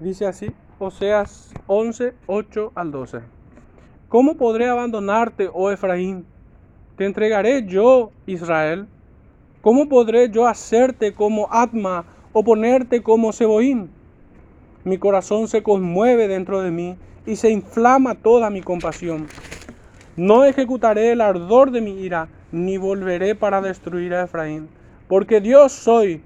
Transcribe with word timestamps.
Dice 0.00 0.26
así, 0.26 0.50
Oseas 0.78 1.52
11, 1.66 2.14
8 2.26 2.72
al 2.74 2.90
12. 2.90 3.20
¿Cómo 4.08 4.38
podré 4.38 4.66
abandonarte, 4.66 5.50
oh 5.52 5.70
Efraín? 5.70 6.24
Te 6.96 7.04
entregaré 7.04 7.66
yo, 7.66 8.10
Israel. 8.24 8.86
¿Cómo 9.60 9.90
podré 9.90 10.30
yo 10.30 10.46
hacerte 10.46 11.12
como 11.12 11.52
Atma 11.52 12.06
o 12.32 12.42
ponerte 12.42 13.02
como 13.02 13.30
Seboín? 13.32 13.90
Mi 14.84 14.96
corazón 14.96 15.48
se 15.48 15.62
conmueve 15.62 16.28
dentro 16.28 16.62
de 16.62 16.70
mí 16.70 16.96
y 17.26 17.36
se 17.36 17.50
inflama 17.50 18.14
toda 18.14 18.48
mi 18.48 18.62
compasión. 18.62 19.26
No 20.16 20.44
ejecutaré 20.44 21.12
el 21.12 21.20
ardor 21.20 21.72
de 21.72 21.82
mi 21.82 22.00
ira, 22.00 22.28
ni 22.52 22.78
volveré 22.78 23.34
para 23.34 23.60
destruir 23.60 24.14
a 24.14 24.22
Efraín, 24.22 24.70
porque 25.08 25.42
Dios 25.42 25.72
soy 25.72 26.22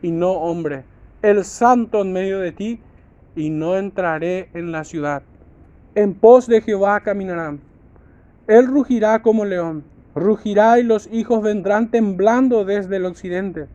y 0.00 0.10
no 0.10 0.32
hombre, 0.32 0.84
el 1.20 1.44
santo 1.44 2.00
en 2.00 2.14
medio 2.14 2.38
de 2.38 2.52
ti, 2.52 2.80
y 3.36 3.50
no 3.50 3.76
entraré 3.76 4.50
en 4.54 4.72
la 4.72 4.84
ciudad. 4.84 5.22
En 5.94 6.14
pos 6.14 6.46
de 6.46 6.60
Jehová 6.60 7.00
caminarán. 7.00 7.60
Él 8.46 8.66
rugirá 8.66 9.22
como 9.22 9.44
león 9.44 9.84
Rugirá 10.14 10.80
y 10.80 10.82
los 10.82 11.08
hijos 11.12 11.40
vendrán 11.40 11.90
temblando 11.90 12.64
desde 12.64 12.96
el 12.96 13.06
occidente. 13.06 13.68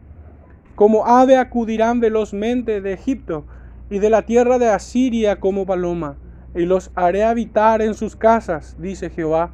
Como 0.75 1.07
ave 1.07 1.37
acudirán 1.37 2.01
velozmente 2.01 2.81
de 2.81 2.91
Egipto 2.93 3.45
y 3.89 3.99
de 3.99 4.09
la 4.09 4.23
tierra 4.23 4.59
de 4.59 4.67
Asiria 4.67 5.39
como 5.39 5.65
paloma, 5.65 6.17
y 6.53 6.65
los 6.65 6.91
haré 6.95 7.23
habitar 7.23 7.81
en 7.81 7.93
sus 7.93 8.17
casas, 8.17 8.75
dice 8.79 9.09
Jehová. 9.09 9.51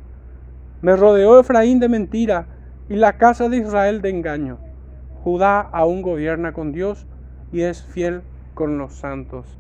Me 0.81 0.95
rodeó 0.95 1.39
Efraín 1.39 1.79
de 1.79 1.89
mentira 1.89 2.47
y 2.89 2.95
la 2.95 3.17
casa 3.17 3.47
de 3.47 3.57
Israel 3.57 4.01
de 4.01 4.09
engaño. 4.09 4.57
Judá 5.23 5.61
aún 5.61 6.01
gobierna 6.01 6.51
con 6.53 6.71
Dios 6.71 7.05
y 7.51 7.61
es 7.61 7.83
fiel 7.83 8.23
con 8.55 8.79
los 8.79 8.93
santos. 8.93 9.59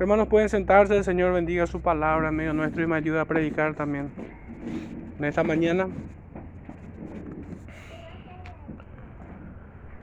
Hermanos, 0.00 0.28
pueden 0.28 0.48
sentarse, 0.48 0.96
el 0.96 1.04
Señor 1.04 1.34
bendiga 1.34 1.66
su 1.66 1.82
palabra 1.82 2.30
en 2.30 2.34
medio 2.34 2.54
nuestro 2.54 2.82
y 2.82 2.86
me 2.86 2.96
ayuda 2.96 3.20
a 3.20 3.24
predicar 3.26 3.74
también. 3.74 4.10
En 5.18 5.24
esta 5.26 5.44
mañana 5.44 5.88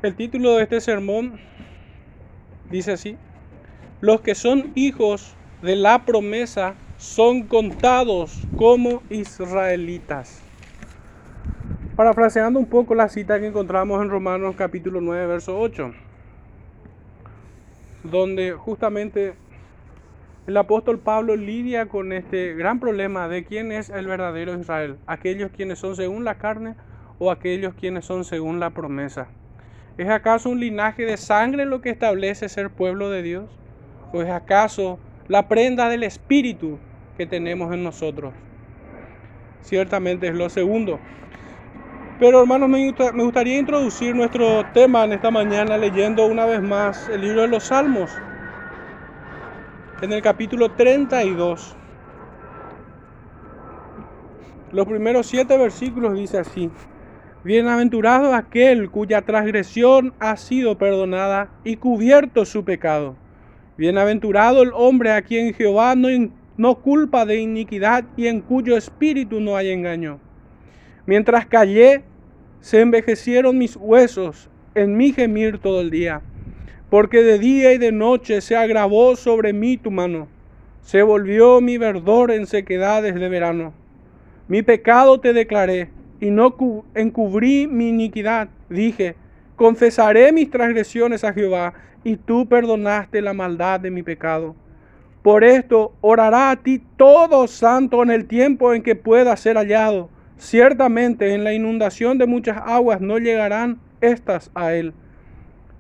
El 0.03 0.15
título 0.15 0.55
de 0.55 0.63
este 0.63 0.81
sermón 0.81 1.39
dice 2.69 2.91
así, 2.91 3.17
los 3.99 4.21
que 4.21 4.35
son 4.35 4.71
hijos 4.75 5.35
de 5.63 5.75
la 5.75 6.05
promesa 6.05 6.75
son 6.97 7.47
contados 7.47 8.47
como 8.55 9.01
israelitas. 9.09 10.43
Parafraseando 11.95 12.59
un 12.59 12.67
poco 12.67 12.93
la 12.93 13.09
cita 13.09 13.39
que 13.39 13.47
encontramos 13.47 13.99
en 14.03 14.11
Romanos 14.11 14.53
capítulo 14.55 15.01
9, 15.01 15.25
verso 15.25 15.59
8, 15.59 15.91
donde 18.03 18.51
justamente 18.51 19.33
el 20.47 20.55
apóstol 20.55 20.97
Pablo 20.99 21.35
lidia 21.35 21.87
con 21.87 22.13
este 22.13 22.53
gran 22.53 22.79
problema 22.79 23.27
de 23.27 23.43
quién 23.43 23.73
es 23.73 23.89
el 23.89 24.07
verdadero 24.07 24.57
Israel, 24.57 24.95
aquellos 25.05 25.51
quienes 25.51 25.79
son 25.79 25.97
según 25.97 26.23
la 26.23 26.35
carne 26.35 26.75
o 27.19 27.31
aquellos 27.31 27.73
quienes 27.73 28.05
son 28.05 28.23
según 28.23 28.61
la 28.61 28.69
promesa. 28.69 29.27
¿Es 29.97 30.07
acaso 30.07 30.49
un 30.49 30.61
linaje 30.61 31.03
de 31.03 31.17
sangre 31.17 31.65
lo 31.65 31.81
que 31.81 31.89
establece 31.89 32.47
ser 32.47 32.69
pueblo 32.69 33.09
de 33.09 33.23
Dios? 33.23 33.49
¿O 34.13 34.21
es 34.21 34.29
acaso 34.29 34.99
la 35.27 35.49
prenda 35.49 35.89
del 35.89 36.03
Espíritu 36.03 36.79
que 37.17 37.25
tenemos 37.25 37.73
en 37.73 37.83
nosotros? 37.83 38.33
Ciertamente 39.63 40.29
es 40.29 40.35
lo 40.35 40.49
segundo. 40.49 40.97
Pero 42.21 42.39
hermanos, 42.39 42.69
me 42.69 43.23
gustaría 43.23 43.59
introducir 43.59 44.15
nuestro 44.15 44.65
tema 44.73 45.03
en 45.03 45.11
esta 45.11 45.29
mañana 45.29 45.77
leyendo 45.77 46.25
una 46.25 46.45
vez 46.45 46.61
más 46.61 47.09
el 47.09 47.19
libro 47.19 47.41
de 47.41 47.49
los 47.49 47.65
Salmos, 47.65 48.17
en 50.01 50.13
el 50.13 50.21
capítulo 50.21 50.71
32. 50.71 51.75
Los 54.71 54.85
primeros 54.85 55.25
siete 55.25 55.57
versículos 55.57 56.13
dice 56.13 56.37
así. 56.37 56.69
Bienaventurado 57.43 58.33
aquel 58.33 58.91
cuya 58.91 59.21
transgresión 59.21 60.13
ha 60.19 60.35
sido 60.37 60.77
perdonada 60.77 61.49
y 61.63 61.77
cubierto 61.77 62.45
su 62.45 62.63
pecado. 62.63 63.15
Bienaventurado 63.77 64.61
el 64.61 64.71
hombre 64.73 65.13
a 65.13 65.21
quien 65.21 65.53
Jehová 65.53 65.95
no, 65.95 66.75
culpa 66.75 67.25
de 67.25 67.37
iniquidad 67.37 68.03
y 68.17 68.27
en 68.27 68.41
cuyo 68.41 68.75
espíritu 68.75 69.39
no 69.39 69.55
hay 69.55 69.69
engaño. 69.69 70.19
Mientras 71.05 71.45
callé, 71.45 72.03
se 72.59 72.81
envejecieron 72.81 73.57
mis 73.57 73.75
huesos 73.75 74.49
en 74.75 74.97
mi 74.97 75.13
gemir 75.13 75.59
todo 75.59 75.81
el 75.81 75.89
día, 75.89 76.21
porque 76.89 77.23
de 77.23 77.39
día 77.39 77.73
y 77.73 77.77
de 77.77 77.91
noche 77.91 78.41
se 78.41 78.55
agravó 78.55 79.15
sobre 79.15 79.53
mí 79.53 79.77
tu 79.77 79.91
mano, 79.91 80.27
se 80.81 81.03
volvió 81.03 81.59
mi 81.59 81.77
verdor 81.77 82.31
en 82.31 82.47
sequedades 82.47 83.15
de 83.15 83.29
verano. 83.29 83.73
Mi 84.47 84.61
pecado 84.61 85.19
te 85.19 85.33
declaré 85.33 85.89
y 86.21 86.31
no 86.31 86.55
encubrí 86.95 87.67
mi 87.67 87.89
iniquidad. 87.89 88.47
Dije, 88.69 89.15
confesaré 89.55 90.31
mis 90.31 90.49
transgresiones 90.49 91.23
a 91.23 91.33
Jehová, 91.33 91.73
y 92.03 92.15
tú 92.15 92.47
perdonaste 92.47 93.21
la 93.21 93.33
maldad 93.33 93.81
de 93.81 93.91
mi 93.91 94.01
pecado. 94.01 94.55
Por 95.23 95.43
esto 95.43 95.93
orará 95.99 96.51
a 96.51 96.55
ti 96.55 96.81
todo 96.95 97.47
santo 97.47 98.01
en 98.01 98.11
el 98.11 98.27
tiempo 98.27 98.73
en 98.73 98.81
que 98.81 98.95
pueda 98.95 99.35
ser 99.35 99.57
hallado. 99.57 100.09
Ciertamente 100.37 101.33
en 101.33 101.43
la 101.43 101.51
inundación 101.51 102.17
de 102.17 102.27
muchas 102.27 102.57
aguas 102.65 103.01
no 103.01 103.17
llegarán 103.17 103.79
estas 103.99 104.51
a 104.55 104.73
él. 104.73 104.93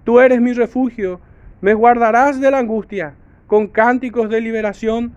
Tú 0.07 0.21
eres 0.21 0.39
mi 0.39 0.53
refugio, 0.53 1.19
me 1.59 1.73
guardarás 1.73 2.39
de 2.39 2.49
la 2.49 2.59
angustia, 2.59 3.15
con 3.45 3.67
cánticos 3.67 4.29
de 4.29 4.39
liberación 4.39 5.13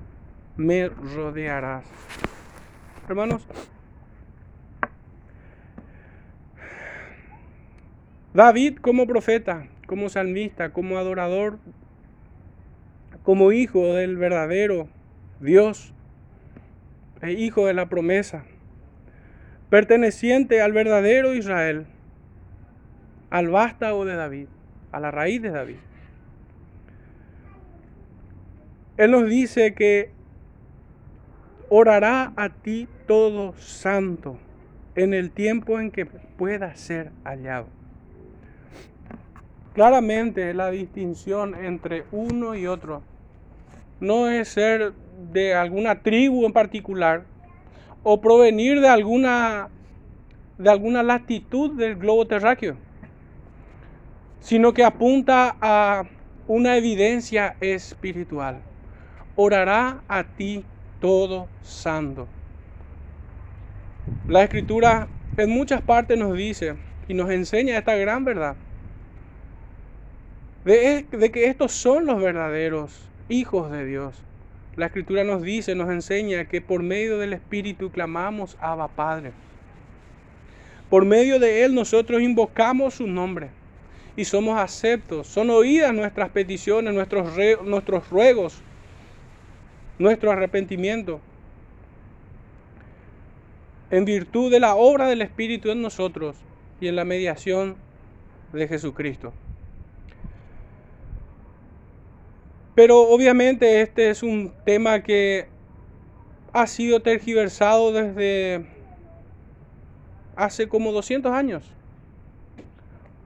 me 0.56 0.88
rodearás. 0.88 1.84
Hermanos, 3.08 3.46
David 8.34 8.78
como 8.80 9.06
profeta, 9.06 9.68
como 9.86 10.08
salmista, 10.08 10.70
como 10.70 10.98
adorador, 10.98 11.60
como 13.22 13.52
hijo 13.52 13.94
del 13.94 14.16
verdadero 14.16 14.88
Dios, 15.38 15.94
e 17.22 17.30
hijo 17.30 17.64
de 17.68 17.74
la 17.74 17.88
promesa, 17.88 18.42
perteneciente 19.68 20.60
al 20.60 20.72
verdadero 20.72 21.32
Israel, 21.32 21.86
al 23.30 23.50
vástago 23.50 24.04
de 24.04 24.16
David, 24.16 24.48
a 24.92 25.00
la 25.00 25.10
raíz 25.10 25.42
de 25.42 25.50
David. 25.50 25.76
Él 28.96 29.10
nos 29.12 29.28
dice 29.28 29.74
que 29.74 30.10
orará 31.68 32.32
a 32.36 32.50
ti 32.50 32.88
todo 33.06 33.54
santo 33.54 34.36
en 34.94 35.14
el 35.14 35.30
tiempo 35.30 35.80
en 35.80 35.90
que 35.90 36.04
pueda 36.04 36.74
ser 36.74 37.10
hallado. 37.24 37.66
Claramente 39.72 40.52
la 40.52 40.70
distinción 40.70 41.54
entre 41.54 42.04
uno 42.10 42.56
y 42.56 42.66
otro 42.66 43.02
no 44.00 44.28
es 44.28 44.48
ser 44.48 44.92
de 45.32 45.54
alguna 45.54 46.02
tribu 46.02 46.44
en 46.44 46.52
particular 46.52 47.24
o 48.02 48.20
provenir 48.20 48.80
de 48.80 48.88
alguna, 48.88 49.68
de 50.58 50.70
alguna 50.70 51.02
latitud 51.02 51.76
del 51.76 51.96
globo 51.96 52.26
terráqueo, 52.26 52.76
sino 54.40 54.72
que 54.72 54.84
apunta 54.84 55.56
a 55.60 56.04
una 56.48 56.76
evidencia 56.76 57.56
espiritual. 57.60 58.60
Orará 59.36 60.00
a 60.08 60.24
ti 60.24 60.64
todo 61.00 61.48
santo. 61.62 62.26
La 64.26 64.42
escritura 64.42 65.08
en 65.36 65.50
muchas 65.50 65.82
partes 65.82 66.18
nos 66.18 66.36
dice 66.36 66.74
y 67.06 67.14
nos 67.14 67.30
enseña 67.30 67.78
esta 67.78 67.94
gran 67.94 68.24
verdad 68.24 68.56
de, 70.64 71.30
que 71.32 71.44
estos 71.46 71.72
son 71.72 72.06
los 72.06 72.20
verdaderos 72.20 73.08
hijos 73.28 73.70
de 73.70 73.86
Dios. 73.86 74.22
La 74.76 74.86
escritura 74.86 75.24
nos 75.24 75.42
dice, 75.42 75.74
nos 75.74 75.90
enseña 75.90 76.46
que 76.46 76.60
por 76.60 76.82
medio 76.82 77.18
del 77.18 77.32
Espíritu 77.32 77.90
clamamos 77.90 78.56
Abba 78.60 78.88
Padre. 78.88 79.32
Por 80.88 81.04
medio 81.04 81.38
de 81.38 81.64
Él 81.64 81.74
nosotros 81.74 82.20
invocamos 82.20 82.94
su 82.94 83.06
nombre 83.06 83.50
y 84.20 84.24
somos 84.26 84.60
aceptos. 84.60 85.26
Son 85.26 85.48
oídas 85.48 85.94
nuestras 85.94 86.28
peticiones, 86.28 86.92
nuestros, 86.92 87.34
nuestros 87.64 88.10
ruegos, 88.10 88.60
nuestro 89.98 90.30
arrepentimiento. 90.30 91.22
En 93.90 94.04
virtud 94.04 94.52
de 94.52 94.60
la 94.60 94.74
obra 94.74 95.08
del 95.08 95.22
Espíritu 95.22 95.70
en 95.70 95.80
nosotros 95.80 96.36
y 96.82 96.88
en 96.88 96.96
la 96.96 97.06
mediación 97.06 97.76
de 98.52 98.68
Jesucristo. 98.68 99.32
Pero 102.74 103.00
obviamente 103.00 103.80
este 103.80 104.10
es 104.10 104.22
un 104.22 104.52
tema 104.66 105.02
que 105.02 105.48
ha 106.52 106.66
sido 106.66 107.00
tergiversado 107.00 107.90
desde 107.90 108.66
hace 110.36 110.68
como 110.68 110.92
200 110.92 111.32
años. 111.32 111.79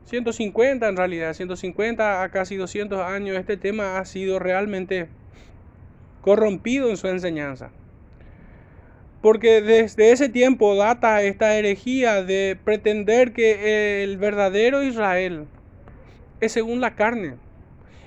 150 0.07 0.89
en 0.89 0.97
realidad, 0.97 1.33
150 1.33 2.23
a 2.23 2.29
casi 2.29 2.57
200 2.57 3.01
años, 3.01 3.37
este 3.37 3.57
tema 3.57 3.99
ha 3.99 4.05
sido 4.05 4.39
realmente 4.39 5.09
corrompido 6.21 6.91
en 6.91 6.97
su 6.97 7.09
enseñanza. 7.09 7.71
Porque 9.23 9.63
desde 9.63 10.13
ese 10.13 10.29
tiempo 10.29 10.77
data 10.77 11.23
esta 11.23 11.57
herejía 11.57 12.23
de 12.23 12.59
pretender 12.63 13.33
que 13.33 14.05
el 14.05 14.19
verdadero 14.19 14.83
Israel 14.83 15.47
es 16.41 16.53
según 16.53 16.81
la 16.81 16.95
carne 16.95 17.37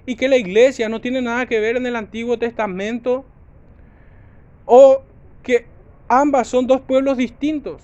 y 0.05 0.15
que 0.15 0.27
la 0.27 0.37
iglesia 0.37 0.89
no 0.89 1.01
tiene 1.01 1.21
nada 1.21 1.47
que 1.47 1.59
ver 1.59 1.75
en 1.75 1.87
el 1.87 1.95
Antiguo 1.95 2.37
Testamento 2.37 3.25
o 4.65 5.01
que 5.41 5.65
ambas 6.07 6.47
son 6.47 6.67
dos 6.67 6.81
pueblos 6.81 7.17
distintos. 7.17 7.81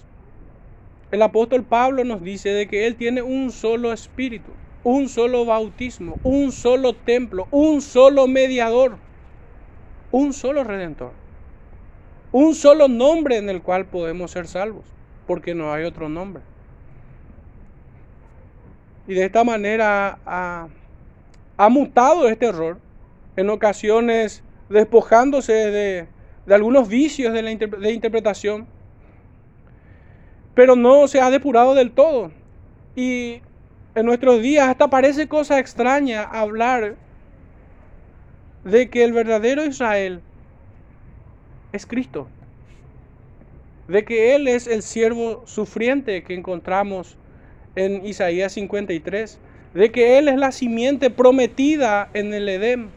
El 1.14 1.22
apóstol 1.22 1.64
Pablo 1.64 2.04
nos 2.04 2.24
dice 2.24 2.50
de 2.50 2.68
que 2.68 2.88
él 2.88 2.96
tiene 2.96 3.22
un 3.22 3.52
solo 3.52 3.94
espíritu, 3.94 4.50
un 4.84 5.08
solo 5.08 5.46
bautismo, 5.46 6.18
un 6.24 6.52
solo 6.52 6.96
templo, 6.96 7.48
un 7.52 7.84
solo 7.84 8.26
mediador, 8.26 8.98
un 10.12 10.34
solo 10.34 10.64
redentor, 10.64 11.12
un 12.32 12.56
solo 12.56 12.88
nombre 12.88 13.38
en 13.38 13.48
el 13.48 13.62
cual 13.62 13.86
podemos 13.86 14.32
ser 14.32 14.48
salvos, 14.48 14.86
porque 15.28 15.54
no 15.54 15.72
hay 15.72 15.84
otro 15.84 16.10
nombre. 16.10 16.42
Y 19.08 19.14
de 19.14 19.26
esta 19.26 19.44
manera 19.44 20.18
ha, 20.26 20.68
ha 21.58 21.70
mutado 21.70 22.28
este 22.28 22.48
error, 22.48 22.80
en 23.36 23.52
ocasiones 23.52 24.42
despojándose 24.68 25.54
de, 25.54 26.08
algunos 26.52 26.88
vicios 26.88 27.34
de 27.34 27.44
la 27.44 27.52
de 27.52 27.92
interpretación, 27.92 28.66
pero 30.56 30.76
no 30.76 31.08
se 31.08 31.22
ha 31.22 31.30
depurado 31.30 31.76
del 31.76 31.92
todo. 31.92 32.32
Y 32.96 33.42
en 33.96 34.06
nuestros 34.06 34.42
días 34.42 34.68
hasta 34.70 34.90
parece 34.90 35.28
cosa 35.28 35.60
extraña 35.60 36.24
hablar 36.24 36.96
de 38.64 38.90
que 38.90 39.04
el 39.04 39.14
verdadero 39.14 39.66
Israel 39.66 40.22
es 41.72 41.86
Cristo, 41.86 42.28
de 43.88 44.06
que 44.06 44.36
Él 44.36 44.48
es 44.48 44.68
el 44.68 44.84
siervo 44.84 45.44
sufriente 45.46 46.24
que 46.24 46.36
encontramos 46.36 47.18
en 47.76 48.06
Isaías 48.06 48.54
53, 48.54 49.40
de 49.74 49.92
que 49.92 50.18
Él 50.20 50.28
es 50.28 50.38
la 50.38 50.52
simiente 50.52 51.10
prometida 51.10 52.10
en 52.14 52.34
el 52.34 52.48
Edén 52.48 52.90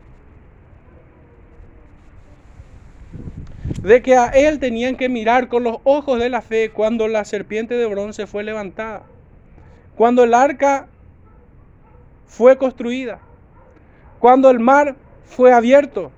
de 3.86 4.02
que 4.02 4.16
a 4.16 4.26
él 4.26 4.58
tenían 4.58 4.96
que 4.96 5.08
mirar 5.08 5.46
con 5.46 5.62
los 5.62 5.76
ojos 5.84 6.18
de 6.18 6.28
la 6.28 6.42
fe 6.42 6.70
cuando 6.70 7.06
la 7.06 7.24
serpiente 7.24 7.76
de 7.76 7.86
bronce 7.86 8.26
fue 8.26 8.42
levantada, 8.42 9.04
cuando 9.94 10.24
el 10.24 10.34
arca 10.34 10.88
fue 12.26 12.58
construida, 12.58 13.20
cuando 14.18 14.50
el 14.50 14.58
mar 14.58 14.96
fue 15.24 15.52
abierto, 15.52 16.10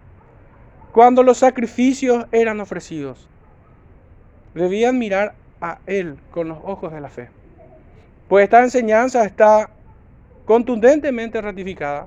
cuando 0.93 1.23
los 1.23 1.37
sacrificios 1.37 2.25
eran 2.33 2.59
ofrecidos. 2.61 3.29
Debían 4.55 4.99
mirar 4.99 5.35
a 5.61 5.81
él 5.85 6.17
con 6.31 6.49
los 6.49 6.57
ojos 6.65 6.91
de 6.91 7.03
la 7.03 7.11
fe. 7.11 7.29
Pues 8.31 8.45
esta 8.45 8.63
enseñanza 8.63 9.27
está 9.27 9.69
contundentemente 10.47 11.39
ratificada 11.43 12.07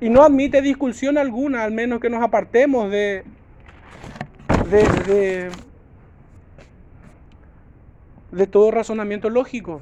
y 0.00 0.08
no 0.08 0.22
admite 0.22 0.62
discusión 0.62 1.18
alguna, 1.18 1.64
al 1.64 1.72
menos 1.72 1.98
que 1.98 2.10
nos 2.10 2.22
apartemos 2.22 2.92
de 2.92 3.24
de, 4.70 5.50
todo 8.50 8.70
razonamiento 8.70 9.28
lógico 9.28 9.80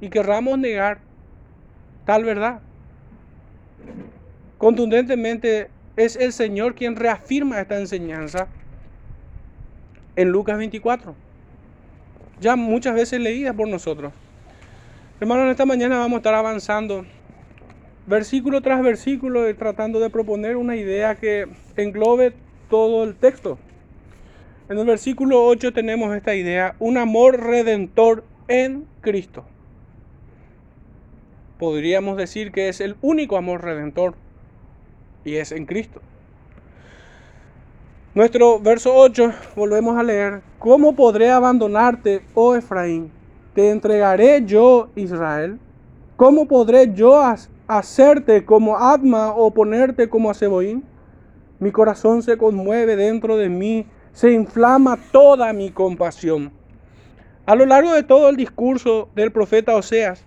y 0.00 0.10
querramos 0.10 0.58
negar 0.58 0.98
tal 2.04 2.24
verdad. 2.24 2.60
Contundentemente 4.58 5.70
es 5.96 6.16
el 6.16 6.32
Señor 6.32 6.74
quien 6.74 6.96
reafirma 6.96 7.60
esta 7.60 7.78
enseñanza 7.78 8.48
en 10.16 10.28
Lucas 10.28 10.58
24, 10.58 11.14
ya 12.40 12.56
muchas 12.56 12.94
veces 12.94 13.20
leída 13.20 13.54
por 13.54 13.68
nosotros. 13.68 14.12
Hermanos, 15.20 15.44
en 15.44 15.50
esta 15.50 15.66
mañana 15.66 15.98
vamos 15.98 16.16
a 16.16 16.18
estar 16.18 16.34
avanzando 16.34 17.06
versículo 18.06 18.60
tras 18.60 18.82
versículo 18.82 19.54
tratando 19.54 20.00
de 20.00 20.10
proponer 20.10 20.56
una 20.56 20.76
idea 20.76 21.14
que 21.14 21.46
englobe 21.76 22.34
todo 22.68 23.04
el 23.04 23.14
texto. 23.16 23.58
En 24.70 24.78
el 24.78 24.86
versículo 24.86 25.44
8 25.46 25.72
tenemos 25.72 26.14
esta 26.14 26.32
idea, 26.36 26.76
un 26.78 26.96
amor 26.96 27.40
redentor 27.40 28.22
en 28.46 28.86
Cristo. 29.00 29.44
Podríamos 31.58 32.16
decir 32.16 32.52
que 32.52 32.68
es 32.68 32.80
el 32.80 32.94
único 33.02 33.36
amor 33.36 33.64
redentor 33.64 34.14
y 35.24 35.34
es 35.34 35.50
en 35.50 35.66
Cristo. 35.66 36.00
Nuestro 38.14 38.60
verso 38.60 38.94
8, 38.94 39.32
volvemos 39.56 39.98
a 39.98 40.04
leer, 40.04 40.40
¿cómo 40.60 40.94
podré 40.94 41.32
abandonarte, 41.32 42.22
oh 42.34 42.54
Efraín? 42.54 43.10
¿Te 43.56 43.70
entregaré 43.70 44.44
yo, 44.46 44.90
Israel? 44.94 45.58
¿Cómo 46.14 46.46
podré 46.46 46.94
yo 46.94 47.20
hacerte 47.66 48.44
como 48.44 48.78
Adma 48.78 49.34
o 49.34 49.50
ponerte 49.50 50.08
como 50.08 50.30
a? 50.30 50.84
Mi 51.58 51.72
corazón 51.72 52.22
se 52.22 52.38
conmueve 52.38 52.94
dentro 52.94 53.36
de 53.36 53.48
mí 53.48 53.84
se 54.20 54.32
inflama 54.32 54.98
toda 55.12 55.50
mi 55.54 55.70
compasión. 55.70 56.52
A 57.46 57.54
lo 57.54 57.64
largo 57.64 57.94
de 57.94 58.02
todo 58.02 58.28
el 58.28 58.36
discurso 58.36 59.08
del 59.14 59.32
profeta 59.32 59.74
Oseas, 59.74 60.26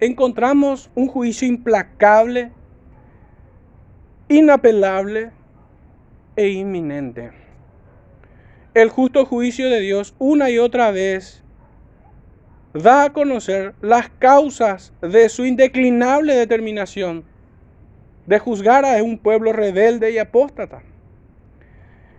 encontramos 0.00 0.90
un 0.94 1.08
juicio 1.08 1.48
implacable, 1.48 2.52
inapelable 4.28 5.30
e 6.36 6.48
inminente. 6.48 7.30
El 8.74 8.90
justo 8.90 9.24
juicio 9.24 9.70
de 9.70 9.80
Dios 9.80 10.14
una 10.18 10.50
y 10.50 10.58
otra 10.58 10.90
vez 10.90 11.42
da 12.74 13.04
a 13.04 13.12
conocer 13.14 13.74
las 13.80 14.10
causas 14.10 14.92
de 15.00 15.30
su 15.30 15.46
indeclinable 15.46 16.34
determinación 16.34 17.24
de 18.26 18.38
juzgar 18.38 18.84
a 18.84 19.02
un 19.02 19.16
pueblo 19.16 19.54
rebelde 19.54 20.10
y 20.10 20.18
apóstata. 20.18 20.82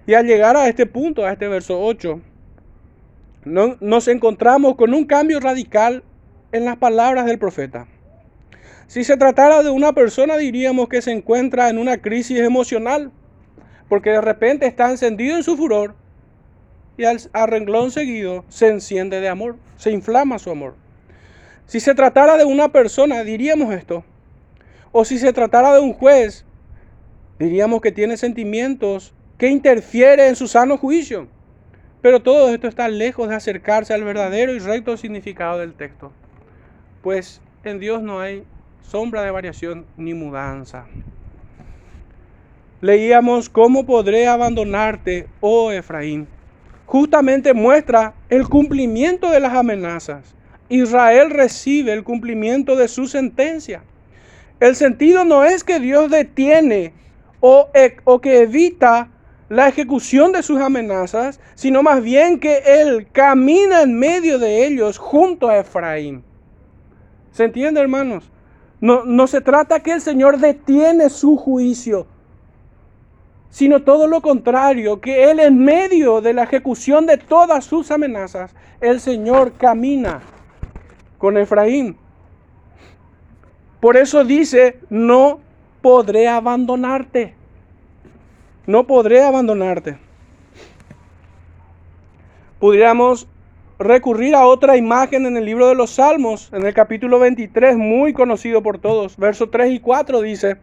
Y 0.08 0.14
al 0.14 0.26
llegar 0.26 0.56
a 0.56 0.70
este 0.70 0.86
punto, 0.86 1.26
a 1.26 1.34
este 1.34 1.50
verso 1.50 1.80
8, 1.82 2.22
nos 3.44 4.08
encontramos 4.08 4.76
con 4.76 4.94
un 4.94 5.06
cambio 5.06 5.42
radical 5.42 6.02
en 6.54 6.64
las 6.64 6.78
palabras 6.78 7.26
del 7.26 7.38
profeta. 7.38 7.88
Si 8.88 9.04
se 9.04 9.18
tratara 9.18 9.64
de 9.64 9.70
una 9.70 9.92
persona, 9.92 10.38
diríamos 10.38 10.88
que 10.88 11.02
se 11.02 11.12
encuentra 11.12 11.70
en 11.70 11.78
una 11.78 11.98
crisis 11.98 12.40
emocional, 12.40 13.12
porque 13.90 14.12
de 14.12 14.22
repente 14.22 14.66
está 14.66 14.90
encendido 14.90 15.36
en 15.36 15.44
su 15.44 15.58
furor 15.58 15.94
y 16.98 17.04
al 17.04 17.20
renglón 17.48 17.92
seguido 17.92 18.46
se 18.48 18.70
enciende 18.70 19.20
de 19.20 19.28
amor, 19.28 19.58
se 19.76 19.92
inflama 19.92 20.40
su 20.40 20.50
amor. 20.50 20.76
Si 21.66 21.82
se 21.82 21.94
tratara 21.96 22.38
de 22.38 22.46
una 22.46 22.72
persona, 22.72 23.26
diríamos 23.26 23.74
esto. 23.74 24.06
O 24.94 25.04
si 25.04 25.20
se 25.20 25.34
tratara 25.34 25.74
de 25.74 25.82
un 25.82 25.92
juez, 25.92 26.46
diríamos 27.40 27.82
que 27.82 27.92
tiene 27.92 28.16
sentimientos 28.16 29.14
que 29.38 29.50
interfiere 29.50 30.28
en 30.28 30.36
su 30.36 30.48
sano 30.48 30.78
juicio. 30.78 31.28
Pero 32.02 32.22
todo 32.22 32.50
esto 32.50 32.68
está 32.68 32.88
lejos 32.90 33.30
de 33.30 33.36
acercarse 33.36 33.94
al 33.94 34.04
verdadero 34.04 34.54
y 34.54 34.60
recto 34.60 34.98
significado 34.98 35.60
del 35.60 35.74
texto. 35.74 36.12
Pues 37.02 37.42
en 37.64 37.80
Dios 37.80 38.02
no 38.02 38.20
hay 38.20 38.44
sombra 38.82 39.24
de 39.24 39.32
variación 39.32 39.86
ni 39.98 40.14
mudanza. 40.14 40.86
Leíamos 42.82 43.50
cómo 43.50 43.86
podré 43.86 44.28
abandonarte, 44.28 45.28
oh 45.42 45.72
Efraín. 45.72 46.28
Justamente 46.86 47.54
muestra 47.54 48.14
el 48.30 48.48
cumplimiento 48.48 49.32
de 49.32 49.40
las 49.40 49.54
amenazas. 49.54 50.36
Israel 50.70 51.32
recibe 51.32 51.94
el 51.94 52.04
cumplimiento 52.04 52.76
de 52.76 52.88
su 52.88 53.08
sentencia. 53.08 53.84
El 54.60 54.76
sentido 54.76 55.26
no 55.26 55.44
es 55.44 55.64
que 55.64 55.80
Dios 55.80 56.10
detiene 56.10 56.94
o, 57.40 57.70
e, 57.74 57.98
o 58.04 58.22
que 58.22 58.42
evita 58.42 59.10
la 59.50 59.68
ejecución 59.68 60.32
de 60.32 60.44
sus 60.44 60.60
amenazas, 60.60 61.40
sino 61.56 61.84
más 61.84 62.04
bien 62.04 62.40
que 62.40 62.64
Él 62.66 63.08
camina 63.12 63.82
en 63.82 63.98
medio 63.98 64.40
de 64.40 64.68
ellos 64.68 64.98
junto 64.98 65.48
a 65.48 65.58
Efraín. 65.60 66.24
¿Se 67.32 67.46
entiende, 67.46 67.80
hermanos? 67.80 68.30
No, 68.82 69.06
no 69.06 69.28
se 69.28 69.42
trata 69.42 69.80
que 69.80 69.94
el 69.94 70.02
Señor 70.02 70.38
detiene 70.38 71.10
su 71.10 71.38
juicio, 71.38 72.08
sino 73.50 73.84
todo 73.84 74.08
lo 74.08 74.22
contrario, 74.22 75.00
que 75.00 75.32
Él 75.32 75.40
en 75.40 75.64
medio 75.64 76.22
de 76.22 76.34
la 76.34 76.44
ejecución 76.44 77.06
de 77.06 77.18
todas 77.18 77.64
sus 77.64 77.90
amenazas, 77.90 78.54
el 78.82 79.00
Señor 79.00 79.54
camina 79.54 80.22
con 81.18 81.38
Efraín. 81.38 81.98
Por 83.80 83.96
eso 83.96 84.26
dice, 84.26 84.80
no 84.90 85.40
podré 85.82 86.28
abandonarte 86.28 87.37
no 88.68 88.86
podré 88.86 89.24
abandonarte. 89.24 89.98
Pudiéramos 92.60 93.28
recurrir 93.80 94.36
a 94.36 94.46
otra 94.46 94.76
imagen 94.76 95.26
en 95.26 95.38
el 95.38 95.46
libro 95.46 95.68
de 95.68 95.76
los 95.76 95.92
Salmos, 95.92 96.50
en 96.52 96.66
el 96.66 96.74
capítulo 96.74 97.18
23, 97.20 97.78
muy 97.78 98.14
conocido 98.14 98.62
por 98.62 98.78
todos. 98.80 99.16
Versos 99.18 99.50
3 99.52 99.72
y 99.72 99.80
4 99.80 100.22
dice, 100.22 100.58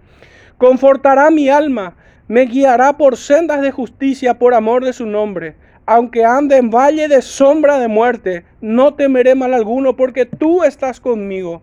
confortará 0.58 1.30
mi 1.30 1.48
alma, 1.48 1.96
me 2.28 2.42
guiará 2.42 2.96
por 2.96 3.16
sendas 3.16 3.62
de 3.62 3.70
justicia 3.70 4.38
por 4.38 4.54
amor 4.54 4.84
de 4.84 4.92
su 4.92 5.06
nombre. 5.06 5.56
Aunque 5.86 6.24
ande 6.24 6.56
en 6.56 6.70
valle 6.70 7.08
de 7.08 7.22
sombra 7.22 7.78
de 7.78 7.88
muerte, 7.88 8.44
no 8.60 8.94
temeré 8.94 9.34
mal 9.34 9.54
alguno, 9.54 9.96
porque 9.96 10.26
tú 10.26 10.62
estás 10.62 11.00
conmigo. 11.00 11.62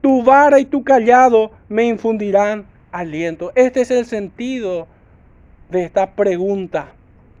Tu 0.00 0.22
vara 0.22 0.60
y 0.60 0.64
tu 0.64 0.84
callado 0.84 1.52
me 1.68 1.84
infundirán 1.84 2.66
aliento. 2.90 3.52
Este 3.54 3.80
es 3.80 3.90
el 3.90 4.06
sentido 4.06 4.88
de 5.70 5.84
esta 5.84 6.12
pregunta. 6.12 6.92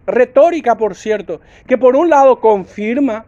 Retórica, 0.06 0.76
por 0.76 0.94
cierto, 0.94 1.40
que 1.66 1.78
por 1.78 1.96
un 1.96 2.10
lado 2.10 2.40
confirma 2.40 3.26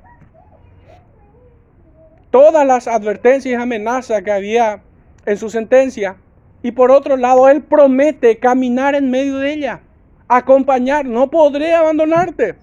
todas 2.30 2.66
las 2.66 2.88
advertencias 2.88 3.52
y 3.52 3.62
amenazas 3.62 4.22
que 4.22 4.32
había 4.32 4.82
en 5.26 5.36
su 5.36 5.50
sentencia, 5.50 6.16
y 6.62 6.72
por 6.72 6.90
otro 6.90 7.16
lado, 7.16 7.48
Él 7.48 7.62
promete 7.62 8.38
caminar 8.38 8.94
en 8.94 9.10
medio 9.10 9.38
de 9.38 9.52
ella, 9.52 9.80
acompañar, 10.28 11.04
no 11.04 11.30
podré 11.30 11.74
abandonarte. 11.74 12.54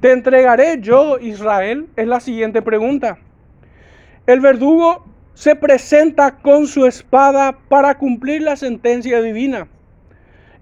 ¿Te 0.00 0.12
entregaré 0.12 0.80
yo, 0.80 1.18
Israel? 1.18 1.88
Es 1.96 2.06
la 2.06 2.20
siguiente 2.20 2.62
pregunta. 2.62 3.18
El 4.26 4.40
verdugo 4.40 5.04
se 5.34 5.56
presenta 5.56 6.36
con 6.36 6.66
su 6.66 6.86
espada 6.86 7.58
para 7.68 7.96
cumplir 7.98 8.42
la 8.42 8.56
sentencia 8.56 9.20
divina. 9.20 9.68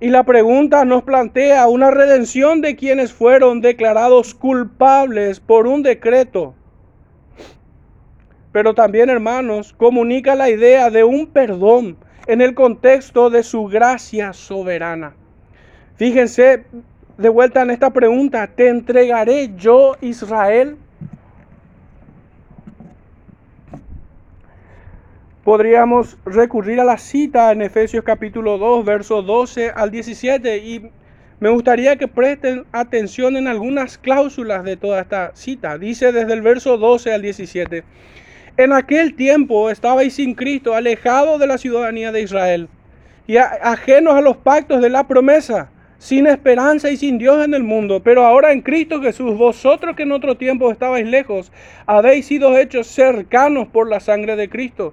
Y 0.01 0.09
la 0.11 0.23
pregunta 0.23 0.85
nos 0.85 1.03
plantea 1.03 1.67
una 1.67 1.91
redención 1.91 2.61
de 2.61 2.77
quienes 2.77 3.13
fueron 3.13 3.61
declarados 3.61 4.33
culpables 4.33 5.41
por 5.41 5.67
un 5.67 5.83
decreto. 5.83 6.55
Pero 8.53 8.75
también, 8.75 9.11
hermanos, 9.11 9.73
comunica 9.73 10.37
la 10.37 10.51
idea 10.51 10.91
de 10.91 11.03
un 11.03 11.27
perdón 11.27 11.97
en 12.29 12.41
el 12.41 12.55
contexto 12.55 13.29
de 13.29 13.43
su 13.43 13.65
gracia 13.65 14.33
soberana. 14.33 15.15
Fíjense 15.97 16.65
de 17.17 17.29
vuelta 17.29 17.63
en 17.63 17.71
esta 17.71 17.91
pregunta, 17.91 18.47
¿te 18.47 18.69
entregaré 18.69 19.51
yo 19.57 19.97
Israel? 20.01 20.77
Podríamos 25.49 26.19
recurrir 26.27 26.79
a 26.79 26.85
la 26.85 26.99
cita 26.99 27.51
en 27.53 27.63
Efesios 27.63 28.05
capítulo 28.05 28.59
2, 28.59 28.85
versos 28.85 29.25
12 29.25 29.71
al 29.75 29.91
17 29.91 30.59
y 30.59 30.91
me 31.41 31.49
gustaría 31.49 31.97
que 31.97 32.07
presten 32.07 32.67
atención 32.71 33.35
en 33.35 33.49
algunas 33.49 33.97
cláusulas 33.97 34.63
de 34.63 34.77
toda 34.77 35.01
esta 35.01 35.31
cita. 35.33 35.79
Dice 35.79 36.13
desde 36.13 36.35
el 36.35 36.43
verso 36.43 36.77
12 36.77 37.15
al 37.15 37.23
17. 37.23 37.83
En 38.59 38.75
aquel 38.75 39.15
tiempo 39.15 39.71
estabais 39.71 40.13
sin 40.13 40.35
Cristo, 40.35 40.75
alejados 40.75 41.41
de 41.41 41.47
la 41.47 41.57
ciudadanía 41.57 42.13
de 42.13 42.21
Israel 42.21 42.69
y 43.27 43.39
ajenos 43.39 44.17
a 44.17 44.21
los 44.21 44.37
pactos 44.37 44.83
de 44.83 44.91
la 44.91 45.09
promesa, 45.09 45.71
sin 45.97 46.27
esperanza 46.27 46.91
y 46.91 46.99
sin 46.99 47.17
Dios 47.17 47.43
en 47.43 47.55
el 47.55 47.63
mundo. 47.63 48.03
Pero 48.03 48.27
ahora 48.27 48.53
en 48.53 48.61
Cristo 48.61 49.01
Jesús, 49.01 49.39
vosotros 49.39 49.97
que 49.97 50.03
en 50.03 50.13
otro 50.13 50.37
tiempo 50.37 50.71
estabais 50.71 51.07
lejos, 51.07 51.51
habéis 51.87 52.27
sido 52.27 52.59
hechos 52.59 52.87
cercanos 52.87 53.67
por 53.69 53.89
la 53.89 54.01
sangre 54.01 54.37
de 54.37 54.51
Cristo. 54.51 54.93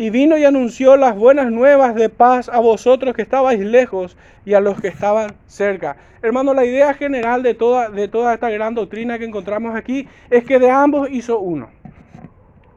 Y 0.00 0.08
vino 0.08 0.38
y 0.38 0.46
anunció 0.46 0.96
las 0.96 1.14
buenas 1.14 1.52
nuevas 1.52 1.94
de 1.94 2.08
paz 2.08 2.48
a 2.48 2.58
vosotros 2.58 3.14
que 3.14 3.20
estabais 3.20 3.60
lejos 3.60 4.16
y 4.46 4.54
a 4.54 4.60
los 4.60 4.80
que 4.80 4.88
estaban 4.88 5.34
cerca. 5.44 5.98
Hermano, 6.22 6.54
la 6.54 6.64
idea 6.64 6.94
general 6.94 7.42
de 7.42 7.52
toda, 7.52 7.90
de 7.90 8.08
toda 8.08 8.32
esta 8.32 8.48
gran 8.48 8.74
doctrina 8.74 9.18
que 9.18 9.26
encontramos 9.26 9.76
aquí 9.76 10.08
es 10.30 10.44
que 10.44 10.58
de 10.58 10.70
ambos 10.70 11.10
hizo 11.10 11.38
uno. 11.38 11.68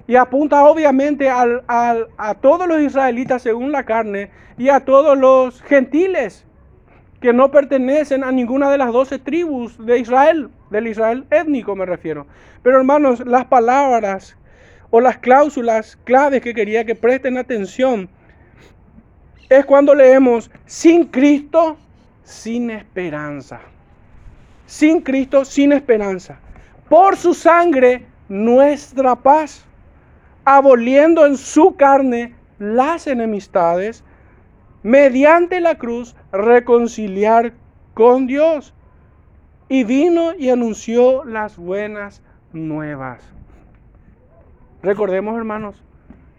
Y 0.06 0.18
apunta 0.18 0.66
obviamente 0.66 1.30
a 1.30 2.36
todos 2.42 2.68
los 2.68 2.82
israelitas 2.82 3.42
según 3.42 3.72
la 3.72 3.86
carne 3.86 4.30
y 4.58 4.68
a 4.68 4.82
todos 4.82 5.18
los 5.18 5.62
gentiles 5.62 6.46
que 7.22 7.32
no 7.32 7.52
pertenecen 7.52 8.26
a 8.26 8.34
ninguna 8.34 8.70
de 8.70 8.80
las 8.80 8.92
doce 8.92 9.18
tribus 9.18 9.78
de 9.86 9.98
Israel, 9.98 10.50
del 10.72 10.88
Israel 10.88 11.26
étnico 11.32 11.74
me 11.74 11.86
refiero. 11.86 12.28
Pero 12.64 12.80
hermanos, 12.80 13.26
las 13.26 13.46
palabras 13.46 14.36
o 14.96 15.02
las 15.02 15.18
cláusulas 15.18 15.98
claves 16.04 16.44
que 16.44 16.54
quería 16.54 16.86
que 16.86 16.94
presten 16.94 17.36
atención 17.40 18.08
es 19.50 19.66
cuando 19.66 19.96
leemos 19.96 20.52
sin 20.68 21.06
Cristo, 21.06 21.78
sin 22.22 22.70
esperanza. 22.70 23.60
Sin 24.68 25.02
Cristo, 25.02 25.46
sin 25.46 25.72
esperanza. 25.72 26.38
Por 26.90 27.18
su 27.18 27.34
sangre, 27.34 28.06
nuestra 28.30 29.16
paz 29.16 29.66
aboliendo 30.46 31.26
en 31.26 31.38
su 31.38 31.76
carne 31.76 32.36
las 32.60 33.08
enemistades, 33.08 34.04
mediante 34.84 35.60
la 35.60 35.74
cruz 35.74 36.16
reconciliar 36.32 37.54
con 37.96 38.28
Dios. 38.28 38.76
Y 39.70 39.86
vino 39.86 40.36
y 40.38 40.50
anunció 40.50 41.26
las 41.26 41.58
buenas 41.58 42.22
nuevas. 42.52 43.34
Recordemos, 44.84 45.38
hermanos, 45.38 45.82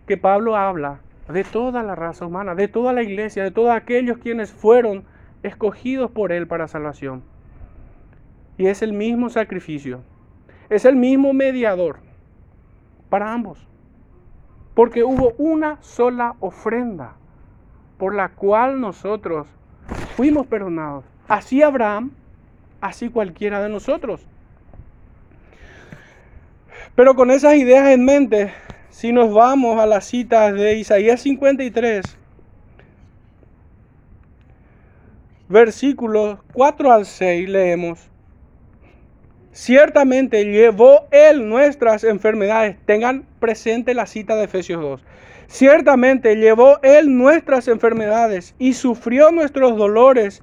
que 0.06 0.18
Pablo 0.18 0.54
habla 0.54 1.00
de 1.32 1.44
toda 1.44 1.82
la 1.82 1.94
raza 1.94 2.26
humana, 2.26 2.54
de 2.54 2.68
toda 2.68 2.92
la 2.92 3.02
iglesia, 3.02 3.42
de 3.42 3.50
todos 3.50 3.70
aquellos 3.70 4.18
quienes 4.18 4.52
fueron 4.52 5.04
escogidos 5.42 6.10
por 6.10 6.30
Él 6.30 6.46
para 6.46 6.68
salvación. 6.68 7.22
Y 8.58 8.66
es 8.66 8.82
el 8.82 8.92
mismo 8.92 9.30
sacrificio, 9.30 10.02
es 10.68 10.84
el 10.84 10.94
mismo 10.94 11.32
mediador 11.32 12.00
para 13.08 13.32
ambos. 13.32 13.66
Porque 14.74 15.04
hubo 15.04 15.32
una 15.38 15.80
sola 15.80 16.34
ofrenda 16.40 17.14
por 17.96 18.14
la 18.14 18.28
cual 18.28 18.78
nosotros 18.78 19.48
fuimos 20.16 20.46
perdonados. 20.46 21.06
Así 21.28 21.62
Abraham, 21.62 22.10
así 22.82 23.08
cualquiera 23.08 23.62
de 23.62 23.70
nosotros. 23.70 24.26
Pero 26.96 27.16
con 27.16 27.30
esas 27.32 27.56
ideas 27.56 27.88
en 27.88 28.04
mente, 28.04 28.52
si 28.90 29.12
nos 29.12 29.34
vamos 29.34 29.80
a 29.80 29.86
las 29.86 30.04
citas 30.04 30.54
de 30.54 30.74
Isaías 30.74 31.22
53, 31.22 32.04
versículos 35.48 36.38
4 36.52 36.92
al 36.92 37.04
6, 37.04 37.48
leemos. 37.48 38.10
Ciertamente 39.50 40.44
llevó 40.44 41.06
Él 41.10 41.48
nuestras 41.48 42.04
enfermedades. 42.04 42.76
Tengan 42.86 43.24
presente 43.40 43.94
la 43.94 44.06
cita 44.06 44.36
de 44.36 44.44
Efesios 44.44 44.80
2. 44.80 45.04
Ciertamente 45.48 46.36
llevó 46.36 46.80
Él 46.82 47.16
nuestras 47.16 47.66
enfermedades 47.66 48.54
y 48.58 48.72
sufrió 48.72 49.32
nuestros 49.32 49.76
dolores. 49.76 50.42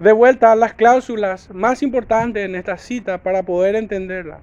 De 0.00 0.12
vuelta 0.12 0.56
las 0.56 0.74
cláusulas 0.74 1.50
más 1.54 1.82
importantes 1.82 2.44
en 2.44 2.56
esta 2.56 2.76
cita 2.78 3.18
para 3.18 3.44
poder 3.44 3.76
entenderla. 3.76 4.40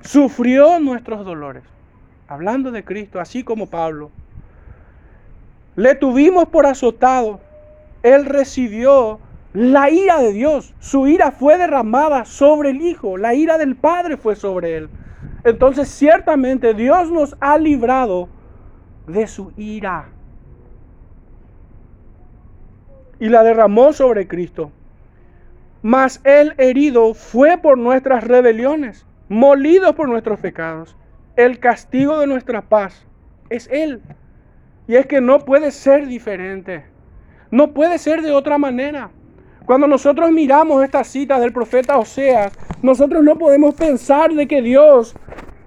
Sufrió 0.00 0.80
nuestros 0.80 1.24
dolores, 1.24 1.62
hablando 2.26 2.72
de 2.72 2.84
Cristo, 2.84 3.20
así 3.20 3.44
como 3.44 3.68
Pablo. 3.68 4.10
Le 5.76 5.94
tuvimos 5.94 6.46
por 6.46 6.66
azotado, 6.66 7.40
Él 8.02 8.26
recibió 8.26 9.20
la 9.52 9.90
ira 9.90 10.18
de 10.20 10.32
Dios, 10.32 10.74
su 10.80 11.06
ira 11.06 11.32
fue 11.32 11.58
derramada 11.58 12.24
sobre 12.24 12.70
el 12.70 12.80
Hijo, 12.80 13.16
la 13.16 13.34
ira 13.34 13.58
del 13.58 13.76
Padre 13.76 14.16
fue 14.16 14.36
sobre 14.36 14.76
él. 14.76 14.88
Entonces 15.44 15.88
ciertamente 15.88 16.74
Dios 16.74 17.10
nos 17.10 17.36
ha 17.40 17.58
librado 17.58 18.28
de 19.06 19.26
su 19.26 19.52
ira. 19.56 20.08
Y 23.18 23.28
la 23.28 23.42
derramó 23.42 23.92
sobre 23.92 24.28
Cristo. 24.28 24.70
Mas 25.82 26.20
el 26.24 26.54
herido 26.58 27.14
fue 27.14 27.58
por 27.58 27.78
nuestras 27.78 28.24
rebeliones, 28.24 29.06
molido 29.28 29.94
por 29.94 30.08
nuestros 30.08 30.40
pecados. 30.40 30.96
El 31.36 31.58
castigo 31.58 32.20
de 32.20 32.26
nuestra 32.26 32.62
paz 32.62 33.06
es 33.48 33.68
Él. 33.70 34.02
Y 34.86 34.96
es 34.96 35.06
que 35.06 35.20
no 35.20 35.44
puede 35.44 35.70
ser 35.70 36.06
diferente. 36.06 36.84
No 37.50 37.72
puede 37.72 37.98
ser 37.98 38.22
de 38.22 38.32
otra 38.32 38.58
manera. 38.58 39.10
Cuando 39.64 39.86
nosotros 39.86 40.30
miramos 40.32 40.82
estas 40.82 41.06
citas 41.06 41.40
del 41.40 41.52
profeta 41.52 41.96
Oseas, 41.96 42.52
nosotros 42.82 43.22
no 43.22 43.38
podemos 43.38 43.74
pensar 43.74 44.32
de 44.32 44.48
que 44.48 44.62
Dios 44.62 45.14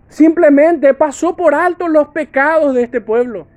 simplemente 0.09 0.93
pasó 0.93 1.35
por 1.35 1.55
alto 1.55 1.87
los 1.87 2.09
pecados 2.09 2.75
de 2.75 2.83
este 2.83 3.01
pueblo. 3.01 3.47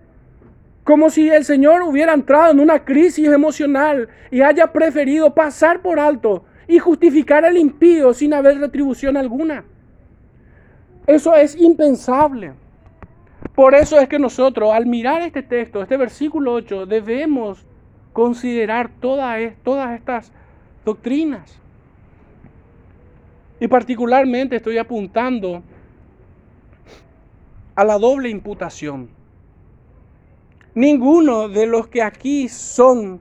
Como 0.87 1.11
si 1.11 1.29
el 1.29 1.45
Señor 1.45 1.83
hubiera 1.83 2.15
entrado 2.15 2.53
en 2.53 2.61
una 2.61 2.85
crisis 2.85 3.27
emocional 3.27 4.09
y 4.31 4.43
haya 4.43 4.73
preferido 4.73 5.35
pasar 5.35 5.83
por 5.83 5.99
alto 5.99 6.45
y 6.69 6.79
justificar 6.79 7.45
al 7.45 7.59
impío 7.59 8.15
sin 8.15 8.33
haber 8.33 8.61
retribución 8.61 9.17
alguna. 9.17 9.65
Eso 11.09 11.35
es 11.35 11.57
impensable. 11.57 12.53
Por 13.57 13.75
eso 13.75 13.99
es 13.99 14.09
que 14.09 14.21
nosotros, 14.21 14.73
al 14.73 14.87
mirar 14.87 15.23
este 15.23 15.43
texto, 15.43 15.83
este 15.83 15.97
versículo 15.97 16.53
8, 16.53 16.87
debemos 16.87 17.67
considerar 18.13 18.89
todas, 19.01 19.41
todas 19.65 19.93
estas 19.99 20.33
doctrinas. 20.85 21.59
Y 23.59 23.67
particularmente 23.67 24.55
estoy 24.55 24.79
apuntando 24.79 25.65
a 27.75 27.83
la 27.83 27.99
doble 27.99 28.29
imputación. 28.29 29.16
Ninguno 30.77 31.49
de 31.49 31.67
los 31.67 31.89
que 31.89 32.03
aquí 32.03 32.51
son 32.51 33.19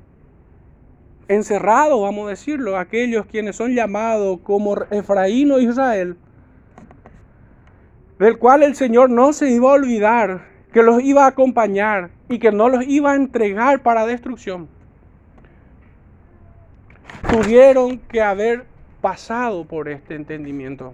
encerrados, 1.29 2.01
vamos 2.01 2.27
a 2.27 2.31
decirlo, 2.31 2.77
aquellos 2.77 3.27
quienes 3.27 3.55
son 3.55 3.73
llamados 3.73 4.41
como 4.43 4.75
Efraín 4.91 5.53
o 5.53 5.59
Israel, 5.59 6.17
del 8.19 8.37
cual 8.39 8.61
el 8.61 8.75
Señor 8.75 9.09
no 9.09 9.31
se 9.31 9.49
iba 9.51 9.71
a 9.71 9.75
olvidar, 9.75 10.41
que 10.73 10.83
los 10.83 11.01
iba 11.01 11.23
a 11.23 11.27
acompañar 11.27 12.09
y 12.27 12.39
que 12.39 12.51
no 12.51 12.67
los 12.67 12.85
iba 12.85 13.13
a 13.13 13.15
entregar 13.15 13.81
para 13.83 14.05
destrucción, 14.05 14.67
tuvieron 17.31 17.99
que 17.99 18.21
haber 18.21 18.65
pasado 18.99 19.63
por 19.63 19.87
este 19.87 20.15
entendimiento. 20.15 20.93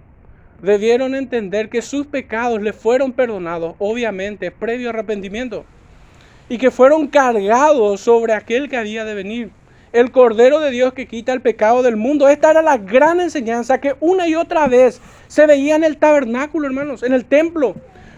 Debieron 0.62 1.16
entender 1.16 1.70
que 1.70 1.82
sus 1.82 2.06
pecados 2.06 2.62
les 2.62 2.76
fueron 2.76 3.14
perdonados, 3.14 3.74
obviamente, 3.80 4.52
previo 4.52 4.92
arrepentimiento 4.92 5.66
y 6.52 6.58
que 6.58 6.70
fueron 6.70 7.08
cargados 7.08 8.02
sobre 8.02 8.34
aquel 8.34 8.68
que 8.68 8.76
había 8.76 9.06
de 9.06 9.14
venir. 9.14 9.52
El 9.94 10.12
Cordero 10.12 10.60
de 10.60 10.70
Dios 10.70 10.92
que 10.92 11.08
quita 11.08 11.32
el 11.32 11.40
pecado 11.40 11.82
del 11.82 11.96
mundo. 11.96 12.28
Esta 12.28 12.52
era 12.52 12.62
la 12.62 12.76
gran 12.76 13.22
enseñanza 13.22 13.80
que 13.80 13.96
una 14.02 14.28
y 14.28 14.36
otra 14.36 14.68
vez 14.68 15.00
se 15.30 15.48
veía 15.48 15.78
en 15.78 15.86
el 15.86 15.96
tabernáculo, 15.96 16.68
hermanos, 16.68 17.04
en 17.04 17.14
el 17.14 17.24
templo. 17.24 17.74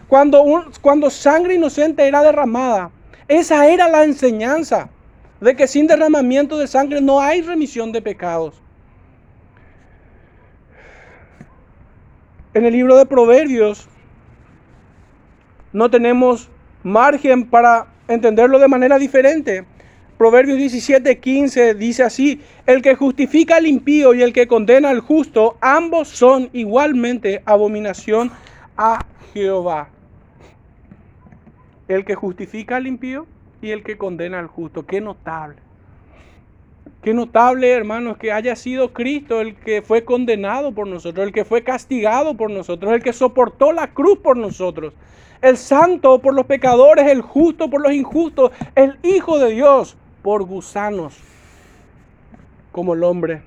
Cuando, 0.08 0.44
cuando 0.82 1.12
sangre 1.12 1.54
inocente 1.54 2.08
era 2.08 2.24
derramada. 2.24 2.90
Esa 3.28 3.68
era 3.68 3.88
la 3.88 4.04
enseñanza 4.04 4.90
de 5.40 5.56
que 5.56 5.68
sin 5.68 5.86
derramamiento 5.86 6.58
de 6.58 6.66
sangre 6.66 7.02
no 7.02 7.22
hay 7.22 7.44
remisión 7.44 7.92
de 7.92 8.02
pecados. 8.02 8.60
En 12.56 12.66
el 12.66 12.74
libro 12.74 12.98
de 12.98 13.06
Proverbios 13.06 13.88
no 15.72 15.92
tenemos 15.92 16.50
margen 16.82 17.48
para 17.48 17.93
entenderlo 18.08 18.60
de 18.60 18.68
manera 18.68 18.98
diferente. 18.98 19.66
Proverbios 20.18 20.58
17, 20.58 21.20
15 21.20 21.74
dice 21.74 22.04
así, 22.04 22.42
el 22.66 22.82
que 22.82 22.96
justifica 22.96 23.58
al 23.58 23.68
impío 23.68 24.14
y 24.14 24.22
el 24.22 24.32
que 24.32 24.48
condena 24.48 24.90
al 24.90 25.00
justo, 25.00 25.58
ambos 25.60 26.08
son 26.08 26.50
igualmente 26.54 27.42
abominación 27.46 28.32
a 28.78 29.06
Jehová. 29.34 29.90
El 31.88 32.06
que 32.06 32.16
justifica 32.16 32.78
al 32.78 32.88
impío 32.88 33.26
y 33.62 33.72
el 33.72 33.84
que 33.84 33.98
condena 33.98 34.40
al 34.40 34.48
justo. 34.48 34.86
Qué 34.86 35.02
notable. 35.02 35.58
Qué 37.02 37.14
notable, 37.14 37.70
hermanos, 37.70 38.18
que 38.18 38.32
haya 38.32 38.56
sido 38.56 38.94
Cristo 38.94 39.42
el 39.42 39.56
que 39.56 39.82
fue 39.82 40.06
condenado 40.06 40.72
por 40.72 40.88
nosotros, 40.88 41.26
el 41.26 41.34
que 41.34 41.46
fue 41.46 41.64
castigado 41.64 42.36
por 42.36 42.50
nosotros, 42.50 42.94
el 42.94 43.04
que 43.04 43.14
soportó 43.14 43.72
la 43.72 43.94
cruz 43.94 44.20
por 44.20 44.38
nosotros 44.38 44.94
el 45.44 45.58
santo 45.58 46.20
por 46.20 46.34
los 46.34 46.46
pecadores, 46.46 47.06
el 47.06 47.22
justo 47.22 47.70
por 47.70 47.82
los 47.82 47.92
injustos, 47.92 48.52
el 48.76 48.98
Hijo 49.04 49.38
de 49.38 49.52
Dios 49.52 49.98
por 50.22 50.44
gusanos, 50.44 51.18
como 52.72 52.94
el 52.94 53.04
hombre. 53.04 53.42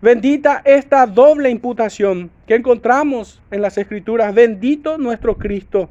Bendita 0.00 0.62
esta 0.64 1.06
doble 1.06 1.50
imputación 1.50 2.30
que 2.46 2.54
encontramos 2.54 3.42
en 3.50 3.60
las 3.60 3.76
Escrituras. 3.76 4.34
Bendito 4.34 4.96
nuestro 4.96 5.36
Cristo. 5.36 5.90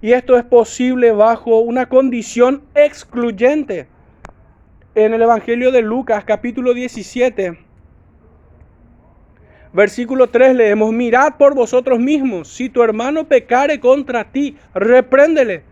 Y 0.00 0.12
esto 0.12 0.38
es 0.38 0.44
posible 0.44 1.10
bajo 1.10 1.58
una 1.58 1.88
condición 1.88 2.62
excluyente. 2.76 3.88
En 4.94 5.14
el 5.14 5.22
Evangelio 5.22 5.72
de 5.72 5.80
Lucas 5.80 6.22
capítulo 6.24 6.74
17 6.74 7.58
Versículo 9.72 10.26
3 10.26 10.54
leemos, 10.54 10.92
mirad 10.92 11.36
por 11.38 11.54
vosotros 11.54 11.98
mismos, 11.98 12.48
si 12.48 12.68
tu 12.68 12.82
hermano 12.82 13.24
pecare 13.24 13.80
contra 13.80 14.24
ti, 14.24 14.58
repréndele. 14.74 15.62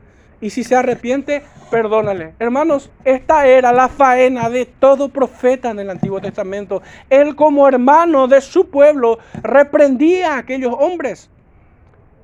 Y 0.41 0.49
si 0.49 0.65
se 0.65 0.75
arrepiente, 0.75 1.43
perdónale. 1.71 2.33
Hermanos, 2.39 2.91
esta 3.05 3.47
era 3.47 3.75
la 3.75 3.91
faena 3.91 4.49
de 4.49 4.65
todo 4.65 5.11
profeta 5.11 5.71
en 5.71 5.81
el 5.81 5.91
Antiguo 5.91 6.23
Testamento. 6.23 6.81
Él 7.11 7.37
como 7.37 7.69
hermano 7.69 8.27
de 8.27 8.41
su 8.41 8.71
pueblo 8.71 9.19
reprendía 9.43 10.37
a 10.37 10.39
aquellos 10.39 10.75
hombres. 10.79 11.29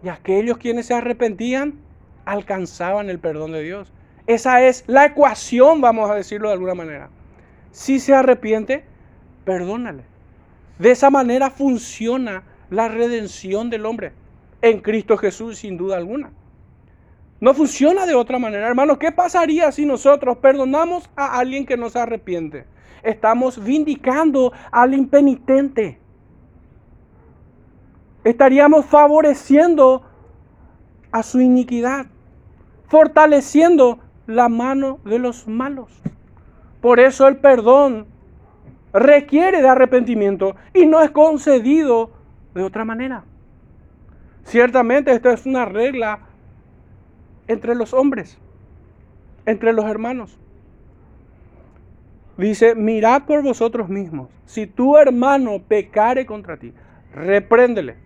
Y 0.03 0.09
aquellos 0.09 0.57
quienes 0.57 0.87
se 0.87 0.95
arrepentían 0.95 1.75
alcanzaban 2.25 3.11
el 3.11 3.19
perdón 3.19 3.53
de 3.53 3.63
Dios. 3.63 3.93
Esa 4.27 4.63
es 4.63 4.85
la 4.87 5.07
ecuación, 5.07 5.81
vamos 5.81 6.11
a 6.11 6.15
decirlo 6.15 6.49
de 6.49 6.55
alguna 6.55 6.75
manera. 6.75 7.11
Si 7.71 8.01
se 8.01 8.15
arrepiente, 8.15 8.85
perdónale. 9.45 10.05
De 10.79 10.91
esa 10.91 11.11
manera 11.11 11.51
funciona 11.51 12.43
la 12.71 12.89
redención 12.89 13.71
del 13.71 13.87
hombre 13.87 14.13
en 14.63 14.81
Cristo 14.81 15.17
Jesús 15.17 15.59
sin 15.59 15.77
duda 15.77 15.97
alguna. 15.97 16.31
No 17.41 17.55
funciona 17.55 18.07
de 18.07 18.15
otra 18.15 18.39
manera. 18.39 18.67
Hermanos, 18.67 18.99
¿qué 18.99 19.13
pasaría 19.13 19.71
si 19.71 19.85
nosotros 19.85 20.39
perdonamos 20.39 21.09
a 21.17 21.39
alguien 21.39 21.67
que 21.67 21.77
no 21.77 21.91
se 21.91 21.99
arrepiente? 21.99 22.65
Estamos 23.03 23.63
vindicando 23.63 24.53
al 24.73 24.95
impenitente. 24.95 26.01
Estaríamos 28.25 28.87
favoreciendo 28.87 30.03
a 31.13 31.23
su 31.23 31.41
iniquidad, 31.41 32.07
fortaleciendo 32.89 34.01
la 34.27 34.49
mano 34.49 34.99
de 35.05 35.19
los 35.19 35.47
malos. 35.47 35.91
Por 36.81 37.01
eso 37.01 37.27
el 37.29 37.37
perdón 37.37 38.07
requiere 38.93 39.63
de 39.63 39.69
arrepentimiento 39.69 40.57
y 40.73 40.87
no 40.87 41.03
es 41.03 41.11
concedido 41.11 42.11
de 42.55 42.63
otra 42.63 42.85
manera. 42.85 43.25
Ciertamente 44.45 45.13
esto 45.13 45.31
es 45.31 45.45
una 45.45 45.65
regla 45.65 46.21
entre 47.49 47.75
los 47.75 47.93
hombres, 47.93 48.39
entre 49.45 49.73
los 49.73 49.85
hermanos. 49.85 50.39
Dice, 52.37 52.75
mirad 52.75 53.25
por 53.25 53.43
vosotros 53.43 53.89
mismos. 53.89 54.29
Si 54.45 54.67
tu 54.67 54.97
hermano 54.97 55.63
pecare 55.67 56.27
contra 56.27 56.57
ti, 56.57 56.73
repréndele. 57.13 57.97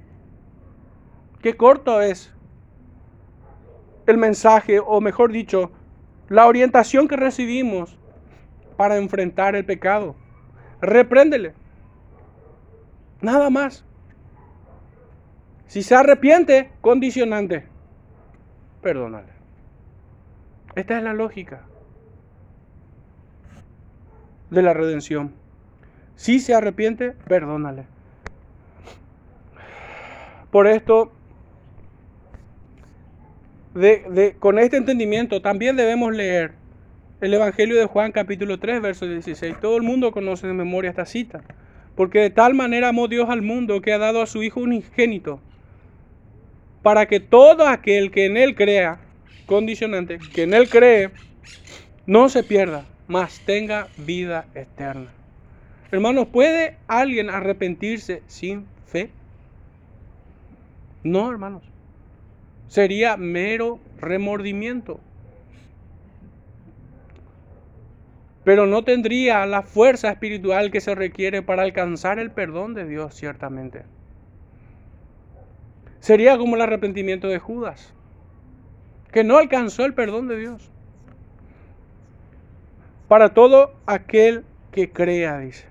Qué 1.43 1.57
corto 1.57 2.01
es 2.01 2.33
el 4.07 4.19
mensaje, 4.19 4.81
o 4.81 5.01
mejor 5.01 5.33
dicho, 5.33 5.71
la 6.31 6.47
orientación 6.47 7.09
que 7.09 7.17
recibimos 7.17 7.99
para 8.79 8.97
enfrentar 8.97 9.55
el 9.55 9.67
pecado 9.67 10.17
repréndele. 10.81 11.55
Nada 13.21 13.51
más. 13.51 13.85
Si 15.67 15.83
se 15.83 15.95
arrepiente, 15.95 16.73
condicionante, 16.81 17.67
perdónale. 18.83 19.33
Esta 20.75 20.99
es 20.99 21.05
la 21.05 21.13
lógica 21.13 21.63
de 24.51 24.63
la 24.63 24.75
redención. 24.75 25.33
Si 26.17 26.41
se 26.41 26.55
arrepiente, 26.55 27.13
perdónale. 27.13 27.87
Por 30.51 30.67
esto, 30.67 31.13
con 34.39 34.59
este 34.59 34.77
entendimiento, 34.77 35.41
también 35.43 35.77
debemos 35.77 36.15
leer 36.15 36.53
el 37.21 37.35
Evangelio 37.35 37.79
de 37.79 37.87
Juan 37.87 38.13
capítulo 38.13 38.59
3, 38.59 38.81
verso 38.81 39.07
16. 39.07 39.61
Todo 39.61 39.77
el 39.77 39.83
mundo 39.83 40.11
conoce 40.11 40.47
de 40.47 40.55
memoria 40.55 40.91
esta 40.91 41.07
cita. 41.07 41.43
Porque 41.95 42.21
de 42.21 42.31
tal 42.31 42.55
manera 42.55 42.89
amó 42.89 43.09
Dios 43.09 43.29
al 43.29 43.43
mundo 43.43 43.81
que 43.83 43.93
ha 43.93 43.99
dado 43.99 44.23
a 44.23 44.27
su 44.27 44.43
Hijo 44.43 44.61
unigénito, 44.61 45.41
para 46.83 47.07
que 47.07 47.21
todo 47.21 47.67
aquel 47.67 48.11
que 48.11 48.25
en 48.25 48.37
Él 48.37 48.55
crea, 48.55 49.01
condicionante, 49.45 50.19
que 50.33 50.45
en 50.45 50.55
Él 50.55 50.69
cree, 50.71 51.11
no 52.07 52.29
se 52.29 52.43
pierda, 52.43 52.87
mas 53.07 53.41
tenga 53.45 53.89
vida 53.99 54.47
eterna. 54.55 55.13
Hermanos, 55.91 56.29
¿puede 56.29 56.77
alguien 56.87 57.29
arrepentirse 57.29 58.23
sin 58.29 58.67
fe? 58.87 59.11
No, 61.03 61.31
hermanos. 61.31 61.70
Sería 62.71 63.17
mero 63.17 63.81
remordimiento. 63.99 65.01
Pero 68.45 68.65
no 68.67 68.85
tendría 68.85 69.45
la 69.45 69.63
fuerza 69.63 70.09
espiritual 70.09 70.71
que 70.71 70.81
se 70.81 70.95
requiere 70.95 71.43
para 71.43 71.65
alcanzar 71.65 72.21
el 72.21 72.31
perdón 72.31 72.75
de 72.75 72.85
Dios, 72.85 73.17
ciertamente. 73.17 73.83
Sería 75.99 76.39
como 76.39 76.55
el 76.55 76.63
arrepentimiento 76.63 77.27
de 77.27 77.41
Judas, 77.41 77.93
que 79.11 79.25
no 79.25 79.39
alcanzó 79.39 79.85
el 79.85 79.95
perdón 79.95 80.29
de 80.29 80.39
Dios. 80.39 80.71
Para 83.09 83.35
todo 83.35 83.75
aquel 83.87 84.45
que 84.71 84.93
crea, 84.93 85.41
dice. 85.41 85.67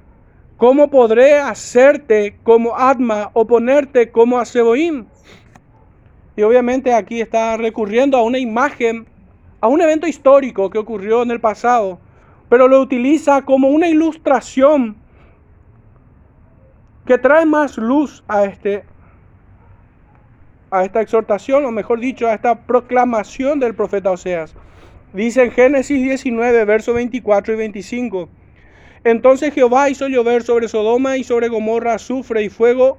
¿Cómo 0.57 0.89
podré 0.89 1.39
hacerte 1.39 2.37
como 2.43 2.77
Atma 2.77 3.31
o 3.31 3.47
ponerte 3.47 4.11
como 4.11 4.37
a 4.37 4.45
Y 6.39 6.41
obviamente 6.41 6.93
aquí 6.93 7.19
está 7.19 7.57
recurriendo 7.57 8.17
a 8.17 8.23
una 8.23 8.39
imagen, 8.39 9.05
a 9.59 9.67
un 9.67 9.81
evento 9.81 10.07
histórico 10.07 10.69
que 10.69 10.77
ocurrió 10.77 11.21
en 11.21 11.31
el 11.31 11.41
pasado, 11.41 11.99
pero 12.47 12.69
lo 12.69 12.79
utiliza 12.79 13.41
como 13.41 13.67
una 13.67 13.89
ilustración 13.89 14.95
que 17.05 17.17
trae 17.17 17.45
más 17.45 17.77
luz 17.77 18.23
a 18.29 18.45
este 18.45 18.85
a 20.71 20.85
esta 20.85 21.01
exhortación, 21.01 21.65
o 21.65 21.71
mejor 21.71 21.99
dicho, 21.99 22.25
a 22.25 22.35
esta 22.35 22.65
proclamación 22.65 23.59
del 23.59 23.75
profeta 23.75 24.09
Oseas. 24.09 24.55
Dice 25.11 25.43
en 25.43 25.51
Génesis 25.51 26.01
19, 26.01 26.63
versos 26.63 26.95
24 26.95 27.53
y 27.53 27.57
25. 27.57 28.29
Entonces 29.03 29.53
Jehová 29.53 29.89
hizo 29.89 30.07
llover 30.07 30.43
sobre 30.43 30.69
Sodoma 30.69 31.17
y 31.17 31.25
sobre 31.25 31.49
Gomorra 31.49 31.95
azufre 31.95 32.43
y 32.43 32.49
fuego 32.49 32.97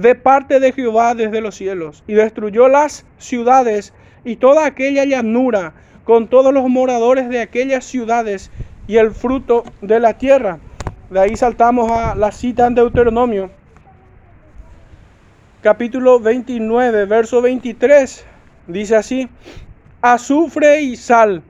de 0.00 0.14
parte 0.14 0.60
de 0.60 0.72
Jehová 0.72 1.14
desde 1.14 1.40
los 1.40 1.56
cielos, 1.56 2.04
y 2.06 2.14
destruyó 2.14 2.68
las 2.68 3.04
ciudades 3.18 3.92
y 4.24 4.36
toda 4.36 4.64
aquella 4.64 5.04
llanura 5.04 5.72
con 6.04 6.28
todos 6.28 6.54
los 6.54 6.68
moradores 6.68 7.28
de 7.28 7.40
aquellas 7.40 7.84
ciudades 7.84 8.50
y 8.86 8.96
el 8.96 9.10
fruto 9.10 9.64
de 9.82 9.98
la 9.98 10.16
tierra. 10.16 10.58
De 11.10 11.20
ahí 11.20 11.36
saltamos 11.36 11.90
a 11.90 12.14
la 12.14 12.30
cita 12.30 12.66
en 12.66 12.74
Deuteronomio, 12.76 13.50
capítulo 15.62 16.20
29, 16.20 17.04
verso 17.06 17.42
23. 17.42 18.24
Dice 18.68 18.96
así, 18.96 19.28
azufre 20.00 20.82
y 20.82 20.94
sal, 20.96 21.42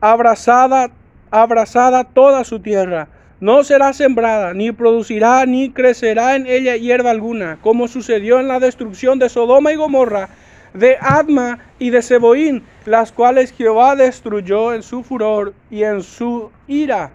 abrazada, 0.00 0.90
abrazada 1.30 2.04
toda 2.04 2.44
su 2.44 2.60
tierra. 2.60 3.08
No 3.44 3.62
será 3.62 3.92
sembrada, 3.92 4.54
ni 4.54 4.72
producirá, 4.72 5.44
ni 5.44 5.68
crecerá 5.68 6.34
en 6.34 6.46
ella 6.46 6.78
hierba 6.78 7.10
alguna, 7.10 7.58
como 7.60 7.88
sucedió 7.88 8.40
en 8.40 8.48
la 8.48 8.58
destrucción 8.58 9.18
de 9.18 9.28
Sodoma 9.28 9.70
y 9.70 9.76
Gomorra, 9.76 10.30
de 10.72 10.96
Adma 10.98 11.58
y 11.78 11.90
de 11.90 12.00
Seboín, 12.00 12.62
las 12.86 13.12
cuales 13.12 13.52
Jehová 13.52 13.96
destruyó 13.96 14.72
en 14.72 14.82
su 14.82 15.02
furor 15.02 15.52
y 15.70 15.82
en 15.82 16.02
su 16.02 16.50
ira. 16.68 17.10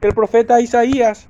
El 0.00 0.14
profeta 0.14 0.58
Isaías 0.58 1.28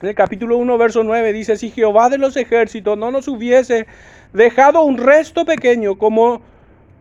en 0.00 0.08
el 0.08 0.14
capítulo 0.14 0.56
1, 0.56 0.78
verso 0.78 1.04
9 1.04 1.34
dice, 1.34 1.58
si 1.58 1.70
Jehová 1.70 2.08
de 2.08 2.16
los 2.16 2.38
ejércitos 2.38 2.96
no 2.96 3.10
nos 3.10 3.28
hubiese 3.28 3.86
dejado 4.32 4.82
un 4.82 4.96
resto 4.96 5.44
pequeño 5.44 5.98
como 5.98 6.40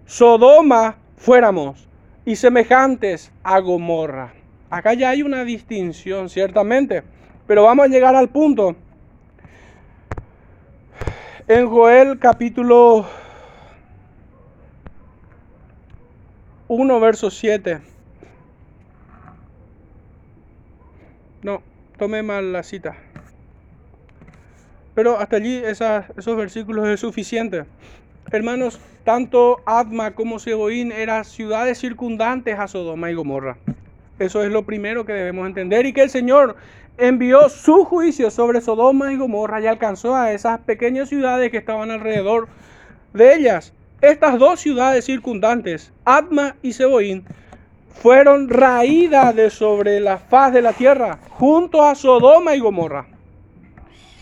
Sodoma 0.06 0.98
fuéramos 1.16 1.88
y 2.26 2.36
semejantes 2.36 3.32
a 3.42 3.62
Gomorra. 3.62 4.37
Acá 4.70 4.94
ya 4.94 5.10
hay 5.10 5.24
una 5.24 5.46
distinción, 5.46 6.30
ciertamente, 6.30 7.04
pero 7.48 7.64
vamos 7.64 7.86
a 7.86 7.88
llegar 7.88 8.16
al 8.16 8.28
punto. 8.28 8.76
En 11.48 11.70
Joel 11.70 12.20
capítulo 12.20 13.08
1, 16.68 17.00
verso 17.00 17.32
7. 17.32 17.80
No, 21.44 21.62
tomé 21.98 22.22
mal 22.22 22.52
la 22.52 22.64
cita. 22.64 22.98
Pero 24.94 25.18
hasta 25.18 25.38
allí 25.38 25.62
esos 25.64 26.36
versículos 26.36 26.90
es 26.90 27.00
suficiente. 27.00 27.64
Hermanos, 28.30 28.82
tanto 29.06 29.62
Adma 29.66 30.14
como 30.14 30.40
Seboín 30.40 30.92
eran 30.92 31.24
ciudades 31.24 31.78
circundantes 31.78 32.60
a 32.60 32.68
Sodoma 32.68 33.10
y 33.10 33.14
Gomorra. 33.14 33.58
Eso 34.20 34.44
es 34.44 34.52
lo 34.52 34.66
primero 34.66 35.06
que 35.06 35.14
debemos 35.14 35.48
entender 35.48 35.86
y 35.86 35.94
que 35.94 36.04
el 36.04 36.10
Señor 36.10 36.56
envió 36.98 37.50
su 37.50 37.86
juicio 37.86 38.32
sobre 38.32 38.62
Sodoma 38.62 39.14
y 39.14 39.18
Gomorra 39.18 39.62
y 39.62 39.68
alcanzó 39.68 40.16
a 40.16 40.32
esas 40.32 40.60
pequeñas 40.62 41.10
ciudades 41.10 41.52
que 41.52 41.58
estaban 41.58 41.92
alrededor 41.92 42.48
de 43.14 43.36
ellas. 43.36 43.74
Estas 44.02 44.40
dos 44.40 44.60
ciudades 44.60 45.06
circundantes, 45.06 45.92
Adma 46.06 46.56
y 46.62 46.74
Seboín, 46.74 47.26
fueron 48.02 48.50
raídas 48.50 49.36
de 49.36 49.50
sobre 49.50 50.00
la 50.00 50.18
faz 50.18 50.54
de 50.54 50.62
la 50.62 50.74
tierra, 50.74 51.20
junto 51.30 51.84
a 51.84 51.96
Sodoma 51.96 52.56
y 52.56 52.60
Gomorra. 52.60 53.08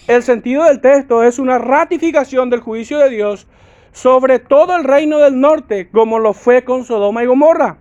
El 0.08 0.24
sentido 0.24 0.64
del 0.64 0.82
texto 0.82 1.24
es 1.24 1.40
una 1.40 1.58
ratificación 1.58 2.50
del 2.50 2.62
juicio 2.62 3.00
de 3.00 3.10
Dios 3.10 3.48
sobre 3.96 4.40
todo 4.40 4.76
el 4.76 4.84
reino 4.84 5.20
del 5.20 5.40
norte, 5.40 5.90
como 5.90 6.20
lo 6.20 6.34
fue 6.34 6.66
con 6.66 6.84
Sodoma 6.84 7.24
y 7.24 7.28
Gomorra. 7.28 7.78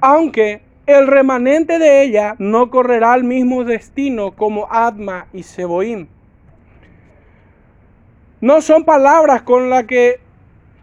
Aunque 0.00 0.60
el 0.88 1.06
remanente 1.06 1.78
de 1.78 2.02
ella 2.02 2.34
no 2.38 2.70
correrá 2.70 3.14
el 3.14 3.22
mismo 3.22 3.62
destino 3.62 4.32
como 4.32 4.66
Adma 4.70 5.26
y 5.34 5.42
Seboín. 5.42 6.08
No 8.40 8.62
son 8.62 8.84
palabras 8.84 9.42
con 9.42 9.68
las 9.68 9.84
que 9.84 10.18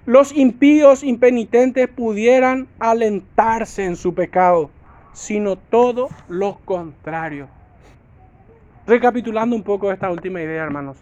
los 0.06 0.32
impíos 0.32 1.04
impenitentes 1.04 1.88
pudieran 1.88 2.68
alentarse 2.78 3.84
en 3.84 3.96
su 3.96 4.14
pecado, 4.14 4.70
sino 5.12 5.56
todo 5.56 6.10
lo 6.30 6.60
contrario. 6.66 7.48
Recapitulando 8.86 9.56
un 9.56 9.64
poco 9.64 9.92
esta 9.92 10.12
última 10.12 10.40
idea, 10.40 10.62
hermanos. 10.62 10.98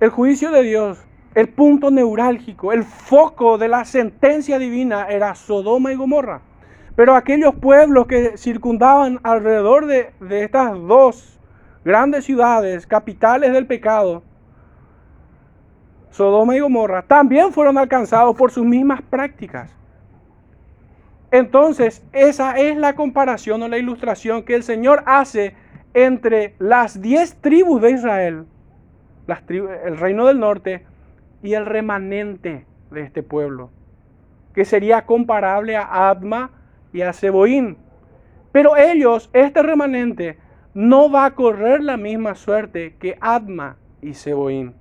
El 0.00 0.10
juicio 0.10 0.50
de 0.50 0.62
Dios, 0.62 1.02
el 1.34 1.48
punto 1.48 1.90
neurálgico, 1.90 2.74
el 2.74 2.84
foco 2.84 3.56
de 3.56 3.68
la 3.68 3.86
sentencia 3.86 4.58
divina 4.58 5.06
era 5.08 5.34
Sodoma 5.34 5.92
y 5.92 5.94
Gomorra. 5.94 6.42
Pero 6.94 7.14
aquellos 7.14 7.54
pueblos 7.54 8.06
que 8.06 8.36
circundaban 8.36 9.18
alrededor 9.22 9.86
de, 9.86 10.12
de 10.20 10.44
estas 10.44 10.72
dos 10.72 11.40
grandes 11.84 12.24
ciudades, 12.24 12.86
capitales 12.86 13.52
del 13.52 13.66
pecado, 13.66 14.22
Sodoma 16.10 16.54
y 16.54 16.60
Gomorra, 16.60 17.02
también 17.02 17.52
fueron 17.52 17.78
alcanzados 17.78 18.36
por 18.36 18.50
sus 18.50 18.64
mismas 18.64 19.00
prácticas. 19.02 19.74
Entonces, 21.30 22.04
esa 22.12 22.58
es 22.58 22.76
la 22.76 22.94
comparación 22.94 23.62
o 23.62 23.68
la 23.68 23.78
ilustración 23.78 24.42
que 24.42 24.54
el 24.54 24.62
Señor 24.62 25.02
hace 25.06 25.54
entre 25.94 26.54
las 26.58 27.00
diez 27.00 27.36
tribus 27.40 27.80
de 27.80 27.92
Israel, 27.92 28.44
el 29.84 29.96
reino 29.96 30.26
del 30.26 30.38
norte, 30.38 30.84
y 31.42 31.54
el 31.54 31.66
remanente 31.66 32.66
de 32.90 33.02
este 33.02 33.22
pueblo, 33.22 33.70
que 34.54 34.64
sería 34.64 35.06
comparable 35.06 35.76
a 35.76 36.10
Adma 36.10 36.50
y 36.92 37.02
a 37.02 37.12
Seboín. 37.12 37.76
Pero 38.52 38.76
ellos, 38.76 39.30
este 39.32 39.62
remanente, 39.62 40.38
no 40.74 41.10
va 41.10 41.26
a 41.26 41.34
correr 41.34 41.82
la 41.82 41.96
misma 41.96 42.34
suerte 42.34 42.96
que 42.98 43.16
Adma 43.20 43.76
y 44.00 44.14
Seboín 44.14 44.74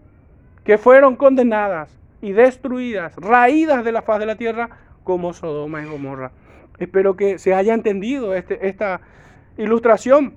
que 0.64 0.78
fueron 0.78 1.16
condenadas 1.16 1.90
y 2.22 2.34
destruidas, 2.34 3.16
raídas 3.16 3.84
de 3.84 3.92
la 3.92 4.02
faz 4.02 4.20
de 4.20 4.26
la 4.26 4.36
tierra, 4.36 4.70
como 5.04 5.34
Sodoma 5.34 5.82
y 5.82 5.86
Gomorra. 5.86 6.32
Espero 6.78 7.16
que 7.16 7.40
se 7.40 7.54
haya 7.54 7.74
entendido 7.74 8.36
este, 8.36 8.68
esta 8.68 9.02
ilustración. 9.58 10.36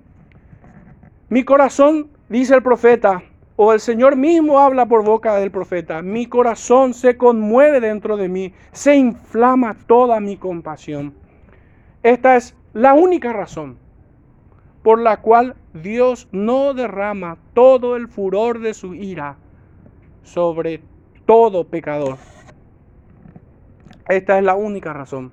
Mi 1.29 1.45
corazón, 1.45 2.09
dice 2.29 2.55
el 2.55 2.63
profeta, 2.63 3.23
o 3.57 3.73
el 3.73 3.81
Señor 3.81 4.17
mismo 4.17 4.59
habla 4.59 4.87
por 4.87 5.05
boca 5.05 5.37
del 5.37 5.51
profeta, 5.51 6.03
mi 6.03 6.27
corazón 6.27 6.95
se 6.95 7.17
conmueve 7.17 7.81
dentro 7.81 8.17
de 8.17 8.29
mí, 8.29 8.53
se 8.73 8.97
inflama 8.97 9.77
toda 9.87 10.21
mi 10.21 10.37
compasión. 10.37 11.15
Esta 12.05 12.37
es 12.37 12.55
la 12.75 12.93
única 12.93 13.33
razón 13.33 13.79
por 14.83 15.01
la 15.01 15.23
cual 15.23 15.57
Dios 15.73 16.29
no 16.33 16.75
derrama 16.75 17.39
todo 17.55 17.97
el 17.97 18.09
furor 18.09 18.61
de 18.61 18.75
su 18.75 18.95
ira 18.95 19.39
sobre 20.23 20.83
todo 21.25 21.65
pecador. 21.65 22.19
Esta 24.07 24.37
es 24.37 24.45
la 24.45 24.55
única 24.55 24.93
razón. 24.93 25.33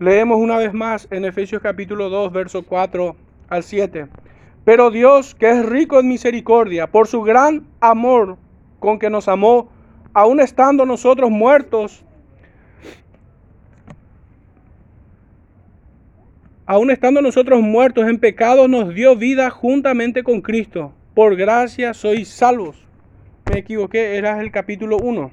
Leemos 0.00 0.38
una 0.38 0.58
vez 0.58 0.74
más 0.74 1.06
en 1.12 1.24
Efesios 1.24 1.62
capítulo 1.62 2.08
2, 2.08 2.32
verso 2.32 2.64
4 2.64 3.14
al 3.48 3.62
7. 3.62 4.08
Pero 4.64 4.90
Dios, 4.90 5.36
que 5.36 5.50
es 5.50 5.64
rico 5.64 6.00
en 6.00 6.08
misericordia, 6.08 6.88
por 6.88 7.06
su 7.06 7.22
gran 7.22 7.64
amor 7.78 8.38
con 8.80 8.98
que 8.98 9.08
nos 9.08 9.28
amó, 9.28 9.68
aun 10.14 10.40
estando 10.40 10.84
nosotros 10.84 11.30
muertos 11.30 12.03
aun 16.66 16.90
estando 16.90 17.20
nosotros 17.20 17.60
muertos 17.60 18.08
en 18.08 18.18
pecado, 18.18 18.68
nos 18.68 18.94
dio 18.94 19.16
vida 19.16 19.50
juntamente 19.50 20.22
con 20.22 20.40
Cristo. 20.40 20.94
Por 21.14 21.36
gracia 21.36 21.92
sois 21.92 22.28
salvos. 22.28 22.76
Me 23.50 23.58
equivoqué, 23.58 24.16
era 24.16 24.40
el 24.40 24.50
capítulo 24.50 24.96
1. 24.96 25.30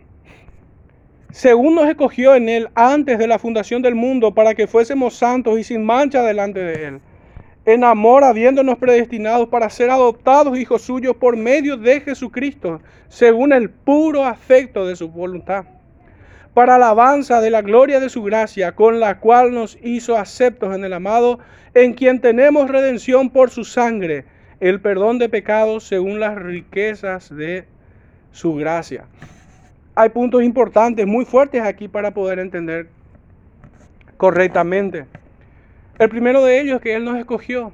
Según 1.31 1.75
nos 1.75 1.87
escogió 1.87 2.35
en 2.35 2.49
Él 2.49 2.67
antes 2.75 3.17
de 3.17 3.27
la 3.27 3.39
fundación 3.39 3.81
del 3.81 3.95
mundo 3.95 4.33
para 4.33 4.53
que 4.53 4.67
fuésemos 4.67 5.15
santos 5.15 5.57
y 5.57 5.63
sin 5.63 5.85
mancha 5.85 6.21
delante 6.23 6.59
de 6.59 6.85
Él. 6.85 6.99
En 7.63 7.85
amor, 7.85 8.25
habiéndonos 8.25 8.77
predestinados 8.77 9.47
para 9.47 9.69
ser 9.69 9.89
adoptados 9.89 10.57
hijos 10.57 10.81
suyos 10.81 11.15
por 11.15 11.37
medio 11.37 11.77
de 11.77 12.01
Jesucristo, 12.01 12.81
según 13.07 13.53
el 13.53 13.69
puro 13.69 14.25
afecto 14.25 14.85
de 14.85 14.95
su 14.97 15.07
voluntad 15.07 15.65
para 16.53 16.75
alabanza 16.75 17.39
de 17.41 17.49
la 17.49 17.61
gloria 17.61 17.99
de 17.99 18.09
su 18.09 18.23
gracia, 18.23 18.73
con 18.73 18.99
la 18.99 19.19
cual 19.19 19.53
nos 19.53 19.77
hizo 19.81 20.17
aceptos 20.17 20.75
en 20.75 20.83
el 20.83 20.93
amado, 20.93 21.39
en 21.73 21.93
quien 21.93 22.19
tenemos 22.19 22.69
redención 22.69 23.29
por 23.29 23.49
su 23.49 23.63
sangre, 23.63 24.25
el 24.59 24.81
perdón 24.81 25.17
de 25.17 25.29
pecados 25.29 25.85
según 25.85 26.19
las 26.19 26.35
riquezas 26.35 27.33
de 27.35 27.65
su 28.31 28.55
gracia. 28.55 29.05
Hay 29.95 30.09
puntos 30.09 30.43
importantes, 30.43 31.05
muy 31.07 31.25
fuertes 31.25 31.61
aquí 31.61 31.87
para 31.87 32.11
poder 32.11 32.39
entender 32.39 32.87
correctamente. 34.17 35.05
El 35.99 36.09
primero 36.09 36.43
de 36.43 36.59
ellos 36.59 36.77
es 36.77 36.81
que 36.81 36.95
Él 36.95 37.05
nos 37.05 37.17
escogió 37.17 37.71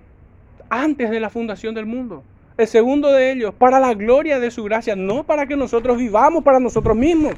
antes 0.69 1.09
de 1.09 1.19
la 1.19 1.29
fundación 1.29 1.73
del 1.73 1.85
mundo. 1.85 2.23
El 2.57 2.67
segundo 2.67 3.11
de 3.11 3.31
ellos, 3.31 3.53
para 3.53 3.79
la 3.79 3.93
gloria 3.93 4.39
de 4.39 4.49
su 4.49 4.63
gracia, 4.63 4.95
no 4.95 5.23
para 5.23 5.45
que 5.45 5.55
nosotros 5.55 5.97
vivamos 5.97 6.43
para 6.43 6.59
nosotros 6.59 6.95
mismos. 6.95 7.35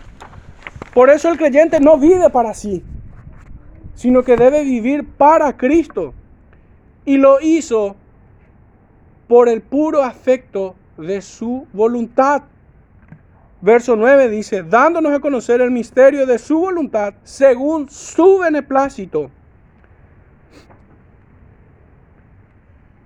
Por 0.93 1.09
eso 1.09 1.29
el 1.29 1.37
creyente 1.37 1.79
no 1.79 1.97
vive 1.97 2.29
para 2.29 2.53
sí, 2.53 2.83
sino 3.93 4.23
que 4.23 4.35
debe 4.35 4.63
vivir 4.63 5.05
para 5.05 5.55
Cristo. 5.55 6.13
Y 7.05 7.17
lo 7.17 7.39
hizo 7.41 7.95
por 9.27 9.47
el 9.49 9.61
puro 9.61 10.03
afecto 10.03 10.75
de 10.97 11.21
su 11.21 11.67
voluntad. 11.73 12.43
Verso 13.61 13.95
9 13.95 14.29
dice, 14.29 14.63
dándonos 14.63 15.11
a 15.13 15.19
conocer 15.19 15.61
el 15.61 15.69
misterio 15.69 16.25
de 16.25 16.39
su 16.39 16.59
voluntad 16.59 17.13
según 17.23 17.89
su 17.89 18.39
beneplácito, 18.39 19.29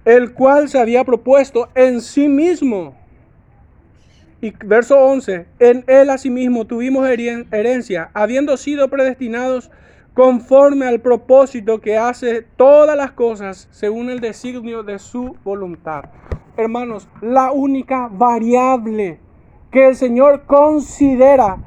el 0.06 0.34
cual 0.34 0.70
se 0.70 0.80
había 0.80 1.04
propuesto 1.04 1.70
en 1.74 2.02
sí 2.02 2.28
mismo 2.28 2.96
y 4.44 4.54
verso 4.66 5.00
11, 5.00 5.46
en 5.60 5.86
él 5.88 6.10
asimismo 6.10 6.66
tuvimos 6.66 7.08
herencia, 7.08 8.10
habiendo 8.14 8.58
sido 8.58 8.90
predestinados 8.90 9.72
conforme 10.14 10.86
al 10.86 11.00
propósito 11.00 11.80
que 11.80 11.98
hace 11.98 12.42
todas 12.42 12.98
las 12.98 13.14
cosas 13.14 13.70
según 13.72 14.10
el 14.10 14.20
designio 14.20 14.84
de 14.84 15.00
su 15.00 15.38
voluntad. 15.46 16.04
Hermanos, 16.58 17.08
la 17.22 17.54
única 17.54 18.10
variable 18.12 19.18
que 19.72 19.88
el 19.88 19.96
Señor 19.96 20.44
considera 20.46 21.58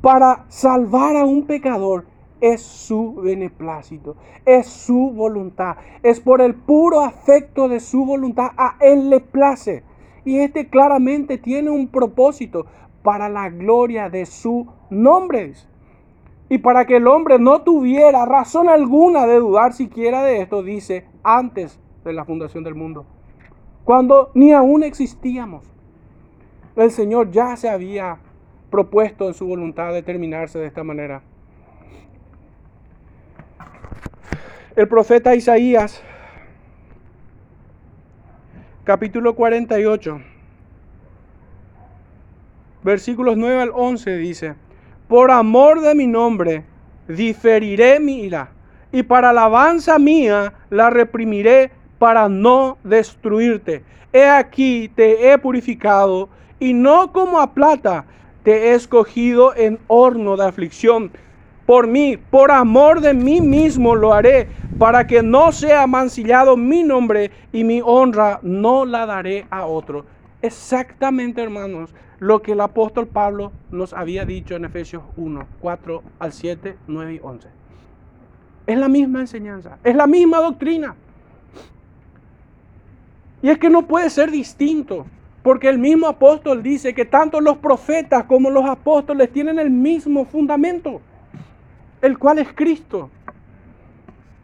para 0.00 0.44
salvar 0.48 1.16
a 1.16 1.24
un 1.24 1.46
pecador 1.46 2.04
es 2.40 2.62
su 2.62 3.14
beneplácito, 3.14 4.16
es 4.44 4.66
su 4.66 5.12
voluntad, 5.14 5.76
es 6.02 6.18
por 6.18 6.40
el 6.40 6.56
puro 6.56 7.00
afecto 7.00 7.68
de 7.68 7.78
su 7.78 8.04
voluntad, 8.04 8.50
a 8.56 8.76
Él 8.80 9.08
le 9.08 9.20
place. 9.20 9.84
Y 10.28 10.40
este 10.40 10.68
claramente 10.68 11.38
tiene 11.38 11.70
un 11.70 11.88
propósito 11.88 12.66
para 13.02 13.30
la 13.30 13.48
gloria 13.48 14.10
de 14.10 14.26
su 14.26 14.66
nombre. 14.90 15.54
Y 16.50 16.58
para 16.58 16.86
que 16.86 16.96
el 16.96 17.06
hombre 17.06 17.38
no 17.38 17.62
tuviera 17.62 18.26
razón 18.26 18.68
alguna 18.68 19.26
de 19.26 19.38
dudar 19.38 19.72
siquiera 19.72 20.22
de 20.22 20.42
esto, 20.42 20.62
dice, 20.62 21.06
antes 21.22 21.80
de 22.04 22.12
la 22.12 22.26
fundación 22.26 22.62
del 22.62 22.74
mundo. 22.74 23.06
Cuando 23.84 24.30
ni 24.34 24.52
aún 24.52 24.82
existíamos. 24.82 25.64
El 26.76 26.90
Señor 26.90 27.30
ya 27.30 27.56
se 27.56 27.70
había 27.70 28.18
propuesto 28.70 29.28
en 29.28 29.32
su 29.32 29.46
voluntad 29.46 29.94
determinarse 29.94 30.58
de 30.58 30.66
esta 30.66 30.84
manera. 30.84 31.22
El 34.76 34.88
profeta 34.88 35.34
Isaías 35.34 36.02
capítulo 38.88 39.34
48, 39.34 40.18
versículos 42.82 43.36
9 43.36 43.60
al 43.60 43.70
11 43.74 44.16
dice, 44.16 44.54
por 45.08 45.30
amor 45.30 45.82
de 45.82 45.94
mi 45.94 46.06
nombre 46.06 46.64
diferiré 47.06 48.00
mi 48.00 48.22
ira, 48.22 48.48
y 48.90 49.02
para 49.02 49.28
alabanza 49.28 49.98
mía 49.98 50.54
la 50.70 50.88
reprimiré 50.88 51.70
para 51.98 52.30
no 52.30 52.78
destruirte. 52.82 53.84
He 54.10 54.24
aquí 54.24 54.90
te 54.96 55.30
he 55.30 55.36
purificado, 55.36 56.30
y 56.58 56.72
no 56.72 57.12
como 57.12 57.40
a 57.40 57.52
plata 57.52 58.06
te 58.42 58.70
he 58.70 58.72
escogido 58.72 59.54
en 59.54 59.78
horno 59.88 60.38
de 60.38 60.46
aflicción 60.46 61.12
por 61.68 61.86
mí, 61.86 62.16
por 62.16 62.50
amor 62.50 63.02
de 63.02 63.12
mí 63.12 63.42
mismo 63.42 63.94
lo 63.94 64.14
haré, 64.14 64.48
para 64.78 65.06
que 65.06 65.22
no 65.22 65.52
sea 65.52 65.86
mancillado 65.86 66.56
mi 66.56 66.82
nombre 66.82 67.30
y 67.52 67.62
mi 67.62 67.82
honra 67.84 68.40
no 68.40 68.86
la 68.86 69.04
daré 69.04 69.46
a 69.50 69.66
otro. 69.66 70.06
Exactamente, 70.40 71.42
hermanos, 71.42 71.94
lo 72.20 72.40
que 72.40 72.52
el 72.52 72.62
apóstol 72.62 73.06
Pablo 73.06 73.52
nos 73.70 73.92
había 73.92 74.24
dicho 74.24 74.56
en 74.56 74.64
Efesios 74.64 75.02
1, 75.18 75.46
4 75.60 76.02
al 76.18 76.32
7, 76.32 76.78
9 76.86 77.14
y 77.16 77.20
11. 77.22 77.48
Es 78.66 78.78
la 78.78 78.88
misma 78.88 79.20
enseñanza, 79.20 79.76
es 79.84 79.94
la 79.94 80.06
misma 80.06 80.38
doctrina. 80.38 80.96
Y 83.42 83.50
es 83.50 83.58
que 83.58 83.68
no 83.68 83.86
puede 83.86 84.08
ser 84.08 84.30
distinto, 84.30 85.04
porque 85.42 85.68
el 85.68 85.76
mismo 85.76 86.06
apóstol 86.06 86.62
dice 86.62 86.94
que 86.94 87.04
tanto 87.04 87.42
los 87.42 87.58
profetas 87.58 88.24
como 88.24 88.48
los 88.48 88.64
apóstoles 88.64 89.30
tienen 89.30 89.58
el 89.58 89.68
mismo 89.68 90.24
fundamento 90.24 91.02
el 92.02 92.18
cual 92.18 92.38
es 92.38 92.48
Cristo. 92.52 93.10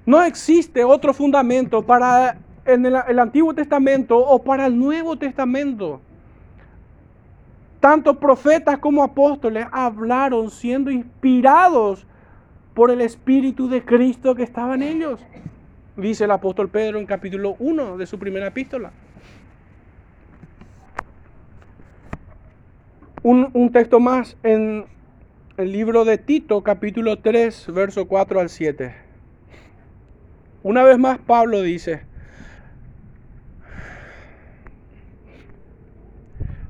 No 0.07 0.23
existe 0.23 0.85
otro 0.85 1.15
fundamento 1.15 1.83
para 1.83 2.37
en 2.67 2.87
el, 2.87 3.19
Antiguo 3.19 3.55
Testamento 3.55 4.19
o 4.19 4.43
para 4.43 4.67
el 4.67 4.79
Nuevo 4.79 5.17
Testamento. 5.17 6.01
Tanto 7.81 8.19
profetas 8.19 8.79
como 8.79 9.03
apóstoles 9.03 9.67
hablaron 9.71 10.51
siendo 10.51 10.91
inspirados 10.91 12.07
por 12.73 12.91
el 12.91 13.01
Espíritu 13.03 13.69
de 13.69 13.85
Cristo 13.85 14.35
que 14.35 14.43
estaba 14.43 14.75
en 14.75 14.83
ellos. 14.83 15.21
Dice 15.97 16.25
el 16.25 16.31
apóstol 16.31 16.69
Pedro 16.69 16.99
en 16.99 17.07
capítulo 17.07 17.57
1 17.59 17.99
de 17.99 18.07
su 18.07 18.19
primera 18.19 18.47
epístola. 18.47 18.91
Un, 23.23 23.49
un 23.53 23.71
texto 23.71 24.01
más 24.01 24.37
en 24.43 24.87
el 25.57 25.71
libro 25.71 26.05
de 26.05 26.19
Tito, 26.19 26.63
capítulo 26.63 27.21
3, 27.21 27.67
verso 27.73 28.09
4 28.09 28.41
al 28.41 28.49
7. 28.49 28.93
Una 30.65 30.83
vez 30.83 30.99
más 30.99 31.19
Pablo 31.19 31.63
dice, 31.63 32.03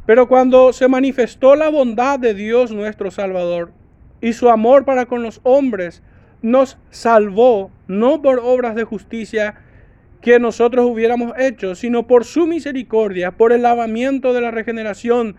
pero 0.05 0.29
cuando 0.29 0.75
se 0.75 0.87
manifestó 0.87 1.57
la 1.57 1.71
bondad 1.71 2.19
de 2.19 2.35
Dios 2.35 2.73
nuestro 2.73 3.11
Salvador 3.11 3.73
y 4.21 4.35
su 4.35 4.51
amor 4.51 4.85
para 4.85 5.07
con 5.07 5.23
los 5.23 5.41
hombres, 5.45 6.03
nos 6.43 6.77
salvó 6.91 7.71
no 7.87 8.21
por 8.21 8.39
obras 8.41 8.75
de 8.75 8.85
justicia 8.85 9.55
que 10.21 10.39
nosotros 10.39 10.85
hubiéramos 10.85 11.33
hecho, 11.39 11.75
sino 11.75 12.07
por 12.07 12.27
su 12.27 12.47
misericordia, 12.47 13.31
por 13.31 13.53
el 13.53 13.63
lavamiento 13.63 14.35
de 14.35 14.43
la 14.43 14.51
regeneración 14.51 15.37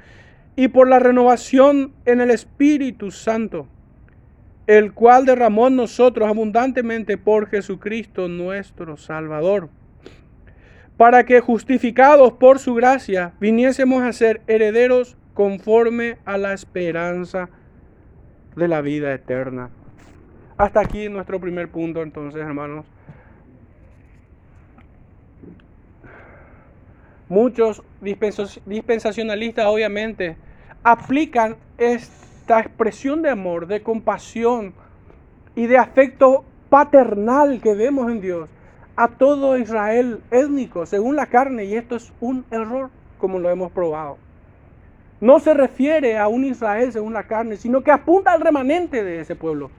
y 0.55 0.69
por 0.69 0.87
la 0.87 0.99
renovación 0.99 1.93
en 2.05 2.21
el 2.21 2.31
Espíritu 2.31 3.11
Santo, 3.11 3.67
el 4.67 4.93
cual 4.93 5.25
derramó 5.25 5.67
en 5.67 5.75
nosotros 5.75 6.27
abundantemente 6.27 7.17
por 7.17 7.47
Jesucristo 7.47 8.27
nuestro 8.27 8.97
Salvador, 8.97 9.69
para 10.97 11.25
que 11.25 11.41
justificados 11.41 12.33
por 12.33 12.59
su 12.59 12.73
gracia 12.73 13.33
viniésemos 13.39 14.03
a 14.03 14.13
ser 14.13 14.41
herederos 14.47 15.17
conforme 15.33 16.17
a 16.23 16.37
la 16.37 16.53
esperanza 16.53 17.49
de 18.55 18.67
la 18.67 18.81
vida 18.81 19.13
eterna. 19.13 19.69
Hasta 20.57 20.79
aquí 20.79 21.09
nuestro 21.09 21.41
primer 21.41 21.67
punto 21.67 22.01
entonces, 22.01 22.41
hermanos. 22.41 22.85
Muchos 27.27 27.83
dispensacionalistas 28.01 29.65
obviamente 29.65 30.37
aplican 30.85 31.57
esta 31.79 32.59
expresión 32.59 33.23
de 33.23 33.31
amor, 33.31 33.65
de 33.65 33.81
compasión 33.81 34.75
y 35.55 35.65
de 35.65 35.79
afecto 35.79 36.45
paternal 36.69 37.59
que 37.59 37.73
vemos 37.73 38.11
en 38.11 38.21
Dios 38.21 38.49
a 38.95 39.07
todo 39.07 39.57
Israel 39.57 40.21
étnico, 40.29 40.85
según 40.85 41.15
la 41.15 41.25
carne, 41.25 41.65
y 41.65 41.75
esto 41.75 41.95
es 41.95 42.13
un 42.21 42.45
error, 42.51 42.91
como 43.17 43.39
lo 43.39 43.49
hemos 43.49 43.71
probado. 43.71 44.17
No 45.19 45.39
se 45.39 45.55
refiere 45.55 46.19
a 46.19 46.27
un 46.27 46.45
Israel 46.45 46.93
según 46.93 47.13
la 47.13 47.23
carne, 47.23 47.57
sino 47.57 47.81
que 47.81 47.91
apunta 47.91 48.31
al 48.31 48.41
remanente 48.41 49.03
de 49.03 49.21
ese 49.21 49.35
pueblo. 49.35 49.71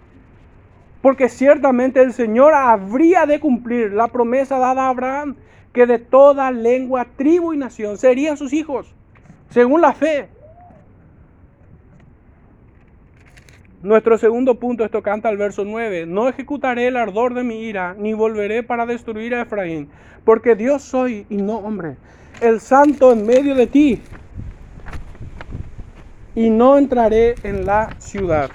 porque 1.03 1.29
ciertamente 1.29 2.03
el 2.03 2.13
Señor 2.13 2.53
habría 2.53 3.27
de 3.27 3.39
cumplir 3.39 3.93
la 3.93 4.09
promesa 4.09 4.59
dada 4.59 4.87
a 4.87 4.89
Abraham, 4.89 5.37
que 5.73 5.87
de 5.87 6.01
toda 6.01 6.51
lengua, 6.51 7.07
tribu 7.17 7.53
y 7.53 7.57
nación 7.57 7.97
serían 7.97 8.37
sus 8.37 8.53
hijos, 8.53 8.93
según 9.51 9.83
la 9.83 9.93
fe. 9.93 10.29
Nuestro 13.87 14.19
segundo 14.19 14.57
punto, 14.57 14.85
esto 14.85 15.01
canta 15.01 15.31
el 15.31 15.37
verso 15.37 15.65
9, 15.65 16.07
no 16.07 16.29
ejecutaré 16.29 16.89
el 16.89 16.97
ardor 16.97 17.35
de 17.35 17.45
mi 17.45 17.63
ira, 17.63 17.95
ni 17.97 18.15
volveré 18.15 18.65
para 18.65 18.85
destruir 18.85 19.33
a 19.33 19.43
Efraín, 19.43 19.89
porque 20.25 20.57
Dios 20.57 20.83
soy 20.83 21.25
y 21.31 21.37
no 21.37 21.59
hombre, 21.59 21.95
el 22.41 22.59
santo 22.59 23.13
en 23.13 23.25
medio 23.25 23.55
de 23.55 23.69
ti, 23.69 24.03
y 26.35 26.51
no 26.51 26.79
entraré 26.79 27.37
en 27.45 27.65
la 27.65 27.91
ciudad. 28.01 28.51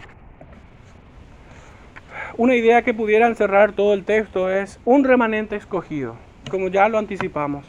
Una 2.35 2.57
idea 2.57 2.81
que 2.81 2.93
pudiera 2.93 3.27
encerrar 3.27 3.71
todo 3.71 3.93
el 3.93 4.03
texto 4.03 4.51
es 4.51 4.81
un 4.83 5.05
remanente 5.05 5.55
escogido, 5.55 6.17
como 6.49 6.67
ya 6.67 6.89
lo 6.89 6.97
anticipamos. 6.97 7.65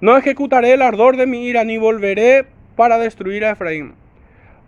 No 0.00 0.16
ejecutaré 0.16 0.72
el 0.72 0.82
ardor 0.82 1.16
de 1.16 1.26
mi 1.26 1.46
ira 1.46 1.62
ni 1.62 1.78
volveré 1.78 2.46
para 2.74 2.98
destruir 2.98 3.44
a 3.44 3.52
Efraín. 3.52 3.94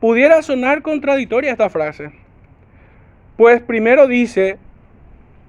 Pudiera 0.01 0.43
sonar 0.43 0.83
contradictoria 0.83 1.53
esta 1.53 1.71
frase, 1.71 2.13
pues 3.37 3.63
primero 3.63 4.07
dice, 4.07 4.59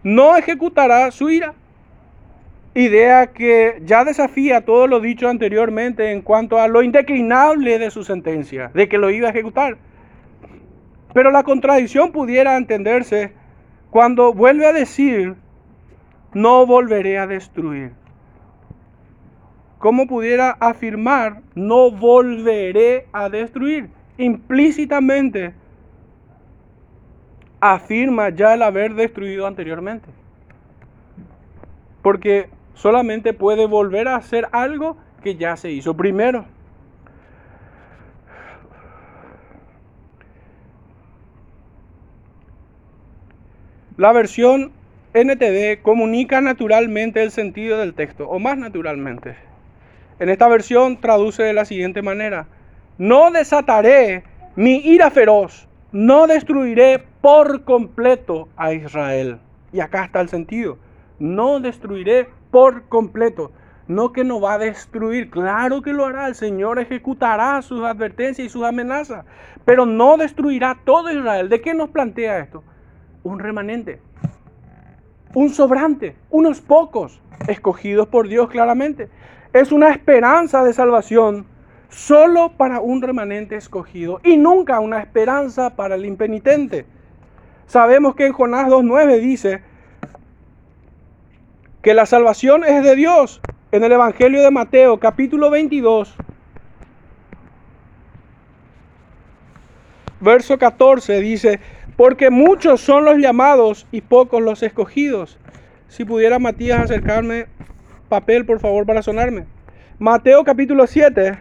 no 0.04 0.38
ejecutará 0.38 1.12
su 1.12 1.30
ira. 1.30 1.54
Idea 2.74 3.28
que 3.28 3.82
ya 3.84 4.06
desafía 4.06 4.64
todo 4.64 4.88
lo 4.88 5.00
dicho 5.00 5.28
anteriormente 5.28 6.12
en 6.12 6.22
cuanto 6.22 6.60
a 6.60 6.68
lo 6.68 6.84
indeclinable 6.84 7.80
de 7.80 7.90
su 7.90 8.04
sentencia, 8.04 8.70
de 8.74 8.88
que 8.88 8.98
lo 9.00 9.10
iba 9.10 9.28
a 9.28 9.32
ejecutar. 9.32 9.78
Pero 11.14 11.32
la 11.32 11.44
contradicción 11.44 12.12
pudiera 12.12 12.56
entenderse 12.56 13.34
cuando 13.90 14.32
vuelve 14.34 14.68
a 14.68 14.74
decir, 14.74 15.36
no 16.34 16.66
volveré 16.68 17.18
a 17.18 17.26
destruir. 17.26 17.94
¿Cómo 19.80 20.08
pudiera 20.08 20.52
afirmar, 20.52 21.42
no 21.56 21.92
volveré 21.92 23.08
a 23.12 23.30
destruir? 23.30 23.97
Implícitamente 24.18 25.54
afirma 27.60 28.30
ya 28.30 28.54
el 28.54 28.64
haber 28.64 28.96
destruido 28.96 29.46
anteriormente. 29.48 30.10
Porque 32.02 32.50
solamente 32.74 33.34
puede 33.34 33.68
volver 33.68 34.08
a 34.08 34.16
hacer 34.16 34.48
algo 34.52 34.98
que 35.24 35.36
ya 35.36 35.56
se 35.58 35.72
hizo 35.72 35.96
primero. 35.96 36.46
La 43.98 44.12
versión 44.14 44.72
NTD 45.16 45.82
comunica 45.82 46.40
naturalmente 46.40 47.24
el 47.24 47.32
sentido 47.32 47.80
del 47.80 47.96
texto, 47.96 48.30
o 48.30 48.38
más 48.38 48.56
naturalmente. 48.56 49.36
En 50.20 50.30
esta 50.30 50.48
versión 50.48 51.02
traduce 51.02 51.42
de 51.42 51.54
la 51.54 51.66
siguiente 51.66 52.04
manera, 52.04 52.46
no 52.98 53.32
desataré 53.32 54.24
mi 54.56 54.78
ira 54.78 55.10
feroz, 55.10 55.68
no 55.92 56.28
destruiré 56.28 57.04
por 57.22 57.64
completo 57.64 58.50
a 58.58 58.74
Israel. 58.74 59.40
Y 59.72 59.80
acá 59.80 60.06
está 60.06 60.22
el 60.22 60.30
sentido, 60.30 60.78
no 61.20 61.60
destruiré 61.60 62.30
por 62.52 62.88
completo. 62.88 63.52
No 63.88 64.12
que 64.12 64.26
no 64.26 64.42
va 64.42 64.56
a 64.56 64.58
destruir, 64.58 65.30
claro 65.30 65.82
que 65.82 65.94
lo 65.94 66.06
hará, 66.06 66.28
el 66.28 66.36
Señor 66.36 66.78
ejecutará 66.78 67.62
sus 67.62 67.86
advertencias 67.86 68.46
y 68.46 68.50
sus 68.50 68.64
amenazas, 68.64 69.24
pero 69.64 69.86
no 69.86 70.18
destruirá 70.18 70.78
todo 70.84 71.10
Israel. 71.10 71.48
¿De 71.48 71.62
qué 71.62 71.74
nos 71.74 71.92
plantea 71.92 72.40
esto? 72.40 72.64
un 73.28 73.40
remanente, 73.40 74.00
un 75.34 75.50
sobrante, 75.50 76.16
unos 76.30 76.62
pocos, 76.62 77.20
escogidos 77.48 78.08
por 78.08 78.28
Dios 78.28 78.50
claramente. 78.50 79.10
Es 79.54 79.72
una 79.72 79.92
esperanza 79.92 80.64
de 80.64 80.74
salvación 80.74 81.46
solo 81.90 82.52
para 82.58 82.80
un 82.80 83.02
remanente 83.02 83.56
escogido 83.56 84.20
y 84.24 84.38
nunca 84.38 84.80
una 84.80 85.00
esperanza 85.00 85.76
para 85.76 85.96
el 85.96 86.06
impenitente. 86.06 86.86
Sabemos 87.66 88.16
que 88.16 88.28
en 88.28 88.34
Jonás 88.34 88.68
2.9 88.70 89.20
dice 89.20 89.62
que 91.82 91.94
la 91.94 92.06
salvación 92.06 92.64
es 92.64 92.84
de 92.84 92.96
Dios. 92.96 93.42
En 93.72 93.84
el 93.84 93.92
Evangelio 93.92 94.42
de 94.42 94.52
Mateo 94.52 94.98
capítulo 94.98 95.50
22, 95.50 96.16
verso 100.22 100.58
14 100.58 101.20
dice, 101.20 101.60
porque 101.98 102.30
muchos 102.30 102.80
son 102.82 103.06
los 103.06 103.18
llamados 103.18 103.88
y 103.92 104.02
pocos 104.02 104.42
los 104.42 104.64
escogidos. 104.64 105.38
Si 105.88 106.06
pudiera 106.06 106.40
Matías 106.40 106.82
acercarme 106.82 107.48
papel, 108.08 108.46
por 108.46 108.60
favor, 108.60 108.86
para 108.86 109.02
sonarme. 109.02 109.46
Mateo 110.00 110.44
capítulo 110.44 110.88
7, 110.88 111.38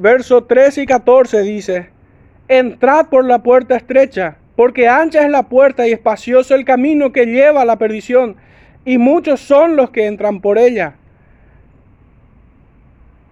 verso 0.00 0.44
13 0.44 0.82
y 0.82 0.86
14 0.86 1.42
dice, 1.42 1.90
entrad 2.48 3.06
por 3.06 3.24
la 3.24 3.42
puerta 3.42 3.76
estrecha, 3.76 4.36
porque 4.56 4.88
ancha 4.88 5.22
es 5.22 5.30
la 5.30 5.44
puerta 5.44 5.86
y 5.86 5.92
espacioso 5.92 6.54
el 6.54 6.64
camino 6.64 7.12
que 7.12 7.26
lleva 7.26 7.62
a 7.62 7.64
la 7.64 7.76
perdición, 7.76 8.36
y 8.84 8.98
muchos 8.98 9.40
son 9.40 9.76
los 9.76 9.90
que 9.90 10.06
entran 10.06 10.40
por 10.40 10.58
ella 10.58 10.94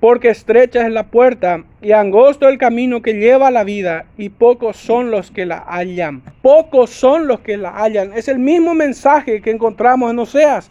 porque 0.01 0.29
estrecha 0.29 0.87
es 0.87 0.93
la 0.93 1.09
puerta 1.09 1.65
y 1.83 1.93
angosto 1.93 2.49
el 2.49 2.59
camino 2.59 3.03
que 3.03 3.15
lleva 3.15 3.49
a 3.49 3.53
la 3.53 3.65
vida, 3.65 4.07
y 4.17 4.29
pocos 4.29 4.77
son 4.77 5.11
los 5.11 5.31
que 5.31 5.47
la 5.47 5.59
hallan. 5.59 6.23
Pocos 6.43 6.91
son 6.91 7.27
los 7.27 7.41
que 7.41 7.57
la 7.57 7.71
hallan. 7.71 8.13
Es 8.13 8.29
el 8.29 8.39
mismo 8.39 8.75
mensaje 8.75 9.41
que 9.43 9.51
encontramos 9.51 10.11
en 10.11 10.19
Oseas. 10.19 10.71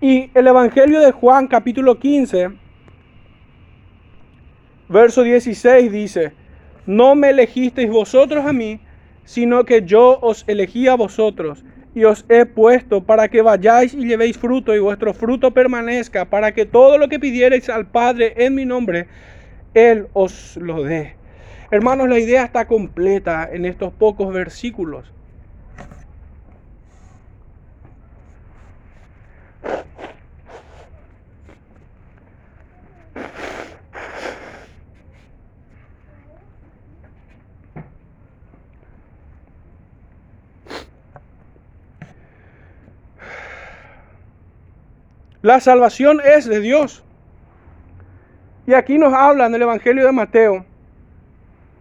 Y 0.00 0.30
el 0.34 0.46
Evangelio 0.46 1.00
de 1.00 1.12
Juan 1.12 1.48
capítulo 1.48 1.98
15, 1.98 2.50
verso 4.90 5.22
16 5.22 5.90
dice, 5.90 6.32
no 6.84 7.14
me 7.14 7.30
elegisteis 7.30 7.88
vosotros 7.88 8.44
a 8.44 8.52
mí, 8.52 8.80
sino 9.24 9.64
que 9.64 9.82
yo 9.82 10.18
os 10.20 10.44
elegí 10.48 10.88
a 10.88 10.96
vosotros 10.96 11.64
y 11.94 12.04
os 12.04 12.24
he 12.28 12.46
puesto 12.46 13.02
para 13.02 13.28
que 13.28 13.42
vayáis 13.42 13.94
y 13.94 14.04
llevéis 14.04 14.36
fruto 14.36 14.74
y 14.74 14.80
vuestro 14.80 15.14
fruto 15.14 15.52
permanezca, 15.52 16.24
para 16.24 16.52
que 16.52 16.66
todo 16.66 16.98
lo 16.98 17.08
que 17.08 17.18
pidierais 17.18 17.68
al 17.68 17.86
Padre 17.86 18.34
en 18.36 18.54
mi 18.54 18.64
nombre, 18.64 19.06
Él 19.74 20.08
os 20.12 20.56
lo 20.56 20.82
dé. 20.82 21.14
Hermanos, 21.70 22.08
la 22.08 22.18
idea 22.18 22.44
está 22.44 22.66
completa 22.66 23.48
en 23.52 23.64
estos 23.64 23.92
pocos 23.92 24.32
versículos. 24.32 25.12
La 45.42 45.58
salvación 45.60 46.20
es 46.22 46.46
de 46.46 46.60
Dios. 46.60 47.02
Y 48.66 48.74
aquí 48.74 48.98
nos 48.98 49.14
habla 49.14 49.46
en 49.46 49.54
el 49.54 49.62
Evangelio 49.62 50.04
de 50.04 50.12
Mateo 50.12 50.66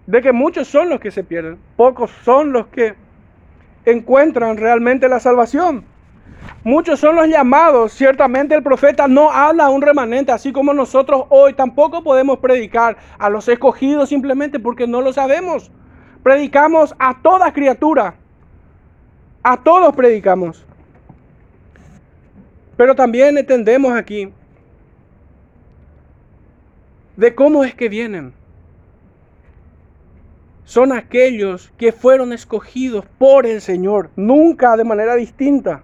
de 0.08 0.22
que 0.22 0.32
muchos 0.32 0.67
son 0.67 0.89
los 0.89 1.00
que 1.00 1.12
se 1.12 1.24
pierden, 1.24 1.60
pocos 1.76 2.10
son 2.24 2.52
los 2.52 2.67
que 2.67 2.95
encuentran 3.86 4.58
realmente 4.58 5.08
la 5.08 5.19
salvación. 5.19 5.86
Muchos 6.63 7.00
son 7.00 7.15
los 7.15 7.28
llamados. 7.28 7.93
Ciertamente 7.93 8.56
el 8.56 8.63
profeta 8.63 9.08
no 9.08 9.30
habla 9.30 9.65
a 9.65 9.69
un 9.69 9.82
remanente, 9.82 10.32
así 10.32 10.52
como 10.52 10.74
nosotros 10.74 11.26
hoy 11.30 11.54
tampoco 11.54 12.04
podemos 12.04 12.39
predicar 12.39 12.98
a 13.17 13.29
los 13.29 13.48
escogidos 13.50 14.10
simplemente 14.10 14.60
porque 14.60 14.88
no 14.88 15.02
lo 15.02 15.13
sabemos. 15.13 15.69
Predicamos 16.23 16.96
a 16.98 17.21
toda 17.21 17.54
criatura. 17.54 18.15
A 19.44 19.58
todos 19.58 19.96
predicamos. 19.96 20.65
Pero 22.80 22.96
también 22.96 23.38
entendemos 23.38 23.92
aquí 23.92 24.32
de 27.17 27.36
cómo 27.36 27.65
es 27.65 27.75
que 27.75 27.90
vienen. 27.90 28.32
Son 30.63 30.94
aquellos 30.94 31.73
que 31.77 31.92
fueron 31.92 32.32
escogidos 32.32 33.04
por 33.17 33.46
el 33.46 33.60
Señor, 33.60 34.12
nunca 34.15 34.77
de 34.77 34.86
manera 34.86 35.15
distinta. 35.15 35.84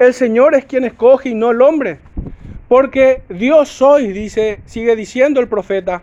El 0.00 0.12
Señor 0.12 0.56
es 0.56 0.64
quien 0.64 0.82
escoge 0.82 1.28
y 1.28 1.34
no 1.36 1.52
el 1.52 1.62
hombre. 1.62 2.00
Porque 2.66 3.22
Dios 3.28 3.68
soy, 3.68 4.12
dice, 4.12 4.60
sigue 4.64 4.96
diciendo 4.96 5.40
el 5.40 5.46
profeta, 5.46 6.02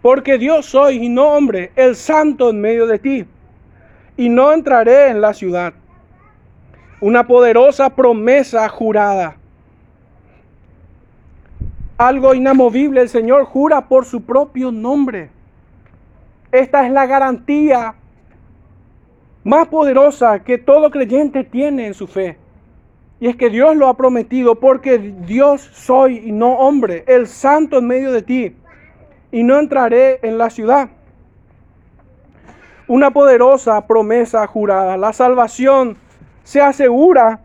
porque 0.00 0.38
Dios 0.38 0.64
soy 0.64 1.04
y 1.04 1.10
no 1.10 1.34
hombre, 1.34 1.70
el 1.76 1.96
santo 1.96 2.48
en 2.48 2.62
medio 2.62 2.86
de 2.86 2.98
ti. 2.98 3.26
Y 4.16 4.30
no 4.30 4.54
entraré 4.54 5.10
en 5.10 5.20
la 5.20 5.34
ciudad 5.34 5.74
una 7.04 7.26
poderosa 7.26 7.90
promesa 7.90 8.66
jurada. 8.70 9.36
Algo 11.98 12.32
inamovible, 12.32 13.02
el 13.02 13.10
Señor 13.10 13.44
jura 13.44 13.88
por 13.88 14.06
su 14.06 14.22
propio 14.22 14.72
nombre. 14.72 15.28
Esta 16.50 16.86
es 16.86 16.90
la 16.90 17.04
garantía 17.04 17.94
más 19.44 19.68
poderosa 19.68 20.42
que 20.44 20.56
todo 20.56 20.90
creyente 20.90 21.44
tiene 21.44 21.88
en 21.88 21.92
su 21.92 22.06
fe. 22.06 22.38
Y 23.20 23.28
es 23.28 23.36
que 23.36 23.50
Dios 23.50 23.76
lo 23.76 23.88
ha 23.88 23.98
prometido 23.98 24.54
porque 24.54 24.96
Dios 24.98 25.60
soy 25.74 26.22
y 26.24 26.32
no 26.32 26.54
hombre, 26.54 27.04
el 27.06 27.26
santo 27.26 27.80
en 27.80 27.86
medio 27.86 28.12
de 28.12 28.22
ti. 28.22 28.56
Y 29.30 29.42
no 29.42 29.58
entraré 29.58 30.20
en 30.22 30.38
la 30.38 30.48
ciudad. 30.48 30.88
Una 32.88 33.10
poderosa 33.10 33.86
promesa 33.86 34.46
jurada. 34.46 34.96
La 34.96 35.12
salvación 35.12 35.98
se 36.44 36.60
asegura 36.60 37.40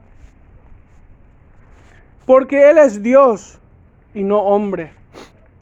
porque 2.26 2.70
Él 2.70 2.78
es 2.78 3.02
Dios 3.02 3.60
y 4.14 4.24
no 4.24 4.39
hombre. 4.41 4.91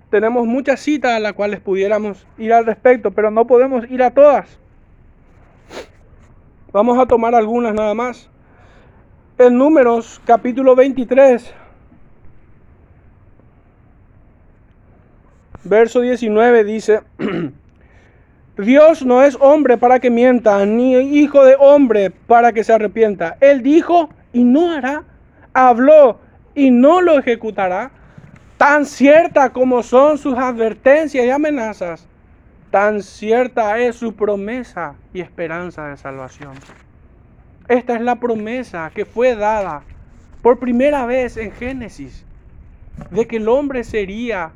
Tenemos 0.10 0.46
muchas 0.46 0.82
citas 0.82 1.14
a 1.14 1.20
las 1.20 1.34
cuales 1.34 1.60
pudiéramos 1.62 2.28
ir 2.38 2.52
al 2.52 2.66
respecto, 2.66 3.12
pero 3.12 3.32
no 3.32 3.48
podemos 3.48 3.90
ir 3.90 4.04
a 4.04 4.12
todas. 4.12 4.60
Vamos 6.74 7.00
a 7.00 7.06
tomar 7.06 7.36
algunas 7.36 7.74
nada 7.74 7.94
más. 7.94 8.30
En 9.38 9.58
Números 9.58 10.22
capítulo 10.26 10.76
23, 10.76 11.54
verso 15.64 16.02
19 16.02 16.64
dice, 16.64 17.02
Dios 18.58 19.06
no 19.06 19.22
es 19.22 19.38
hombre 19.40 19.78
para 19.78 20.00
que 20.00 20.10
mienta, 20.10 20.66
ni 20.66 20.94
hijo 20.96 21.46
de 21.46 21.56
hombre 21.60 22.10
para 22.10 22.54
que 22.54 22.64
se 22.64 22.74
arrepienta. 22.74 23.38
Él 23.40 23.62
dijo 23.62 24.10
y 24.34 24.44
no 24.44 24.72
hará, 24.72 25.04
habló 25.54 26.20
y 26.56 26.72
no 26.72 27.02
lo 27.02 27.20
ejecutará. 27.20 27.92
Tan 28.58 28.86
cierta 28.86 29.52
como 29.52 29.84
son 29.84 30.18
sus 30.18 30.36
advertencias 30.36 31.24
y 31.24 31.30
amenazas, 31.30 32.08
tan 32.72 33.04
cierta 33.04 33.78
es 33.78 33.96
su 33.96 34.16
promesa 34.16 34.96
y 35.14 35.22
esperanza 35.22 35.88
de 35.90 35.98
salvación. 35.98 36.54
Esta 37.68 37.96
es 37.96 38.02
la 38.02 38.16
promesa 38.16 38.92
que 38.96 39.06
fue 39.06 39.36
dada 39.36 39.84
por 40.42 40.58
primera 40.58 41.06
vez 41.06 41.38
en 41.38 41.52
Génesis, 41.52 42.26
de 43.12 43.28
que 43.28 43.38
el 43.38 43.48
hombre 43.48 43.84
sería 43.84 44.52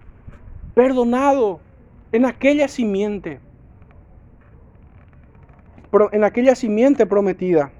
perdonado 0.73 1.59
en 2.11 2.25
aquella 2.25 2.67
simiente, 2.67 3.39
en 6.11 6.23
aquella 6.23 6.55
simiente 6.55 7.05
prometida. 7.05 7.71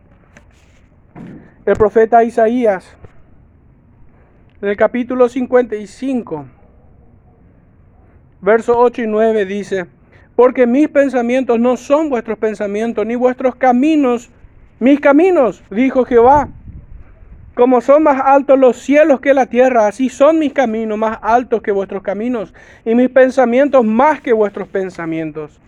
El 1.65 1.75
profeta 1.75 2.23
Isaías 2.23 2.97
en 4.61 4.69
el 4.69 4.77
capítulo 4.77 5.27
55, 5.27 6.45
versos 8.41 8.75
8 8.77 9.01
y 9.01 9.07
9 9.07 9.45
dice, 9.45 9.87
porque 10.35 10.67
mis 10.67 10.87
pensamientos 10.87 11.59
no 11.59 11.77
son 11.77 12.09
vuestros 12.09 12.37
pensamientos, 12.37 13.03
ni 13.05 13.15
vuestros 13.15 13.55
caminos, 13.55 14.29
mis 14.79 14.99
caminos, 14.99 15.63
dijo 15.71 16.05
Jehová. 16.05 16.49
Como 17.55 17.81
son 17.81 18.03
más 18.03 18.21
altos 18.23 18.59
los 18.59 18.77
cielos 18.77 19.19
que 19.19 19.33
la 19.33 19.47
tierra, 19.47 19.87
así 19.87 20.09
son 20.09 20.37
mis 20.37 20.53
caminos 20.53 20.97
más 20.97 21.17
altos 21.23 21.63
que 21.63 21.71
vuestros 21.71 22.03
caminos, 22.03 22.53
y 22.85 22.93
mis 22.93 23.09
pensamientos 23.09 23.83
más 23.83 24.21
que 24.21 24.31
vuestros 24.31 24.67
pensamientos. 24.67 25.59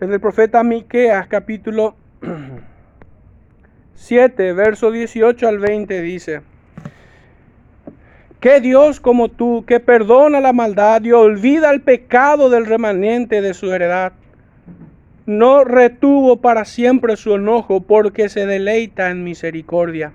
En 0.00 0.12
el 0.12 0.20
profeta 0.20 0.62
Miqueas, 0.62 1.26
capítulo 1.26 1.96
7, 3.94 4.52
verso 4.52 4.92
18 4.92 5.48
al 5.48 5.58
20 5.58 6.00
dice, 6.02 6.42
que 8.38 8.60
Dios 8.60 9.00
como 9.00 9.28
tú, 9.28 9.64
que 9.66 9.80
perdona 9.80 10.40
la 10.40 10.52
maldad 10.52 11.02
y 11.02 11.10
olvida 11.10 11.72
el 11.72 11.80
pecado 11.80 12.48
del 12.48 12.66
remanente 12.66 13.42
de 13.42 13.54
su 13.54 13.72
heredad, 13.72 14.12
no 15.26 15.64
retuvo 15.64 16.40
para 16.40 16.64
siempre 16.64 17.16
su 17.16 17.34
enojo 17.34 17.80
porque 17.80 18.28
se 18.28 18.46
deleita 18.46 19.10
en 19.10 19.24
misericordia 19.24 20.12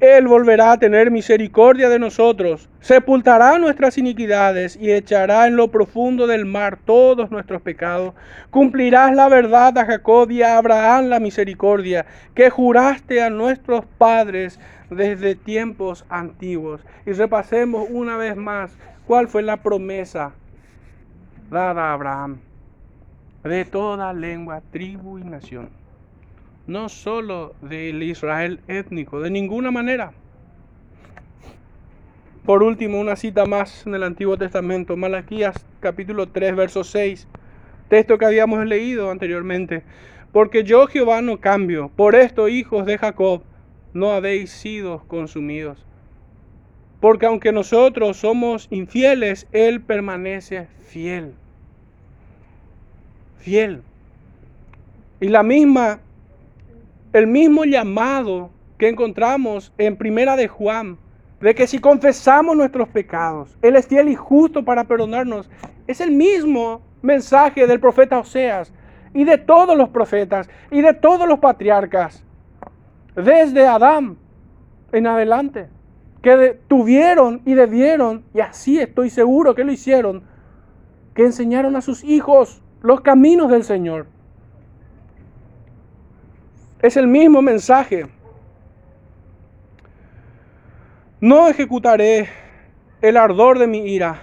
él 0.00 0.28
volverá 0.28 0.72
a 0.72 0.78
tener 0.78 1.10
misericordia 1.10 1.88
de 1.88 1.98
nosotros, 1.98 2.68
sepultará 2.80 3.58
nuestras 3.58 3.98
iniquidades 3.98 4.76
y 4.76 4.92
echará 4.92 5.48
en 5.48 5.56
lo 5.56 5.72
profundo 5.72 6.28
del 6.28 6.44
mar 6.44 6.78
todos 6.84 7.32
nuestros 7.32 7.62
pecados. 7.62 8.14
Cumplirás 8.50 9.14
la 9.16 9.28
verdad 9.28 9.76
a 9.76 9.86
Jacob 9.86 10.30
y 10.30 10.42
a 10.42 10.56
Abraham 10.56 11.06
la 11.06 11.18
misericordia 11.18 12.06
que 12.34 12.48
juraste 12.48 13.22
a 13.22 13.30
nuestros 13.30 13.84
padres 13.98 14.60
desde 14.88 15.34
tiempos 15.34 16.04
antiguos. 16.08 16.80
Y 17.04 17.12
repasemos 17.12 17.88
una 17.90 18.16
vez 18.16 18.36
más 18.36 18.70
cuál 19.04 19.26
fue 19.26 19.42
la 19.42 19.56
promesa 19.56 20.32
dada 21.50 21.90
a 21.90 21.94
Abraham 21.94 22.38
de 23.42 23.64
toda 23.64 24.12
lengua, 24.12 24.62
tribu 24.70 25.18
y 25.18 25.24
nación 25.24 25.77
no 26.68 26.90
solo 26.90 27.54
del 27.62 28.02
Israel 28.02 28.60
étnico, 28.68 29.20
de 29.20 29.30
ninguna 29.30 29.70
manera. 29.70 30.12
Por 32.44 32.62
último, 32.62 33.00
una 33.00 33.16
cita 33.16 33.46
más 33.46 33.86
en 33.86 33.94
el 33.94 34.02
Antiguo 34.02 34.36
Testamento, 34.36 34.96
Malaquías 34.96 35.56
capítulo 35.80 36.28
3, 36.28 36.54
verso 36.54 36.84
6, 36.84 37.26
texto 37.88 38.18
que 38.18 38.26
habíamos 38.26 38.64
leído 38.66 39.10
anteriormente. 39.10 39.82
Porque 40.30 40.62
yo 40.62 40.86
Jehová 40.86 41.22
no 41.22 41.40
cambio, 41.40 41.90
por 41.96 42.14
esto 42.14 42.48
hijos 42.48 42.84
de 42.84 42.98
Jacob, 42.98 43.42
no 43.94 44.12
habéis 44.12 44.50
sido 44.50 45.04
consumidos. 45.08 45.86
Porque 47.00 47.24
aunque 47.24 47.50
nosotros 47.50 48.18
somos 48.18 48.68
infieles, 48.70 49.46
Él 49.52 49.80
permanece 49.80 50.68
fiel. 50.82 51.32
Fiel. 53.38 53.80
Y 55.20 55.28
la 55.28 55.42
misma 55.42 56.00
el 57.18 57.26
mismo 57.26 57.64
llamado 57.64 58.50
que 58.78 58.88
encontramos 58.88 59.72
en 59.76 59.96
Primera 59.96 60.36
de 60.36 60.46
Juan, 60.46 60.98
de 61.40 61.52
que 61.52 61.66
si 61.66 61.80
confesamos 61.80 62.56
nuestros 62.56 62.88
pecados, 62.88 63.58
Él 63.60 63.74
es 63.74 63.88
fiel 63.88 64.08
y 64.08 64.14
justo 64.14 64.64
para 64.64 64.84
perdonarnos, 64.84 65.50
es 65.88 66.00
el 66.00 66.12
mismo 66.12 66.80
mensaje 67.02 67.66
del 67.66 67.80
profeta 67.80 68.20
Oseas 68.20 68.72
y 69.12 69.24
de 69.24 69.36
todos 69.36 69.76
los 69.76 69.88
profetas 69.88 70.48
y 70.70 70.80
de 70.80 70.94
todos 70.94 71.28
los 71.28 71.40
patriarcas, 71.40 72.22
desde 73.16 73.66
Adán 73.66 74.16
en 74.92 75.06
adelante, 75.08 75.68
que 76.22 76.60
tuvieron 76.68 77.42
y 77.44 77.54
debieron, 77.54 78.24
y 78.32 78.40
así 78.40 78.78
estoy 78.78 79.10
seguro 79.10 79.56
que 79.56 79.64
lo 79.64 79.72
hicieron, 79.72 80.22
que 81.14 81.24
enseñaron 81.24 81.74
a 81.74 81.80
sus 81.80 82.04
hijos 82.04 82.62
los 82.80 83.00
caminos 83.00 83.50
del 83.50 83.64
Señor. 83.64 84.06
Es 86.80 86.96
el 86.96 87.08
mismo 87.08 87.42
mensaje. 87.42 88.06
No 91.20 91.48
ejecutaré 91.48 92.28
el 93.02 93.16
ardor 93.16 93.58
de 93.58 93.66
mi 93.66 93.78
ira. 93.92 94.22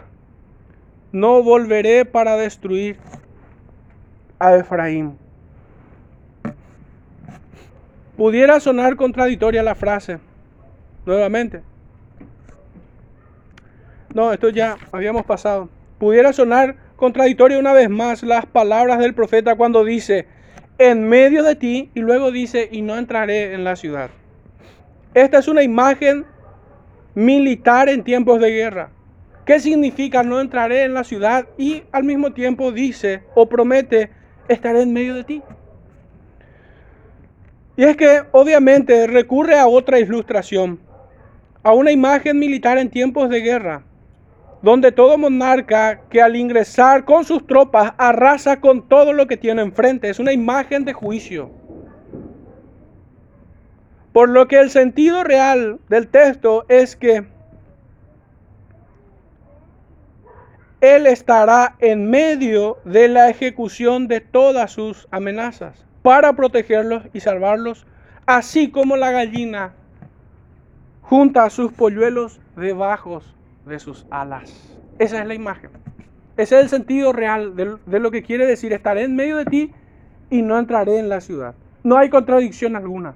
No 1.12 1.44
volveré 1.44 2.06
para 2.06 2.38
destruir 2.38 2.98
a 4.40 4.56
Efraín. 4.56 5.18
Pudiera 8.16 8.62
sonar 8.62 8.96
contradictoria 8.96 9.62
la 9.62 9.76
frase. 9.76 10.20
Nuevamente. 11.06 11.62
No, 14.14 14.32
esto 14.32 14.48
ya 14.48 14.78
habíamos 14.94 15.26
pasado. 15.26 15.68
Pudiera 16.00 16.32
sonar 16.32 16.78
contradictoria 16.96 17.60
una 17.60 17.74
vez 17.74 17.90
más 17.90 18.24
las 18.24 18.46
palabras 18.46 19.00
del 19.00 19.14
profeta 19.14 19.56
cuando 19.56 19.84
dice, 19.84 20.26
en 20.78 21.08
medio 21.08 21.44
de 21.44 21.56
ti 21.56 21.90
y 21.94 22.02
luego 22.02 22.32
dice, 22.32 22.68
y 22.72 22.82
no 22.82 22.98
entraré 22.98 23.54
en 23.54 23.64
la 23.64 23.76
ciudad. 23.76 24.10
Esta 25.14 25.40
es 25.40 25.48
una 25.48 25.64
imagen 25.64 26.26
militar 27.14 27.88
en 27.90 28.04
tiempos 28.04 28.42
de 28.42 28.52
guerra. 28.52 28.90
¿Qué 29.46 29.60
significa 29.60 30.24
no 30.24 30.42
entraré 30.42 30.84
en 30.84 30.94
la 30.94 31.04
ciudad 31.04 31.48
y 31.58 31.84
al 31.92 32.04
mismo 32.04 32.34
tiempo 32.34 32.72
dice 32.72 33.24
o 33.36 33.48
promete 33.48 34.10
estaré 34.48 34.82
en 34.82 34.92
medio 34.92 35.16
de 35.16 35.24
ti? 35.24 35.42
Y 37.78 37.84
es 37.84 37.96
que 37.96 38.24
obviamente 38.32 39.06
recurre 39.08 39.60
a 39.60 39.68
otra 39.68 40.00
ilustración, 40.00 40.80
a 41.64 41.74
una 41.74 41.92
imagen 41.92 42.40
militar 42.40 42.78
en 42.78 42.90
tiempos 42.90 43.30
de 43.30 43.42
guerra 43.42 43.84
donde 44.62 44.92
todo 44.92 45.18
monarca 45.18 46.02
que 46.10 46.22
al 46.22 46.36
ingresar 46.36 47.06
con 47.06 47.24
sus 47.24 47.46
tropas 47.46 47.94
arrasa 47.98 48.60
con 48.60 48.88
todo 48.88 49.14
lo 49.14 49.28
que 49.28 49.38
tiene 49.38 49.62
enfrente. 49.62 50.10
Es 50.10 50.20
una 50.20 50.34
imagen 50.34 50.86
de 50.86 50.94
juicio. 50.94 51.52
Por 54.12 54.30
lo 54.30 54.48
que 54.48 54.60
el 54.60 54.70
sentido 54.70 55.24
real 55.24 55.80
del 55.90 56.08
texto 56.08 56.66
es 56.70 56.96
que 56.96 57.26
Él 60.82 61.06
estará 61.06 61.76
en 61.80 62.10
medio 62.10 62.78
de 62.86 63.08
la 63.08 63.30
ejecución 63.30 64.08
de 64.08 64.22
todas 64.22 64.72
sus 64.72 65.08
amenazas 65.12 65.86
para 66.02 66.34
protegerlos 66.34 67.04
y 67.14 67.20
salvarlos, 67.20 67.86
así 68.26 68.72
como 68.72 68.96
la 68.96 69.12
gallina 69.12 69.74
junta 71.02 71.44
a 71.44 71.50
sus 71.50 71.72
polluelos 71.72 72.40
debajo 72.56 73.22
de 73.66 73.80
sus 73.80 74.06
alas. 74.10 74.78
Esa 75.00 75.22
es 75.22 75.28
la 75.28 75.34
imagen. 75.34 75.72
Ese 76.38 76.58
es 76.58 76.64
el 76.64 76.70
sentido 76.70 77.14
real 77.14 77.56
de, 77.56 78.00
lo 78.00 78.12
que 78.12 78.22
quiere 78.22 78.46
decir, 78.46 78.74
estaré 78.74 79.04
en 79.04 79.16
medio 79.16 79.38
de 79.38 79.46
ti 79.46 79.72
y 80.30 80.42
no 80.42 80.60
entraré 80.60 81.00
en 81.00 81.08
la 81.08 81.22
ciudad. 81.22 81.56
No 81.84 81.98
hay 81.98 82.10
contradicción 82.10 82.76
alguna, 82.76 83.16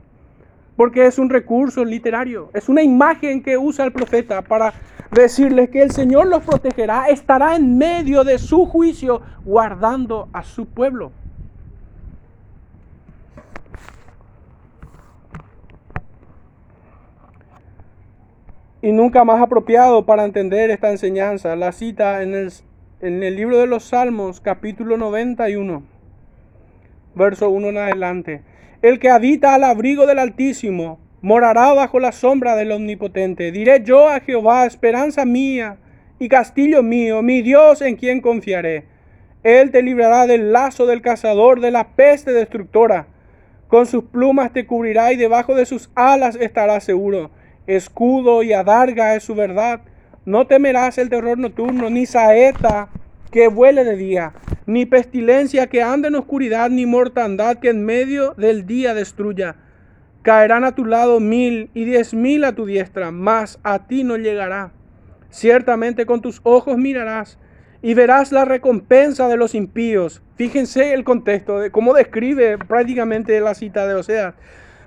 porque 0.78 1.06
es 1.06 1.20
un 1.20 1.30
recurso 1.30 1.84
literario, 1.84 2.50
es 2.54 2.70
una 2.70 2.82
imagen 2.82 3.44
que 3.44 3.58
usa 3.58 3.84
el 3.84 3.92
profeta 3.92 4.42
para 4.42 4.74
decirles 5.12 5.70
que 5.70 5.82
el 5.82 5.92
Señor 5.92 6.28
los 6.28 6.44
protegerá, 6.44 7.08
estará 7.08 7.56
en 7.56 7.78
medio 7.78 8.24
de 8.24 8.38
su 8.38 8.66
juicio 8.66 9.22
guardando 9.44 10.30
a 10.32 10.44
su 10.44 10.66
pueblo. 10.66 11.12
Y 18.82 18.94
nunca 18.94 19.26
más 19.26 19.42
apropiado 19.42 20.06
para 20.06 20.24
entender 20.24 20.72
esta 20.72 20.90
enseñanza, 20.90 21.58
la 21.58 21.74
cita 21.74 22.24
en 22.24 22.34
el, 22.34 22.50
en 23.02 23.24
el 23.24 23.36
libro 23.36 23.58
de 23.58 23.68
los 23.68 23.84
Salmos, 23.84 24.40
capítulo 24.40 24.96
91, 24.96 25.84
verso 27.14 27.50
1 27.50 27.68
en 27.68 27.78
adelante. 27.78 28.42
El 28.82 29.00
que 29.00 29.10
habita 29.10 29.54
al 29.54 29.66
abrigo 29.66 30.06
del 30.06 30.18
Altísimo 30.18 30.98
morará 31.20 31.74
bajo 31.74 32.00
la 32.00 32.14
sombra 32.14 32.56
del 32.56 32.72
Omnipotente. 32.72 33.52
Diré 33.52 33.84
yo 33.84 34.08
a 34.08 34.22
Jehová, 34.22 34.66
esperanza 34.66 35.26
mía 35.26 35.76
y 36.18 36.30
castillo 36.30 36.82
mío, 36.82 37.22
mi 37.22 37.42
Dios 37.42 37.82
en 37.82 37.98
quien 37.98 38.22
confiaré. 38.22 38.86
Él 39.44 39.72
te 39.72 39.82
librará 39.82 40.26
del 40.26 40.54
lazo 40.54 40.86
del 40.86 41.02
cazador, 41.02 41.60
de 41.60 41.72
la 41.72 41.96
peste 41.98 42.32
destructora. 42.32 43.08
Con 43.68 43.86
sus 43.88 44.06
plumas 44.06 44.54
te 44.54 44.66
cubrirá 44.66 45.12
y 45.12 45.18
debajo 45.18 45.54
de 45.54 45.66
sus 45.66 45.92
alas 45.96 46.38
estarás 46.38 46.86
seguro 46.86 47.30
escudo 47.76 48.42
y 48.44 48.52
adarga 48.54 49.16
es 49.16 49.24
su 49.24 49.36
verdad. 49.36 49.82
No 50.26 50.48
temerás 50.48 50.98
el 50.98 51.10
terror 51.10 51.38
nocturno, 51.38 51.90
ni 51.90 52.06
saeta 52.06 52.90
que 53.32 53.48
vuele 53.48 53.84
de 53.84 53.96
día, 53.96 54.34
ni 54.66 54.86
pestilencia 54.86 55.68
que 55.68 55.84
ande 55.84 56.08
en 56.08 56.16
oscuridad, 56.16 56.70
ni 56.70 56.86
mortandad 56.86 57.58
que 57.58 57.70
en 57.70 57.86
medio 57.86 58.34
del 58.34 58.66
día 58.66 58.94
destruya. 58.94 59.56
Caerán 60.24 60.64
a 60.64 60.74
tu 60.74 60.86
lado 60.86 61.20
mil 61.20 61.70
y 61.74 61.86
diez 61.86 62.14
mil 62.14 62.44
a 62.44 62.54
tu 62.54 62.66
diestra, 62.66 63.12
mas 63.12 63.60
a 63.64 63.88
ti 63.88 64.04
no 64.04 64.18
llegará. 64.18 64.72
Ciertamente 65.30 66.06
con 66.08 66.22
tus 66.22 66.42
ojos 66.44 66.78
mirarás 66.78 67.38
y 67.84 67.94
verás 67.94 68.32
la 68.32 68.46
recompensa 68.46 69.28
de 69.28 69.38
los 69.38 69.54
impíos. 69.54 70.24
Fíjense 70.36 70.94
el 70.94 71.04
contexto 71.04 71.60
de 71.60 71.70
cómo 71.70 71.94
describe 71.94 72.58
prácticamente 72.58 73.40
la 73.40 73.54
cita 73.54 73.88
de 73.88 73.94
Oseas. 73.94 74.34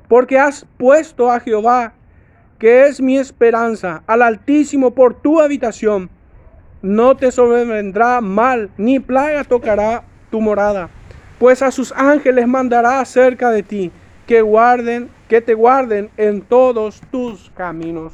Porque 0.08 0.38
has 0.38 0.66
puesto 0.76 1.30
a 1.30 1.40
Jehová 1.40 1.94
que 2.62 2.86
es 2.86 3.00
mi 3.00 3.18
esperanza, 3.18 4.04
al 4.06 4.22
Altísimo 4.22 4.92
por 4.92 5.14
tu 5.14 5.40
habitación. 5.40 6.10
No 6.80 7.16
te 7.16 7.32
sobrevendrá 7.32 8.20
mal, 8.20 8.70
ni 8.76 9.00
plaga 9.00 9.42
tocará 9.42 10.04
tu 10.30 10.40
morada, 10.40 10.88
pues 11.40 11.60
a 11.60 11.72
sus 11.72 11.90
ángeles 11.90 12.46
mandará 12.46 13.04
cerca 13.04 13.50
de 13.50 13.64
ti, 13.64 13.90
que 14.28 14.42
guarden, 14.42 15.10
que 15.28 15.40
te 15.40 15.54
guarden 15.54 16.08
en 16.16 16.40
todos 16.40 17.00
tus 17.10 17.50
caminos. 17.56 18.12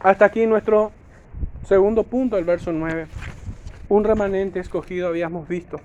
Hasta 0.00 0.24
aquí 0.24 0.44
nuestro 0.44 0.90
segundo 1.68 2.02
punto, 2.02 2.36
el 2.36 2.44
verso 2.44 2.72
9. 2.72 3.06
Un 3.88 4.02
remanente 4.02 4.58
escogido 4.58 5.06
habíamos 5.06 5.46
visto. 5.46 5.80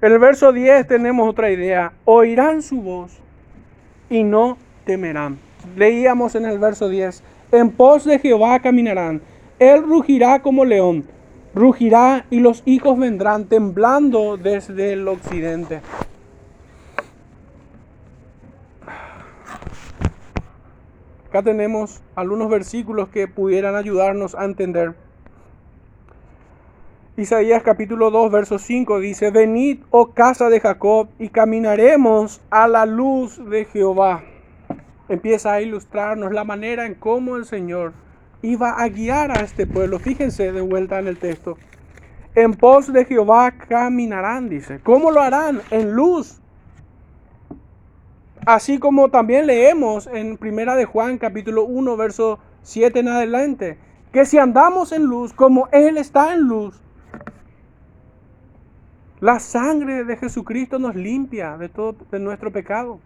En 0.00 0.10
el 0.10 0.18
verso 0.18 0.54
10 0.54 0.86
tenemos 0.86 1.28
otra 1.28 1.50
idea. 1.50 1.92
Oirán 2.06 2.62
su 2.62 2.80
voz 2.80 3.20
y 4.08 4.24
no 4.24 4.56
temerán. 4.86 5.49
Leíamos 5.76 6.34
en 6.34 6.44
el 6.44 6.58
verso 6.58 6.88
10, 6.88 7.22
en 7.52 7.70
pos 7.70 8.04
de 8.04 8.18
Jehová 8.18 8.60
caminarán, 8.60 9.20
él 9.60 9.82
rugirá 9.82 10.40
como 10.40 10.64
león, 10.64 11.04
rugirá 11.54 12.24
y 12.30 12.40
los 12.40 12.62
hijos 12.64 12.98
vendrán 12.98 13.44
temblando 13.44 14.38
desde 14.38 14.94
el 14.94 15.06
occidente. 15.06 15.82
Acá 21.28 21.42
tenemos 21.42 22.00
algunos 22.14 22.48
versículos 22.48 23.08
que 23.10 23.28
pudieran 23.28 23.76
ayudarnos 23.76 24.34
a 24.34 24.46
entender. 24.46 24.94
Isaías 27.16 27.62
capítulo 27.62 28.10
2, 28.10 28.32
verso 28.32 28.58
5 28.58 28.98
dice, 28.98 29.30
Venid, 29.30 29.80
oh 29.90 30.12
casa 30.12 30.48
de 30.48 30.58
Jacob, 30.58 31.08
y 31.18 31.28
caminaremos 31.28 32.40
a 32.48 32.66
la 32.66 32.86
luz 32.86 33.38
de 33.50 33.66
Jehová 33.66 34.22
empieza 35.10 35.52
a 35.52 35.60
ilustrarnos 35.60 36.32
la 36.32 36.44
manera 36.44 36.86
en 36.86 36.94
cómo 36.94 37.36
el 37.36 37.44
Señor 37.44 37.92
iba 38.42 38.70
a 38.70 38.88
guiar 38.88 39.32
a 39.32 39.42
este 39.42 39.66
pueblo. 39.66 39.98
Fíjense 39.98 40.52
de 40.52 40.60
vuelta 40.60 41.00
en 41.00 41.08
el 41.08 41.18
texto. 41.18 41.58
En 42.36 42.54
pos 42.54 42.92
de 42.92 43.04
Jehová 43.04 43.50
caminarán, 43.50 44.48
dice. 44.48 44.78
¿Cómo 44.82 45.10
lo 45.10 45.20
harán? 45.20 45.62
En 45.72 45.92
luz. 45.92 46.40
Así 48.46 48.78
como 48.78 49.10
también 49.10 49.48
leemos 49.48 50.06
en 50.06 50.38
Primera 50.38 50.76
de 50.76 50.84
Juan 50.84 51.18
capítulo 51.18 51.64
1 51.64 51.96
verso 51.96 52.38
7 52.62 53.00
en 53.00 53.08
adelante, 53.08 53.78
que 54.12 54.24
si 54.24 54.38
andamos 54.38 54.92
en 54.92 55.04
luz 55.04 55.34
como 55.34 55.68
Él 55.72 55.98
está 55.98 56.32
en 56.32 56.42
luz, 56.42 56.80
la 59.18 59.40
sangre 59.40 60.04
de 60.04 60.16
Jesucristo 60.16 60.78
nos 60.78 60.94
limpia 60.94 61.58
de 61.58 61.68
todo 61.68 61.96
nuestro 62.12 62.50
pecado 62.50 63.00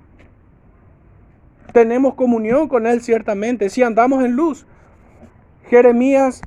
tenemos 1.73 2.15
comunión 2.15 2.69
con 2.69 2.87
Él 2.87 3.01
ciertamente, 3.01 3.69
si 3.69 3.83
andamos 3.83 4.25
en 4.25 4.33
luz. 4.33 4.67
Jeremías 5.69 6.43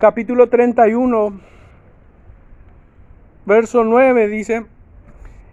capítulo 0.00 0.48
31, 0.48 1.40
verso 3.44 3.84
9 3.84 4.28
dice, 4.28 4.64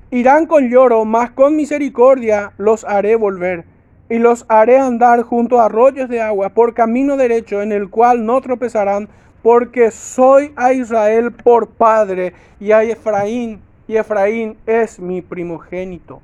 irán 0.09 0.45
con 0.45 0.69
lloro, 0.69 1.03
mas 1.03 1.31
con 1.31 1.57
misericordia 1.57 2.53
los 2.57 2.85
haré 2.85 3.17
volver, 3.17 3.65
y 4.09 4.19
los 4.19 4.45
haré 4.47 4.77
andar 4.79 5.23
junto 5.23 5.59
a 5.59 5.65
arroyos 5.65 6.07
de 6.07 6.21
agua, 6.21 6.49
por 6.49 6.73
camino 6.73 7.17
derecho, 7.17 7.61
en 7.61 7.73
el 7.73 7.89
cual 7.89 8.25
no 8.25 8.39
tropezarán, 8.39 9.09
porque 9.43 9.91
soy 9.91 10.53
a 10.55 10.71
Israel 10.71 11.33
por 11.33 11.67
padre, 11.67 12.33
y 12.59 12.71
a 12.71 12.83
Efraín, 12.83 13.59
y 13.85 13.97
Efraín 13.97 14.55
es 14.65 14.97
mi 14.97 15.21
primogénito. 15.21 16.21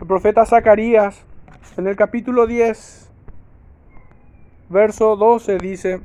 El 0.00 0.06
profeta 0.06 0.44
Zacarías 0.44 1.24
en 1.76 1.86
el 1.86 1.96
capítulo 1.96 2.46
10, 2.46 3.10
verso 4.68 5.16
12 5.16 5.58
dice, 5.58 6.00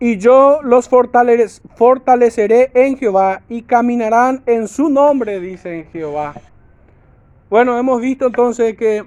y 0.00 0.18
yo 0.18 0.60
los 0.62 0.88
fortaleceré 0.88 2.72
en 2.74 2.98
Jehová 2.98 3.42
y 3.48 3.62
caminarán 3.62 4.42
en 4.46 4.66
su 4.66 4.88
nombre, 4.90 5.38
dice 5.38 5.86
Jehová. 5.92 6.34
Bueno, 7.48 7.78
hemos 7.78 8.00
visto 8.00 8.26
entonces 8.26 8.76
que 8.76 9.04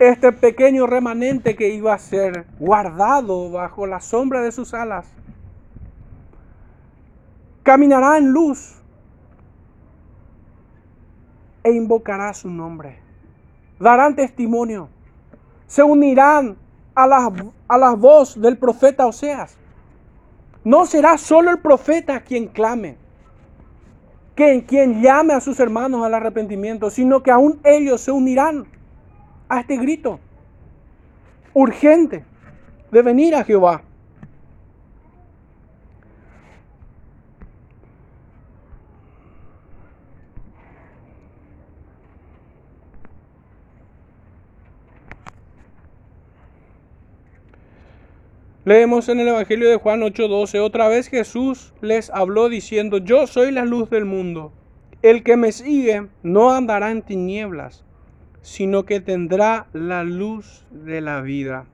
este 0.00 0.32
pequeño 0.32 0.88
remanente 0.88 1.54
que 1.54 1.68
iba 1.68 1.94
a 1.94 1.98
ser 1.98 2.46
guardado 2.58 3.52
bajo 3.52 3.86
la 3.86 4.00
sombra 4.00 4.42
de 4.42 4.50
sus 4.50 4.74
alas, 4.74 5.06
caminará 7.62 8.18
en 8.18 8.30
luz, 8.30 8.75
e 11.66 11.72
invocará 11.72 12.32
su 12.32 12.48
nombre. 12.48 13.00
Darán 13.80 14.14
testimonio. 14.14 14.88
Se 15.66 15.82
unirán 15.82 16.56
a 16.94 17.08
la, 17.08 17.32
a 17.68 17.94
voz 17.96 18.40
del 18.40 18.56
profeta 18.56 19.04
Oseas. 19.04 19.58
No 20.62 20.86
será 20.86 21.18
solo 21.18 21.50
el 21.50 21.58
profeta 21.58 22.20
quien 22.20 22.46
clame, 22.46 22.96
quien, 24.36 24.60
quien 24.60 25.02
llame 25.02 25.34
a 25.34 25.40
sus 25.40 25.58
hermanos 25.58 26.04
al 26.04 26.14
arrepentimiento, 26.14 26.88
sino 26.88 27.22
que 27.24 27.32
aún 27.32 27.58
ellos 27.64 28.00
se 28.00 28.12
unirán 28.12 28.66
a 29.48 29.60
este 29.60 29.76
grito 29.76 30.20
urgente 31.52 32.24
de 32.92 33.02
venir 33.02 33.34
a 33.34 33.42
Jehová. 33.42 33.82
Leemos 48.66 49.08
en 49.08 49.20
el 49.20 49.28
Evangelio 49.28 49.70
de 49.70 49.76
Juan 49.76 50.00
8:12, 50.00 50.58
otra 50.58 50.88
vez 50.88 51.06
Jesús 51.06 51.72
les 51.82 52.10
habló 52.10 52.48
diciendo, 52.48 52.98
yo 52.98 53.28
soy 53.28 53.52
la 53.52 53.64
luz 53.64 53.90
del 53.90 54.04
mundo. 54.04 54.52
El 55.02 55.22
que 55.22 55.36
me 55.36 55.52
sigue 55.52 56.08
no 56.24 56.50
andará 56.50 56.90
en 56.90 57.02
tinieblas, 57.02 57.84
sino 58.42 58.84
que 58.84 58.98
tendrá 58.98 59.68
la 59.72 60.02
luz 60.02 60.66
de 60.72 61.00
la 61.00 61.20
vida. 61.20 61.66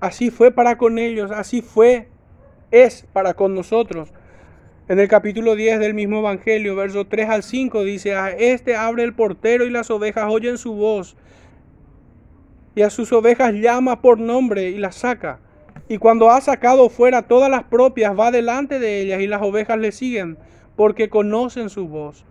Así 0.00 0.30
fue 0.30 0.50
para 0.50 0.76
con 0.76 0.98
ellos, 0.98 1.30
así 1.30 1.62
fue, 1.62 2.08
es 2.70 3.06
para 3.14 3.32
con 3.32 3.54
nosotros. 3.54 4.12
En 4.86 5.00
el 5.00 5.08
capítulo 5.08 5.56
10 5.56 5.80
del 5.80 5.94
mismo 5.94 6.18
Evangelio, 6.18 6.76
verso 6.76 7.06
3 7.06 7.30
al 7.30 7.42
5, 7.42 7.84
dice, 7.84 8.14
a 8.14 8.32
este 8.32 8.76
abre 8.76 9.02
el 9.02 9.14
portero 9.14 9.64
y 9.64 9.70
las 9.70 9.90
ovejas 9.90 10.26
oyen 10.28 10.58
su 10.58 10.74
voz 10.74 11.16
y 12.74 12.82
a 12.82 12.90
sus 12.90 13.10
ovejas 13.14 13.54
llama 13.54 14.02
por 14.02 14.20
nombre 14.20 14.68
y 14.68 14.76
las 14.76 14.96
saca. 14.96 15.40
Y 15.90 15.98
cuando 15.98 16.30
ha 16.30 16.40
sacado 16.40 16.88
fuera 16.88 17.22
todas 17.22 17.50
las 17.50 17.64
propias, 17.64 18.16
va 18.16 18.30
delante 18.30 18.78
de 18.78 19.00
ellas 19.00 19.20
y 19.22 19.26
las 19.26 19.42
ovejas 19.42 19.76
le 19.76 19.90
siguen, 19.90 20.38
porque 20.76 21.10
conocen 21.10 21.68
su 21.68 21.88
voz. 21.88 22.24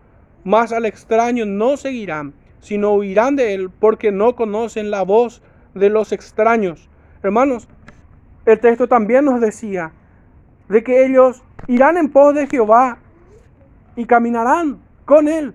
Mas 0.45 0.71
al 0.71 0.85
extraño 0.85 1.45
no 1.45 1.75
seguirán, 1.75 2.33
sino 2.61 2.93
huirán 2.93 3.35
de 3.35 3.53
él, 3.53 3.69
porque 3.69 4.13
no 4.13 4.33
conocen 4.37 4.89
la 4.89 5.01
voz 5.01 5.41
de 5.75 5.89
los 5.89 6.13
extraños. 6.13 6.89
Hermanos, 7.21 7.67
el 8.45 8.61
texto 8.61 8.87
también 8.87 9.25
nos 9.25 9.41
decía 9.41 9.91
de 10.69 10.81
que 10.81 11.05
ellos 11.05 11.43
irán 11.67 11.97
en 11.97 12.13
pos 12.13 12.33
de 12.35 12.47
Jehová 12.47 12.99
y 13.97 14.05
caminarán 14.05 14.79
con 15.03 15.27
él. 15.27 15.53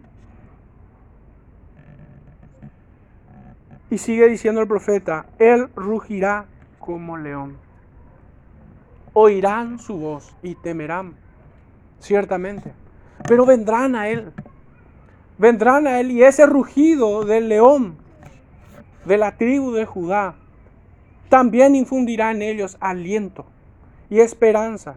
Y 3.88 3.96
sigue 3.96 4.28
diciendo 4.28 4.60
el 4.60 4.68
profeta, 4.68 5.24
él 5.38 5.68
rugirá 5.74 6.44
como 6.78 7.16
león. 7.16 7.64
Oirán 9.14 9.78
su 9.78 9.96
voz 9.96 10.34
y 10.42 10.54
temerán, 10.56 11.14
ciertamente. 11.98 12.72
Pero 13.26 13.46
vendrán 13.46 13.96
a 13.96 14.08
él. 14.08 14.32
Vendrán 15.38 15.86
a 15.86 16.00
él 16.00 16.10
y 16.10 16.22
ese 16.22 16.46
rugido 16.46 17.24
del 17.24 17.48
león 17.48 17.96
de 19.04 19.16
la 19.16 19.36
tribu 19.36 19.72
de 19.72 19.86
Judá 19.86 20.34
también 21.28 21.74
infundirá 21.74 22.30
en 22.30 22.42
ellos 22.42 22.76
aliento 22.80 23.46
y 24.10 24.20
esperanza 24.20 24.96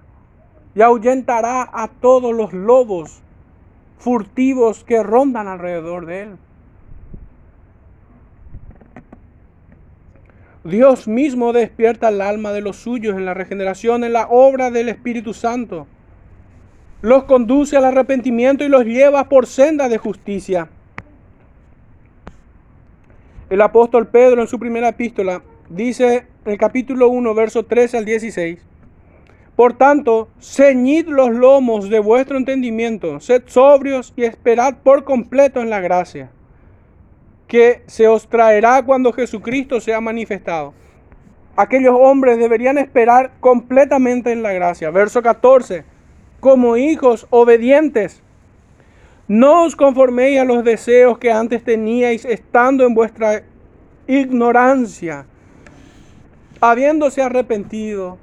y 0.75 0.81
ahuyentará 0.81 1.67
a 1.73 1.87
todos 1.87 2.35
los 2.35 2.53
lobos 2.53 3.21
furtivos 3.97 4.83
que 4.83 5.01
rondan 5.01 5.47
alrededor 5.47 6.05
de 6.05 6.21
él. 6.21 6.37
Dios 10.67 11.07
mismo 11.07 11.53
despierta 11.53 12.09
el 12.09 12.19
alma 12.19 12.51
de 12.51 12.59
los 12.59 12.75
suyos 12.75 13.15
en 13.15 13.23
la 13.23 13.33
regeneración, 13.33 14.03
en 14.03 14.11
la 14.11 14.27
obra 14.27 14.69
del 14.69 14.89
Espíritu 14.89 15.33
Santo. 15.33 15.87
Los 17.01 17.23
conduce 17.23 17.77
al 17.77 17.85
arrepentimiento 17.85 18.65
y 18.65 18.67
los 18.67 18.83
lleva 18.83 19.29
por 19.29 19.47
senda 19.47 19.87
de 19.87 19.97
justicia. 19.97 20.67
El 23.49 23.61
apóstol 23.61 24.07
Pedro 24.07 24.41
en 24.41 24.49
su 24.49 24.59
primera 24.59 24.89
epístola 24.89 25.41
dice 25.69 26.25
en 26.43 26.51
el 26.51 26.57
capítulo 26.57 27.07
1, 27.07 27.33
verso 27.33 27.63
13 27.63 27.99
al 27.99 28.03
16. 28.03 28.59
Por 29.55 29.77
tanto, 29.77 30.27
ceñid 30.41 31.07
los 31.07 31.29
lomos 31.29 31.89
de 31.89 31.99
vuestro 31.99 32.37
entendimiento, 32.37 33.21
sed 33.21 33.43
sobrios 33.45 34.11
y 34.17 34.25
esperad 34.25 34.79
por 34.83 35.05
completo 35.05 35.61
en 35.61 35.69
la 35.69 35.79
gracia 35.79 36.29
que 37.47 37.81
se 37.87 38.07
os 38.07 38.27
traerá 38.27 38.83
cuando 38.83 39.13
Jesucristo 39.13 39.79
sea 39.79 40.01
manifestado. 40.01 40.73
Aquellos 41.55 41.95
hombres 41.97 42.37
deberían 42.37 42.77
esperar 42.77 43.31
completamente 43.39 44.31
en 44.31 44.43
la 44.43 44.53
gracia. 44.53 44.91
Verso 44.91 45.21
14. 45.21 45.85
Como 46.39 46.77
hijos 46.77 47.25
obedientes, 47.31 48.21
no 49.27 49.63
os 49.63 49.75
conforméis 49.75 50.39
a 50.39 50.45
los 50.45 50.63
deseos 50.63 51.17
que 51.17 51.31
antes 51.31 51.63
teníais 51.63 52.25
estando 52.25 52.85
en 52.85 52.93
vuestra 52.93 53.43
ignorancia, 54.05 55.25
habiéndose 56.61 57.21
arrepentido 57.21 58.17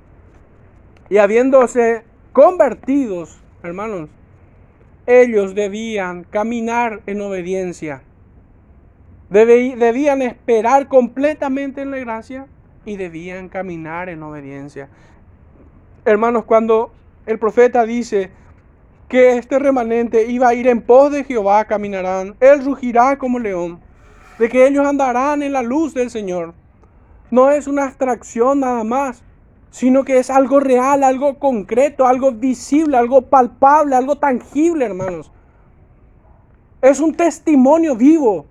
y 1.10 1.18
habiéndose 1.18 2.04
convertidos, 2.32 3.42
hermanos, 3.62 4.08
ellos 5.06 5.54
debían 5.54 6.24
caminar 6.24 7.02
en 7.06 7.20
obediencia 7.20 8.02
debían 9.34 10.22
esperar 10.22 10.86
completamente 10.86 11.82
en 11.82 11.90
la 11.90 11.98
gracia 11.98 12.46
y 12.84 12.96
debían 12.96 13.48
caminar 13.48 14.08
en 14.08 14.22
obediencia. 14.22 14.88
Hermanos, 16.04 16.44
cuando 16.44 16.92
el 17.26 17.38
profeta 17.40 17.84
dice 17.84 18.30
que 19.08 19.36
este 19.36 19.58
remanente 19.58 20.30
iba 20.30 20.48
a 20.48 20.54
ir 20.54 20.68
en 20.68 20.82
pos 20.82 21.10
de 21.10 21.24
Jehová, 21.24 21.64
caminarán, 21.64 22.36
él 22.38 22.64
rugirá 22.64 23.18
como 23.18 23.40
león, 23.40 23.80
de 24.38 24.48
que 24.48 24.66
ellos 24.66 24.86
andarán 24.86 25.42
en 25.42 25.52
la 25.52 25.62
luz 25.62 25.94
del 25.94 26.10
Señor. 26.10 26.54
No 27.30 27.50
es 27.50 27.66
una 27.66 27.86
abstracción 27.86 28.60
nada 28.60 28.84
más, 28.84 29.24
sino 29.70 30.04
que 30.04 30.18
es 30.18 30.30
algo 30.30 30.60
real, 30.60 31.02
algo 31.02 31.40
concreto, 31.40 32.06
algo 32.06 32.30
visible, 32.30 32.96
algo 32.96 33.22
palpable, 33.22 33.96
algo 33.96 34.16
tangible, 34.16 34.84
hermanos. 34.84 35.32
Es 36.80 37.00
un 37.00 37.14
testimonio 37.14 37.96
vivo 37.96 38.46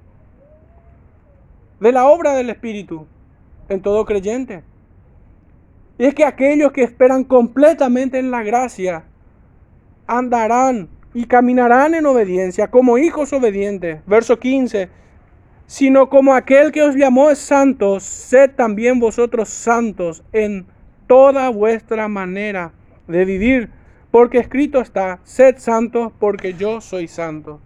de 1.83 1.91
la 1.91 2.07
obra 2.07 2.33
del 2.33 2.49
Espíritu 2.49 3.05
en 3.67 3.81
todo 3.81 4.05
creyente. 4.05 4.63
Y 5.97 6.05
es 6.05 6.15
que 6.15 6.23
aquellos 6.23 6.71
que 6.71 6.81
esperan 6.81 7.25
completamente 7.25 8.19
en 8.19 8.31
la 8.31 8.41
gracia 8.41 9.03
andarán 10.07 10.87
y 11.13 11.25
caminarán 11.25 11.93
en 11.93 12.05
obediencia 12.05 12.71
como 12.71 12.97
hijos 12.97 13.33
obedientes. 13.33 13.99
Verso 14.07 14.39
15. 14.39 14.87
Sino 15.67 16.09
como 16.09 16.33
aquel 16.33 16.71
que 16.71 16.83
os 16.83 16.95
llamó 16.95 17.29
es 17.29 17.39
santo, 17.39 17.99
sed 17.99 18.51
también 18.51 19.01
vosotros 19.01 19.49
santos 19.49 20.23
en 20.31 20.65
toda 21.05 21.49
vuestra 21.49 22.07
manera 22.07 22.71
de 23.09 23.25
vivir. 23.25 23.69
Porque 24.09 24.37
escrito 24.37 24.79
está, 24.79 25.19
sed 25.25 25.57
santos 25.57 26.13
porque 26.17 26.53
yo 26.53 26.79
soy 26.79 27.09
santo. 27.09 27.59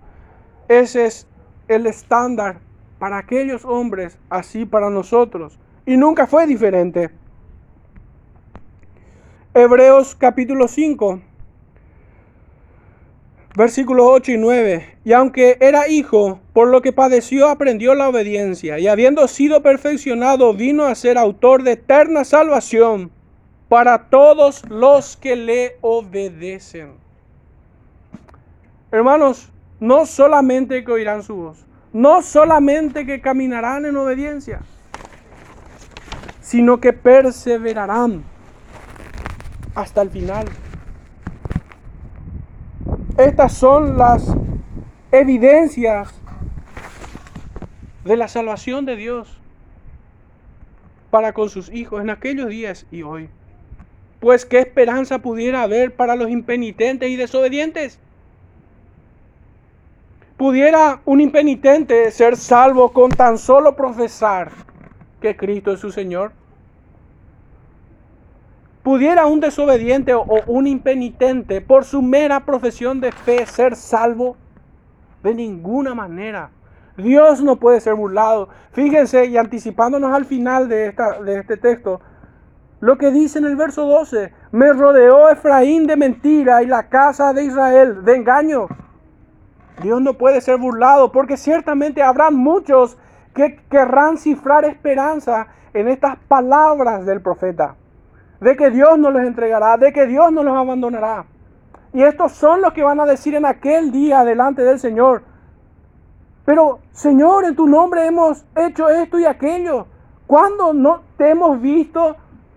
Ese 0.67 1.05
es 1.05 1.27
el 1.67 1.85
estándar 1.85 2.61
para 2.99 3.17
aquellos 3.17 3.65
hombres, 3.65 4.17
así 4.29 4.65
para 4.65 4.89
nosotros. 4.89 5.59
Y 5.85 5.97
nunca 5.97 6.27
fue 6.27 6.47
diferente. 6.47 7.09
Hebreos 9.53 10.15
capítulo 10.15 10.67
5, 10.67 11.19
versículos 13.55 14.05
8 14.07 14.33
y 14.33 14.37
9. 14.37 14.97
Y 15.03 15.13
aunque 15.13 15.57
era 15.59 15.87
hijo, 15.87 16.39
por 16.53 16.67
lo 16.67 16.81
que 16.81 16.93
padeció 16.93 17.49
aprendió 17.49 17.95
la 17.95 18.09
obediencia, 18.09 18.77
y 18.77 18.87
habiendo 18.87 19.27
sido 19.27 19.63
perfeccionado, 19.63 20.53
vino 20.53 20.85
a 20.85 20.93
ser 20.95 21.17
autor 21.17 21.63
de 21.63 21.71
eterna 21.71 22.23
salvación 22.23 23.11
para 23.67 24.09
todos 24.09 24.63
los 24.69 25.17
que 25.17 25.35
le 25.35 25.77
obedecen. 25.81 26.91
Hermanos, 28.91 29.51
no 29.79 30.05
solamente 30.05 30.83
que 30.83 30.91
oirán 30.91 31.23
su 31.23 31.35
voz, 31.35 31.66
no 31.97 32.21
solamente 32.21 33.07
que 33.07 33.21
caminarán 33.21 33.87
en 33.87 33.97
obediencia, 33.97 34.59
sino 36.41 36.79
que 36.79 36.93
perseverarán 36.93 38.23
hasta 39.73 40.03
el 40.03 40.11
final. 40.11 40.45
Estas 43.17 43.53
son 43.53 43.97
las 43.97 44.31
evidencias 45.11 46.13
de 48.05 48.15
la 48.15 48.27
salvación 48.27 48.85
de 48.85 48.95
Dios 48.95 49.41
para 51.09 51.33
con 51.33 51.49
sus 51.49 51.73
hijos 51.73 52.03
en 52.03 52.11
aquellos 52.11 52.49
días 52.49 52.85
y 52.91 53.01
hoy. 53.01 53.27
Pues 54.19 54.45
qué 54.45 54.59
esperanza 54.59 55.17
pudiera 55.17 55.63
haber 55.63 55.95
para 55.95 56.15
los 56.15 56.29
impenitentes 56.29 57.09
y 57.09 57.15
desobedientes. 57.15 57.99
¿Pudiera 60.37 61.01
un 61.05 61.19
impenitente 61.19 62.11
ser 62.11 62.37
salvo 62.37 62.93
con 62.93 63.09
tan 63.09 63.39
solo 63.39 63.75
profesar 63.75 64.51
que 65.19 65.35
Cristo 65.35 65.71
es 65.71 65.79
su 65.79 65.91
Señor? 65.91 66.31
¿Pudiera 68.83 69.25
un 69.25 69.39
desobediente 69.39 70.13
o 70.13 70.25
un 70.45 70.67
impenitente 70.67 71.59
por 71.59 71.85
su 71.85 72.03
mera 72.03 72.45
profesión 72.45 73.01
de 73.01 73.11
fe 73.11 73.47
ser 73.47 73.75
salvo? 73.75 74.37
De 75.23 75.33
ninguna 75.33 75.95
manera. 75.95 76.51
Dios 76.97 77.41
no 77.41 77.55
puede 77.55 77.81
ser 77.81 77.95
burlado. 77.95 78.49
Fíjense 78.73 79.25
y 79.25 79.37
anticipándonos 79.37 80.13
al 80.13 80.25
final 80.25 80.69
de, 80.69 80.85
esta, 80.85 81.19
de 81.19 81.39
este 81.39 81.57
texto, 81.57 81.99
lo 82.79 82.99
que 82.99 83.09
dice 83.09 83.39
en 83.39 83.45
el 83.45 83.55
verso 83.55 83.87
12, 83.87 84.31
me 84.51 84.71
rodeó 84.71 85.29
Efraín 85.29 85.87
de 85.87 85.97
mentira 85.97 86.61
y 86.61 86.67
la 86.67 86.89
casa 86.89 87.33
de 87.33 87.43
Israel 87.43 88.05
de 88.05 88.15
engaño. 88.15 88.67
Dios 89.81 90.01
no 90.01 90.15
puede 90.15 90.41
ser 90.41 90.57
burlado 90.57 91.11
porque 91.11 91.37
ciertamente 91.37 92.01
habrán 92.01 92.35
muchos 92.35 92.97
que 93.33 93.57
querrán 93.69 94.17
cifrar 94.17 94.65
esperanza 94.65 95.47
en 95.73 95.87
estas 95.87 96.17
palabras 96.27 97.05
del 97.05 97.21
profeta. 97.21 97.75
De 98.41 98.55
que 98.55 98.71
Dios 98.71 98.97
no 98.97 99.11
les 99.11 99.27
entregará, 99.27 99.77
de 99.77 99.93
que 99.93 100.07
Dios 100.07 100.31
no 100.31 100.43
los 100.43 100.55
abandonará. 100.55 101.25
Y 101.93 102.01
estos 102.03 102.31
son 102.33 102.61
los 102.61 102.73
que 102.73 102.83
van 102.83 102.99
a 102.99 103.05
decir 103.05 103.35
en 103.35 103.45
aquel 103.45 103.91
día 103.91 104.23
delante 104.23 104.63
del 104.63 104.79
Señor. 104.79 105.23
Pero, 106.45 106.79
Señor, 106.91 107.45
en 107.45 107.55
tu 107.55 107.67
nombre 107.67 108.05
hemos 108.07 108.45
hecho 108.55 108.89
esto 108.89 109.19
y 109.19 109.25
aquello. 109.25 109.87
¿Cuándo 110.25 110.73
no 110.73 111.03
te 111.17 111.29
hemos 111.29 111.61
visto 111.61 112.15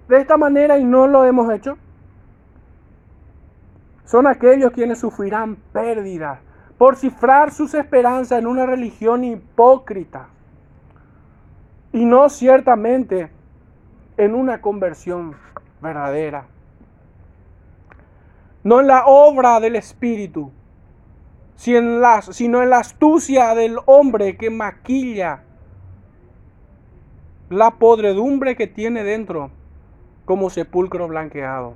de 0.09 0.21
esta 0.21 0.37
manera 0.37 0.79
y 0.79 0.85
no 0.85 1.07
lo 1.07 1.25
hemos 1.25 1.53
hecho? 1.53 1.77
Son 4.05 4.27
aquellos 4.27 4.73
quienes 4.73 4.99
sufrirán 4.99 5.57
pérdidas 5.73 6.41
por 6.81 6.97
cifrar 6.97 7.53
sus 7.53 7.75
esperanzas 7.75 8.39
en 8.39 8.47
una 8.47 8.65
religión 8.65 9.23
hipócrita. 9.23 10.29
y 11.93 12.07
no 12.07 12.31
ciertamente 12.31 13.31
en 14.17 14.35
una 14.35 14.63
conversión 14.63 15.37
verdadera. 15.83 16.47
No 18.65 18.81
en 18.81 18.87
la 18.87 19.05
obra 19.05 19.61
del 19.61 19.77
Espíritu, 19.77 20.53
sino 21.55 22.63
en 22.63 22.71
la 22.71 22.79
astucia 22.79 23.55
del 23.55 23.77
hombre 23.85 24.39
que 24.39 24.49
maquilla 24.49 25.43
la 27.51 27.73
podredumbre 27.73 28.57
que 28.57 28.67
tiene 28.67 29.05
dentro 29.05 29.51
como 30.25 30.49
sepulcro 30.49 31.09
blanqueado. 31.09 31.75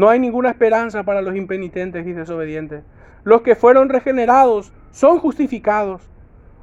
No 0.00 0.08
hay 0.08 0.18
ninguna 0.18 0.48
esperanza 0.48 1.02
para 1.02 1.20
los 1.20 1.36
impenitentes 1.36 2.06
y 2.06 2.14
desobedientes. 2.14 2.84
Los 3.22 3.42
que 3.42 3.54
fueron 3.54 3.90
regenerados 3.90 4.72
son 4.92 5.18
justificados, 5.18 6.08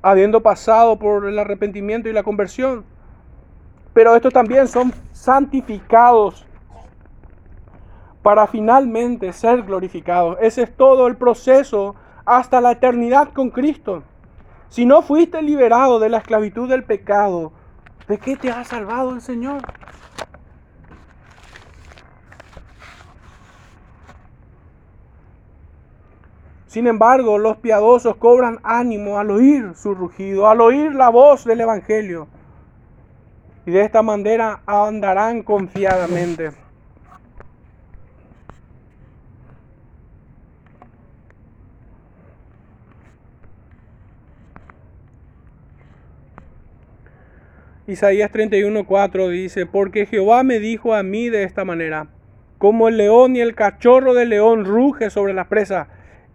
habiendo 0.01 0.41
pasado 0.41 0.97
por 0.97 1.27
el 1.27 1.37
arrepentimiento 1.37 2.09
y 2.09 2.13
la 2.13 2.23
conversión. 2.23 2.83
Pero 3.93 4.15
estos 4.15 4.33
también 4.33 4.67
son 4.67 4.91
santificados 5.11 6.47
para 8.23 8.47
finalmente 8.47 9.31
ser 9.33 9.61
glorificados. 9.61 10.39
Ese 10.41 10.63
es 10.63 10.75
todo 10.75 11.05
el 11.05 11.15
proceso 11.15 11.93
hasta 12.25 12.59
la 12.59 12.71
eternidad 12.71 13.33
con 13.33 13.51
Cristo. 13.51 14.01
Si 14.69 14.83
no 14.83 15.03
fuiste 15.03 15.43
liberado 15.43 15.99
de 15.99 16.09
la 16.09 16.17
esclavitud 16.17 16.67
del 16.67 16.85
pecado, 16.85 17.51
¿de 18.07 18.17
qué 18.17 18.35
te 18.35 18.49
ha 18.49 18.63
salvado 18.63 19.13
el 19.13 19.21
Señor? 19.21 19.61
Sin 26.67 26.85
embargo, 26.85 27.37
los 27.37 27.57
piadosos 27.57 28.17
cobran 28.17 28.59
ánimo 28.63 29.19
al 29.19 29.31
oír 29.31 29.71
su 29.75 29.95
rugido, 29.95 30.49
al 30.49 30.59
oír 30.59 30.93
la 30.93 31.09
voz 31.09 31.45
del 31.45 31.61
Evangelio. 31.61 32.27
Y 33.65 33.71
de 33.71 33.81
esta 33.81 34.01
manera 34.01 34.61
andarán 34.65 35.43
confiadamente. 35.43 36.51
Isaías 47.87 48.29
31:4 48.31 49.29
dice, 49.29 49.65
porque 49.65 50.05
Jehová 50.05 50.43
me 50.43 50.59
dijo 50.59 50.93
a 50.93 51.03
mí 51.03 51.29
de 51.29 51.43
esta 51.43 51.63
manera, 51.63 52.07
como 52.57 52.89
el 52.89 52.97
león 52.97 53.37
y 53.37 53.39
el 53.39 53.55
cachorro 53.55 54.13
del 54.13 54.29
león 54.29 54.65
ruge 54.65 55.09
sobre 55.09 55.33
la 55.33 55.47
presa, 55.47 55.87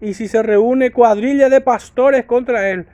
y 0.02 0.12
si 0.12 0.28
se 0.28 0.42
reúne 0.42 0.90
cuadrilla 0.90 1.48
de 1.48 1.62
pastores 1.62 2.26
contra 2.26 2.68
él, 2.68 2.86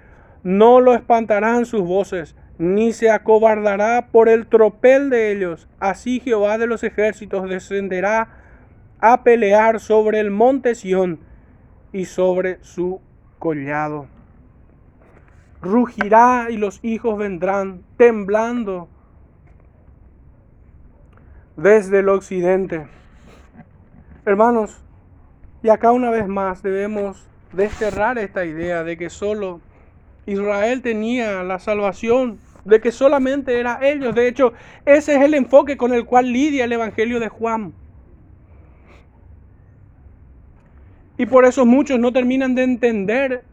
no 0.45 0.81
lo 0.81 0.95
espantarán 0.95 1.67
sus 1.67 1.83
voces, 1.83 2.37
ni 2.59 2.93
se 2.93 3.11
acobardará 3.11 4.09
por 4.13 4.29
el 4.29 4.47
tropel 4.47 5.11
de 5.11 5.33
ellos. 5.33 5.69
Así 5.81 6.21
Jehová 6.21 6.57
de 6.59 6.69
los 6.69 6.85
ejércitos 6.85 7.49
descenderá 7.49 8.29
a 9.01 9.25
pelear 9.25 9.81
sobre 9.81 10.21
el 10.21 10.31
monte 10.31 10.77
Sión 10.77 11.19
y 11.93 12.05
sobre 12.05 12.59
su 12.63 13.01
collado 13.41 14.07
rugirá 15.61 16.47
y 16.51 16.57
los 16.57 16.81
hijos 16.83 17.19
vendrán 17.19 17.83
temblando 17.97 18.89
desde 21.57 22.01
el 22.01 22.09
occidente. 22.09 22.87
Hermanos, 24.25 24.85
y 25.63 25.69
acá 25.69 25.93
una 25.93 26.11
vez 26.11 26.29
más 26.29 26.63
debemos 26.63 27.27
desterrar 27.53 28.19
esta 28.19 28.45
idea 28.45 28.85
de 28.85 28.97
que 28.97 29.11
solo 29.11 29.61
Israel 30.27 30.83
tenía 30.83 31.43
la 31.43 31.59
salvación, 31.59 32.39
de 32.65 32.81
que 32.81 32.93
solamente 32.93 33.59
era 33.59 33.79
ellos. 33.83 34.15
De 34.15 34.29
hecho, 34.29 34.53
ese 34.85 35.17
es 35.17 35.23
el 35.23 35.35
enfoque 35.35 35.77
con 35.77 35.93
el 35.93 36.05
cual 36.05 36.33
lidia 36.33 36.65
el 36.65 36.73
Evangelio 36.73 37.19
de 37.19 37.29
Juan. 37.29 37.73
Y 41.17 41.27
por 41.27 41.45
eso 41.45 41.67
muchos 41.67 41.99
no 41.99 42.13
terminan 42.13 42.55
de 42.55 42.63
entender 42.63 43.45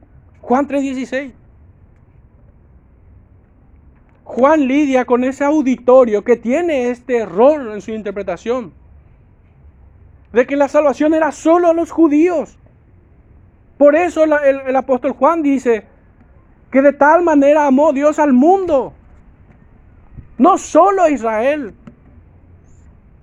Juan 0.42 0.68
3:16. 0.68 1.34
Juan 4.24 4.68
lidia 4.68 5.06
con 5.06 5.24
ese 5.24 5.44
auditorio 5.44 6.24
que 6.24 6.36
tiene 6.36 6.90
este 6.90 7.18
error 7.18 7.72
en 7.74 7.82
su 7.82 7.92
interpretación. 7.92 8.74
De 10.36 10.46
que 10.46 10.58
la 10.58 10.68
salvación 10.68 11.14
era 11.14 11.32
solo 11.32 11.70
a 11.70 11.74
los 11.74 11.92
judíos. 11.92 12.58
Por 13.78 13.96
eso 13.96 14.26
el, 14.26 14.76
apóstol 14.76 15.14
Juan 15.14 15.42
dice 15.42 15.88
que 16.70 16.82
de 16.82 16.92
tal 16.92 17.24
manera 17.24 17.66
amó 17.66 17.94
Dios 17.94 18.20
al 18.20 18.34
mundo. 18.34 18.92
No 20.38 20.58
solo 20.58 21.04
a 21.04 21.10
Israel. 21.10 21.74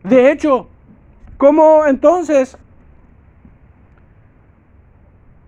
De 0.02 0.32
hecho, 0.32 0.68
como 1.36 1.84
entonces 1.84 2.56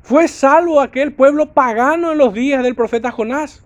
fue 0.03 0.29
salvo 0.29 0.83
aquel 0.83 1.15
pueblo 1.15 1.55
pagano 1.55 2.13
en 2.13 2.19
los 2.19 2.35
días 2.35 2.63
del 2.63 2.75
profeta 2.75 3.11
Jonás. 3.11 3.64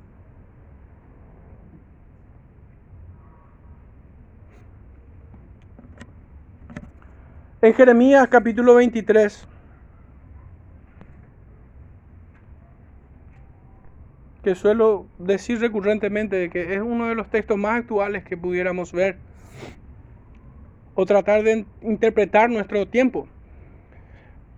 En 7.61 7.75
Jeremías 7.75 8.29
capítulo 8.29 8.77
23, 8.77 9.49
que 14.45 14.55
suelo 14.55 15.09
decir 15.19 15.59
recurrentemente 15.59 16.51
que 16.51 16.75
es 16.75 16.81
uno 16.81 17.09
de 17.09 17.17
los 17.17 17.29
textos 17.31 17.59
más 17.59 17.81
actuales 17.81 18.23
que 18.23 18.37
pudiéramos 18.37 18.93
ver 18.93 19.17
o 20.95 21.05
tratar 21.05 21.43
de 21.43 21.67
interpretar 21.83 22.49
nuestro 22.49 22.87
tiempo. 22.87 23.27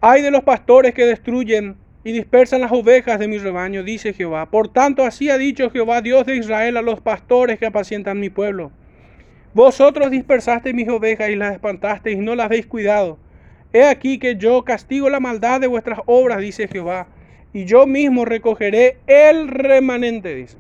Hay 0.03 0.21
de 0.21 0.31
los 0.31 0.43
pastores 0.43 0.93
que 0.93 1.07
destruyen 1.07 1.79
y 2.05 2.13
dispersan 2.13 2.61
las 2.61 2.71
ovejas 2.71 3.19
de 3.19 3.29
mi 3.29 3.39
rebaño, 3.39 3.83
dice 3.83 4.13
Jehová. 4.13 4.51
Por 4.51 4.69
tanto, 4.69 5.05
así 5.05 5.31
ha 5.31 5.39
dicho 5.39 5.71
Jehová, 5.71 6.03
Dios 6.03 6.27
de 6.27 6.37
Israel, 6.37 6.77
a 6.77 6.83
los 6.83 7.01
pastores 7.01 7.59
que 7.59 7.65
apacientan 7.65 8.21
mi 8.21 8.29
pueblo. 8.29 8.73
Vosotros 9.53 10.11
dispersaste 10.11 10.73
mis 10.73 10.89
ovejas 10.89 11.29
y 11.31 11.37
las 11.37 11.53
espantasteis 11.53 12.19
y 12.19 12.21
no 12.21 12.37
las 12.37 12.47
habéis 12.47 12.67
cuidado. 12.67 13.19
He 13.73 13.85
aquí 13.85 14.19
que 14.19 14.37
yo 14.37 14.63
castigo 14.65 15.11
la 15.11 15.19
maldad 15.19 15.61
de 15.61 15.67
vuestras 15.67 16.01
obras, 16.07 16.41
dice 16.41 16.69
Jehová, 16.69 17.09
y 17.53 17.65
yo 17.65 17.87
mismo 17.87 18.25
recogeré 18.25 18.99
el 19.09 19.49
remanente, 19.49 20.35
dice, 20.35 20.57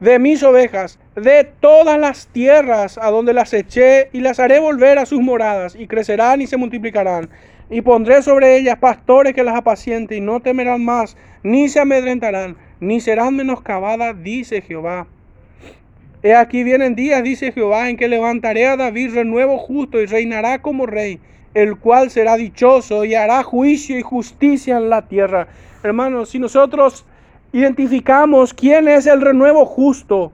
de 0.00 0.18
mis 0.18 0.42
ovejas, 0.42 0.98
de 1.14 1.44
todas 1.44 1.98
las 1.98 2.26
tierras 2.26 2.98
a 2.98 3.10
donde 3.10 3.32
las 3.32 3.54
eché, 3.54 4.10
y 4.12 4.20
las 4.20 4.40
haré 4.40 4.58
volver 4.58 4.98
a 4.98 5.06
sus 5.06 5.20
moradas, 5.20 5.74
y 5.74 5.86
crecerán 5.86 6.42
y 6.42 6.48
se 6.48 6.56
multiplicarán. 6.56 7.30
Y 7.70 7.82
pondré 7.82 8.20
sobre 8.22 8.56
ellas 8.56 8.78
pastores 8.78 9.32
que 9.32 9.44
las 9.44 9.54
apacienten, 9.54 10.18
y 10.18 10.20
no 10.20 10.40
temerán 10.40 10.84
más, 10.84 11.16
ni 11.42 11.68
se 11.68 11.78
amedrentarán, 11.78 12.56
ni 12.80 13.00
serán 13.00 13.36
menoscabadas, 13.36 14.20
dice 14.22 14.60
Jehová. 14.60 15.06
He 16.22 16.34
aquí 16.36 16.62
vienen 16.62 16.94
días, 16.94 17.22
dice 17.24 17.50
Jehová, 17.50 17.88
en 17.88 17.96
que 17.96 18.06
levantaré 18.06 18.66
a 18.68 18.76
David 18.76 19.14
renuevo 19.14 19.58
justo 19.58 20.00
y 20.00 20.06
reinará 20.06 20.62
como 20.62 20.86
rey, 20.86 21.18
el 21.52 21.76
cual 21.76 22.10
será 22.10 22.36
dichoso 22.36 23.04
y 23.04 23.14
hará 23.14 23.42
juicio 23.42 23.98
y 23.98 24.02
justicia 24.02 24.76
en 24.76 24.88
la 24.88 25.08
tierra. 25.08 25.48
Hermanos, 25.82 26.30
si 26.30 26.38
nosotros 26.38 27.04
identificamos 27.52 28.54
quién 28.54 28.86
es 28.86 29.06
el 29.06 29.20
renuevo 29.20 29.66
justo 29.66 30.32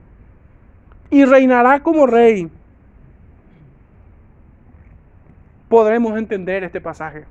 y 1.09 1.25
reinará 1.25 1.81
como 1.81 2.05
rey, 2.05 2.49
podremos 5.69 6.17
entender 6.19 6.63
este 6.63 6.81
pasaje. 6.81 7.25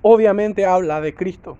Obviamente 0.00 0.64
habla 0.64 1.02
de 1.02 1.14
Cristo. 1.14 1.58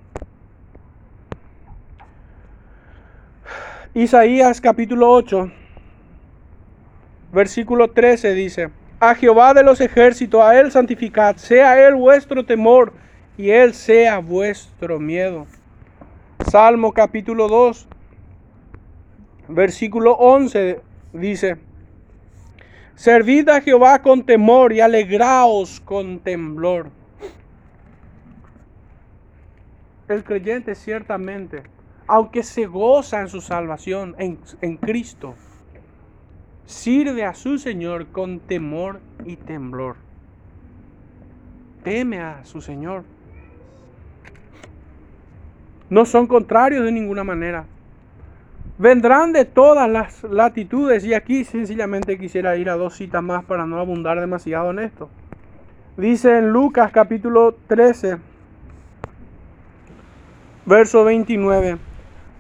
Isaías 3.95 4.59
capítulo 4.59 5.13
8, 5.13 5.53
versículo 7.31 7.91
13 7.91 8.33
dice, 8.33 8.71
a 8.99 9.15
Jehová 9.15 9.53
de 9.53 9.63
los 9.63 9.83
ejércitos, 9.83 10.41
a 10.43 10.59
Él 10.59 10.73
santificad, 10.73 11.37
sea 11.37 11.87
Él 11.87 11.97
vuestro 11.97 12.43
temor 12.47 12.95
y 13.37 13.51
Él 13.51 13.75
sea 13.75 14.21
vuestro 14.21 14.99
miedo. 14.99 15.47
Salmo 16.51 16.95
capítulo 16.95 17.49
2, 17.49 17.87
versículo 19.49 20.13
11 20.13 20.81
dice, 21.13 21.59
Servid 22.95 23.51
a 23.51 23.61
Jehová 23.61 24.01
con 24.01 24.25
temor 24.25 24.73
y 24.73 24.81
alegraos 24.81 25.81
con 25.81 26.19
temblor. 26.19 26.89
El 30.09 30.25
creyente 30.25 30.75
ciertamente 30.75 31.63
aunque 32.13 32.43
se 32.43 32.67
goza 32.67 33.23
en 33.23 33.29
su 33.29 33.41
salvación 33.41 34.15
en, 34.19 34.77
Cristo, 34.77 35.35
sirve 36.67 37.25
a 37.25 37.33
su 37.33 37.57
Señor 37.57 38.09
con 38.09 38.39
temor 38.39 39.01
y 39.25 39.37
temblor. 39.37 39.97
Teme 41.83 42.21
a 42.21 42.45
su 42.45 42.61
Señor. 42.61 43.05
no 45.89 46.05
son 46.05 46.27
contrarios 46.27 46.85
de 46.85 46.93
ninguna 46.93 47.25
manera. 47.25 47.65
Vendrán 48.77 49.33
de 49.33 49.47
todas 49.47 49.89
las 49.89 50.23
latitudes 50.23 51.07
y 51.07 51.15
aquí 51.15 51.45
sencillamente 51.45 52.19
quisiera 52.19 52.57
ir 52.57 52.69
a 52.69 52.77
dos 52.77 52.95
citas 52.95 53.23
más 53.23 53.43
para 53.47 53.65
no 53.65 53.81
abundar 53.81 54.21
demasiado 54.21 54.71
en 54.71 54.81
esto. 54.81 55.09
Dice 55.97 56.37
en 56.37 56.51
Lucas 56.51 56.93
capítulo 56.93 57.57
13, 57.69 58.19
verso 60.67 61.05
29, 61.05 61.79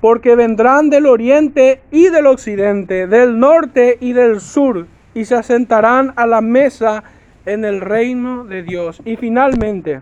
porque 0.02 0.34
vendrán 0.34 0.90
del 0.90 1.06
oriente 1.06 1.80
y 1.92 2.08
del 2.08 2.26
occidente, 2.26 3.06
del 3.06 3.38
norte 3.38 3.98
y 4.00 4.12
del 4.14 4.40
sur, 4.40 4.88
y 5.14 5.24
se 5.26 5.36
asentarán 5.36 6.12
a 6.16 6.26
la 6.26 6.40
mesa 6.40 7.04
en 7.46 7.64
el 7.64 7.80
reino 7.80 8.42
de 8.44 8.64
Dios. 8.64 9.00
Y 9.04 9.14
finalmente, 9.14 10.00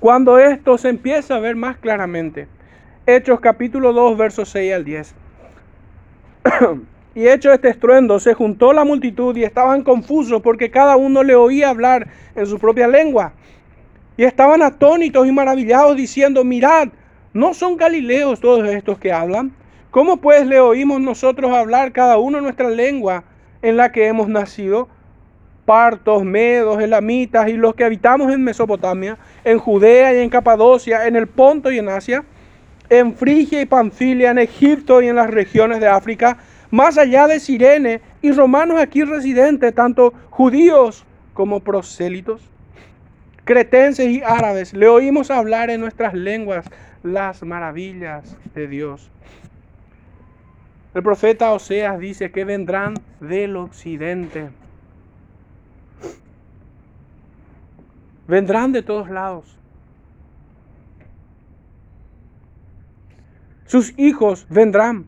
cuando 0.00 0.40
esto 0.40 0.78
se 0.78 0.88
empieza 0.88 1.36
a 1.36 1.38
ver 1.38 1.54
más 1.54 1.76
claramente, 1.76 2.48
Hechos 3.06 3.38
capítulo 3.38 3.92
2, 3.92 4.18
versos 4.18 4.48
6 4.48 4.74
al 4.74 4.84
10. 4.84 5.14
y 7.14 7.28
hecho 7.28 7.52
este 7.52 7.68
estruendo, 7.68 8.18
se 8.18 8.34
juntó 8.34 8.72
la 8.72 8.84
multitud 8.84 9.36
y 9.36 9.44
estaban 9.44 9.84
confusos 9.84 10.42
porque 10.42 10.72
cada 10.72 10.96
uno 10.96 11.22
le 11.22 11.36
oía 11.36 11.68
hablar 11.68 12.08
en 12.34 12.46
su 12.46 12.58
propia 12.58 12.88
lengua. 12.88 13.32
Y 14.16 14.24
estaban 14.24 14.60
atónitos 14.60 15.24
y 15.24 15.30
maravillados 15.30 15.96
diciendo, 15.96 16.42
mirad, 16.42 16.88
¿no 17.32 17.54
son 17.54 17.76
galileos 17.76 18.40
todos 18.40 18.68
estos 18.68 18.98
que 18.98 19.12
hablan? 19.12 19.52
¿Cómo 19.90 20.18
pues 20.18 20.46
le 20.46 20.60
oímos 20.60 21.00
nosotros 21.00 21.52
hablar 21.52 21.92
cada 21.92 22.18
uno 22.18 22.40
nuestra 22.40 22.70
lengua 22.70 23.24
en 23.60 23.76
la 23.76 23.92
que 23.92 24.06
hemos 24.06 24.28
nacido? 24.28 24.88
Partos, 25.64 26.24
medos, 26.24 26.82
elamitas 26.82 27.48
y 27.48 27.52
los 27.52 27.74
que 27.74 27.84
habitamos 27.84 28.32
en 28.32 28.42
Mesopotamia, 28.42 29.18
en 29.44 29.58
Judea 29.58 30.14
y 30.14 30.18
en 30.18 30.30
Capadocia, 30.30 31.06
en 31.06 31.16
el 31.16 31.26
Ponto 31.28 31.70
y 31.70 31.78
en 31.78 31.88
Asia 31.88 32.24
en 32.92 33.14
Frigia 33.14 33.62
y 33.62 33.64
Panfilia, 33.64 34.32
en 34.32 34.38
Egipto 34.38 35.00
y 35.00 35.08
en 35.08 35.16
las 35.16 35.30
regiones 35.30 35.80
de 35.80 35.88
África, 35.88 36.36
más 36.70 36.98
allá 36.98 37.26
de 37.26 37.40
Sirene, 37.40 38.02
y 38.20 38.32
romanos 38.32 38.78
aquí 38.78 39.02
residentes, 39.02 39.74
tanto 39.74 40.12
judíos 40.28 41.06
como 41.32 41.60
prosélitos, 41.60 42.42
cretenses 43.44 44.08
y 44.08 44.22
árabes, 44.22 44.74
le 44.74 44.88
oímos 44.88 45.30
hablar 45.30 45.70
en 45.70 45.80
nuestras 45.80 46.12
lenguas 46.12 46.66
las 47.02 47.42
maravillas 47.42 48.36
de 48.54 48.68
Dios. 48.68 49.10
El 50.94 51.02
profeta 51.02 51.52
Oseas 51.52 51.98
dice 51.98 52.30
que 52.30 52.44
vendrán 52.44 52.94
del 53.20 53.56
occidente. 53.56 54.50
Vendrán 58.26 58.72
de 58.72 58.82
todos 58.82 59.08
lados. 59.10 59.58
sus 63.72 63.98
hijos 63.98 64.46
vendrán. 64.50 65.06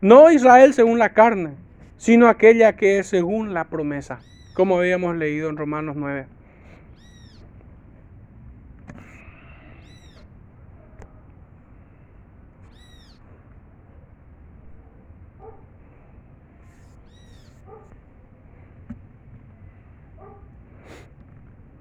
No 0.00 0.28
Israel 0.32 0.74
según 0.74 0.98
la 0.98 1.14
carne, 1.14 1.52
sino 1.96 2.26
aquella 2.26 2.74
que 2.74 2.98
es 2.98 3.06
según 3.06 3.54
la 3.54 3.68
promesa, 3.68 4.18
como 4.54 4.78
habíamos 4.78 5.14
leído 5.14 5.48
en 5.48 5.56
Romanos 5.56 5.94
9. 5.94 6.26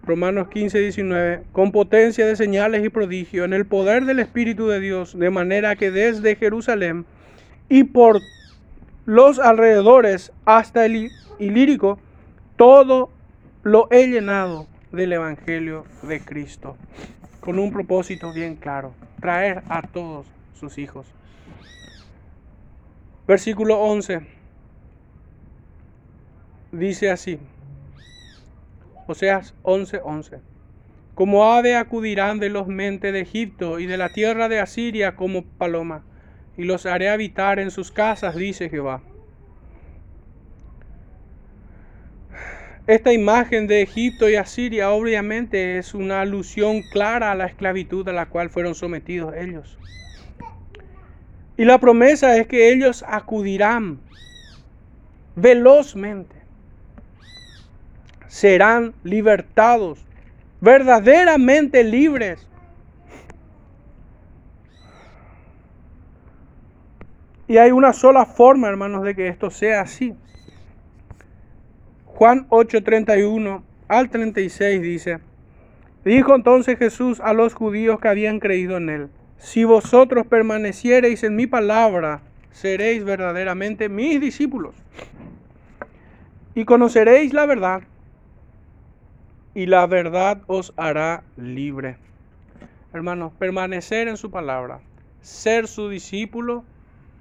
Romanos 0.07 0.47
15, 0.47 0.79
19, 0.79 1.43
con 1.51 1.73
potencia 1.73 2.25
de 2.25 2.37
señales 2.37 2.83
y 2.83 2.89
prodigios, 2.89 3.45
en 3.45 3.53
el 3.53 3.65
poder 3.65 4.05
del 4.05 4.19
Espíritu 4.19 4.67
de 4.67 4.79
Dios, 4.79 5.19
de 5.19 5.29
manera 5.29 5.75
que 5.75 5.91
desde 5.91 6.37
Jerusalén 6.37 7.05
y 7.67 7.83
por 7.83 8.21
los 9.05 9.37
alrededores 9.37 10.31
hasta 10.45 10.85
el 10.85 11.11
Ilírico, 11.39 11.99
todo 12.55 13.09
lo 13.63 13.89
he 13.91 14.07
llenado 14.07 14.67
del 14.93 15.11
Evangelio 15.11 15.83
de 16.03 16.21
Cristo, 16.21 16.77
con 17.41 17.59
un 17.59 17.73
propósito 17.73 18.31
bien 18.31 18.55
claro, 18.55 18.93
traer 19.19 19.61
a 19.67 19.81
todos 19.81 20.25
sus 20.53 20.77
hijos. 20.77 21.05
Versículo 23.27 23.77
11 23.79 24.21
dice 26.71 27.11
así. 27.11 27.39
Oseas 29.07 29.55
11:11. 29.63 30.01
11. 30.03 30.39
Como 31.15 31.51
ave 31.51 31.75
acudirán 31.75 32.39
de 32.39 32.49
los 32.49 32.67
mentes 32.67 33.11
de 33.11 33.21
Egipto 33.21 33.79
y 33.79 33.87
de 33.87 33.97
la 33.97 34.09
tierra 34.09 34.49
de 34.49 34.59
Asiria 34.59 35.15
como 35.15 35.43
paloma, 35.43 36.03
y 36.57 36.63
los 36.63 36.85
haré 36.85 37.09
habitar 37.09 37.59
en 37.59 37.71
sus 37.71 37.91
casas, 37.91 38.35
dice 38.35 38.69
Jehová. 38.69 39.01
Esta 42.85 43.11
imagen 43.11 43.67
de 43.67 43.81
Egipto 43.81 44.29
y 44.29 44.35
Asiria 44.35 44.91
obviamente 44.91 45.77
es 45.77 45.93
una 45.93 46.21
alusión 46.21 46.83
clara 46.83 47.31
a 47.31 47.35
la 47.35 47.45
esclavitud 47.45 48.07
a 48.07 48.13
la 48.13 48.27
cual 48.27 48.49
fueron 48.49 48.75
sometidos 48.75 49.35
ellos. 49.35 49.77
Y 51.57 51.65
la 51.65 51.79
promesa 51.79 52.37
es 52.37 52.47
que 52.47 52.71
ellos 52.71 53.03
acudirán 53.07 53.99
velozmente 55.35 56.36
serán 58.37 58.93
libertados, 59.03 60.05
verdaderamente 60.61 61.83
libres. 61.83 62.47
Y 67.47 67.57
hay 67.57 67.71
una 67.71 67.93
sola 67.93 68.27
forma, 68.27 68.67
hermanos, 68.67 69.03
de 69.03 69.15
que 69.15 69.27
esto 69.27 69.49
sea 69.49 69.81
así. 69.81 70.13
Juan 72.05 72.45
8:31 72.49 73.63
al 73.87 74.09
36 74.11 74.81
dice, 74.83 75.19
dijo 76.05 76.35
entonces 76.35 76.77
Jesús 76.77 77.19
a 77.21 77.33
los 77.33 77.55
judíos 77.55 77.99
que 77.99 78.07
habían 78.07 78.39
creído 78.39 78.77
en 78.77 78.89
él, 78.89 79.09
si 79.39 79.63
vosotros 79.63 80.27
permaneciereis 80.27 81.23
en 81.23 81.35
mi 81.35 81.47
palabra, 81.47 82.21
seréis 82.51 83.03
verdaderamente 83.03 83.89
mis 83.89 84.21
discípulos 84.21 84.75
y 86.53 86.65
conoceréis 86.65 87.33
la 87.33 87.47
verdad 87.47 87.81
y 89.57 89.65
la 89.65 89.87
verdad 89.87 90.43
os 90.45 90.71
hará 90.77 91.23
libre. 91.35 91.97
Hermanos, 92.93 93.33
permanecer 93.39 94.07
en 94.07 94.15
su 94.15 94.29
palabra, 94.29 94.81
ser 95.21 95.67
su 95.67 95.89
discípulo 95.89 96.63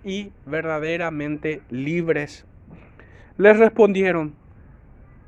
y 0.04 0.32
verdaderamente 0.44 1.62
libres. 1.70 2.44
Les 3.38 3.58
respondieron, 3.58 4.34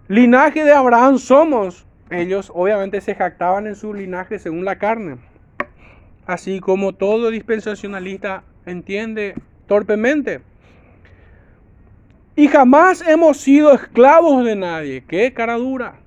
linaje 0.07 0.65
de 0.65 0.75
Abraham 0.75 1.17
somos. 1.17 1.87
Ellos 2.11 2.53
obviamente 2.55 3.01
se 3.01 3.15
jactaban 3.15 3.67
en 3.67 3.75
su 3.75 3.95
linaje 3.95 4.39
según 4.39 4.67
la 4.67 4.77
carne, 4.77 5.17
así 6.27 6.61
como 6.61 6.93
todo 6.93 7.31
dispensacionalista 7.31 8.45
entiende 8.67 9.33
torpemente. 9.67 10.43
Y 12.37 12.49
jamás 12.49 13.01
hemos 13.01 13.39
sido 13.39 13.73
esclavos 13.73 14.45
de 14.45 14.57
nadie. 14.57 15.05
Qué 15.09 15.33
cara 15.33 15.55
dura. 15.55 16.01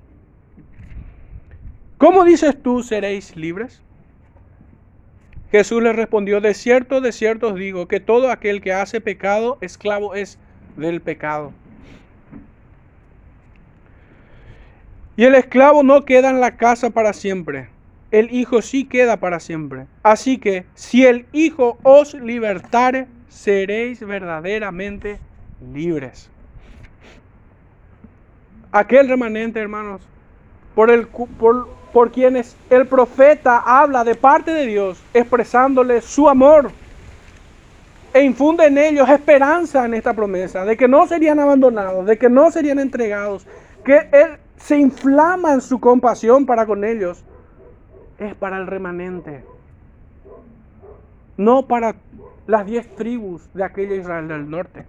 ¿Cómo 2.02 2.26
dices 2.26 2.60
tú 2.60 2.82
seréis 2.82 3.36
libres? 3.36 3.80
Jesús 5.52 5.84
le 5.84 5.93
respondió, 5.93 6.41
de 6.41 6.56
cierto, 6.56 6.99
de 6.99 7.12
cierto 7.12 7.49
os 7.49 7.56
digo, 7.56 7.88
que 7.88 7.99
todo 7.99 8.32
aquel 8.32 8.60
que 8.60 8.74
hace 8.74 9.02
pecado, 9.02 9.60
esclavo 9.62 10.16
es 10.16 10.39
del 10.78 10.99
pecado. 10.99 11.54
Y 15.16 15.26
el 15.26 15.36
esclavo 15.36 15.84
no 15.84 16.04
queda 16.04 16.32
en 16.32 16.39
la 16.39 16.58
casa 16.58 16.89
para 16.89 17.14
siempre, 17.14 17.70
el 18.10 18.34
Hijo 18.34 18.64
sí 18.64 18.86
queda 18.86 19.18
para 19.18 19.39
siempre. 19.39 19.86
Así 20.02 20.39
que 20.39 20.66
si 20.74 21.06
el 21.06 21.28
Hijo 21.34 21.78
os 21.84 22.16
libertare, 22.16 23.06
seréis 23.28 23.99
verdaderamente 23.99 25.20
libres. 25.72 26.32
Aquel 28.72 29.08
remanente, 29.08 29.60
hermanos, 29.60 30.02
por, 30.74 30.89
el, 30.89 31.06
por, 31.08 31.80
por 31.94 32.12
quienes 32.12 32.56
el 32.70 32.88
profeta 32.88 33.58
habla 33.66 34.04
de 34.04 34.16
parte 34.16 34.52
de 34.52 34.66
Dios, 34.66 35.04
expresándole 35.14 36.02
su 36.02 36.30
amor 36.30 36.72
e 38.14 38.24
infunde 38.24 38.66
en 38.66 38.78
ellos 38.78 39.08
esperanza 39.10 39.86
en 39.86 39.94
esta 39.94 40.14
promesa, 40.14 40.66
de 40.66 40.76
que 40.76 40.88
no 40.88 41.08
serían 41.08 41.39
abandonados, 41.39 42.06
de 42.06 42.18
que 42.18 42.30
no 42.30 42.52
serían 42.52 42.80
entregados, 42.80 43.48
que 43.86 44.10
Él 44.12 44.38
se 44.58 44.78
inflama 44.78 45.54
en 45.54 45.62
su 45.62 45.80
compasión 45.80 46.46
para 46.46 46.66
con 46.66 46.84
ellos, 46.84 47.24
es 48.20 48.36
para 48.36 48.58
el 48.58 48.68
remanente, 48.68 49.44
no 51.38 51.66
para 51.68 51.96
las 52.48 52.66
diez 52.66 52.94
tribus 52.96 53.48
de 53.54 53.64
aquella 53.64 53.96
Israel 53.96 54.28
del 54.28 54.50
norte, 54.50 54.86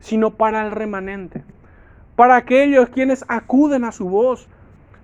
sino 0.00 0.30
para 0.30 0.64
el 0.64 0.72
remanente, 0.72 1.42
para 2.16 2.36
aquellos 2.36 2.88
quienes 2.88 3.24
acuden 3.28 3.84
a 3.84 3.92
su 3.92 4.08
voz, 4.08 4.48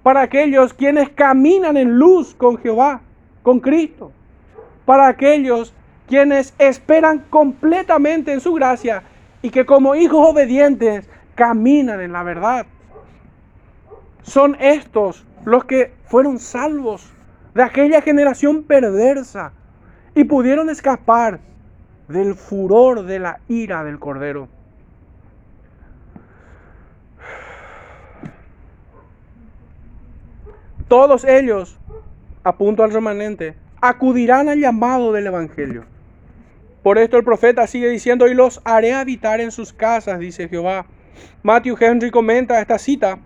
para 0.03 0.22
aquellos 0.22 0.74
quienes 0.74 1.09
caminan 1.11 1.76
en 1.76 1.98
luz 1.98 2.34
con 2.34 2.59
Jehová 2.59 3.00
con 3.42 3.61
Cristo. 3.61 4.12
Para 4.84 5.09
aquellos 5.09 5.74
quienes 6.09 6.55
esperan 6.59 7.24
completamente 7.30 8.32
en 8.32 8.40
su 8.40 8.55
gracia 8.55 9.03
y 9.42 9.50
que 9.50 9.66
como 9.66 9.94
hijos 9.94 10.28
obedientes 10.28 11.09
caminan 11.34 12.00
en 12.00 12.12
la 12.12 12.22
verdad. 12.22 12.66
Son 14.22 14.57
estos 14.61 15.24
los 15.44 15.64
que 15.64 15.92
fueron 16.07 16.38
salvos 16.38 17.11
de 17.55 17.62
aquella 17.62 18.00
generación 18.00 18.62
perversa 18.62 19.53
y 20.14 20.24
pudieron 20.24 20.70
escapar 20.70 21.40
del 22.09 22.34
furor 22.34 23.05
de 23.05 23.18
la 23.18 23.40
ira 23.48 23.82
del 23.84 23.98
Cordero. 23.98 24.48
Todos 30.88 31.24
ellos, 31.24 31.78
apunto 32.44 32.82
al 32.82 32.92
remanente, 32.92 33.54
acudirán 33.80 34.48
al 34.48 34.60
llamado 34.60 35.12
del 35.12 35.26
Evangelio. 35.26 35.84
Por 36.82 36.98
esto 36.98 37.16
el 37.16 37.24
profeta 37.24 37.66
sigue 37.66 37.88
diciendo, 37.88 38.26
y 38.26 38.34
los 38.34 38.60
haré 38.64 38.92
habitar 38.92 39.40
en 39.40 39.52
sus 39.52 39.72
casas, 39.72 40.18
dice 40.18 40.48
Jehová. 40.48 40.86
Matthew 41.42 41.76
Henry 41.80 42.10
comenta 42.10 42.60
esta 42.60 42.78
cita, 42.78 43.18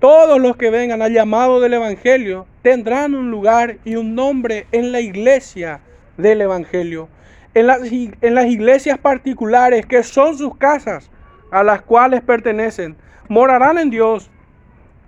todos 0.00 0.40
los 0.40 0.56
que 0.56 0.70
vengan 0.70 1.00
al 1.00 1.12
llamado 1.12 1.60
del 1.60 1.74
Evangelio 1.74 2.46
tendrán 2.62 3.14
un 3.14 3.30
lugar 3.30 3.78
y 3.84 3.94
un 3.94 4.14
nombre 4.14 4.66
en 4.72 4.90
la 4.90 5.00
iglesia 5.00 5.80
del 6.16 6.40
Evangelio. 6.40 7.08
En 7.54 7.66
las, 7.66 7.92
iglesias 7.92 8.98
particulares 8.98 9.86
que 9.86 10.02
son 10.02 10.36
sus 10.36 10.56
casas, 10.56 11.10
a 11.50 11.62
las 11.62 11.82
cuales 11.82 12.22
pertenecen, 12.22 12.96
morarán 13.28 13.78
en 13.78 13.90
Dios 13.90 14.30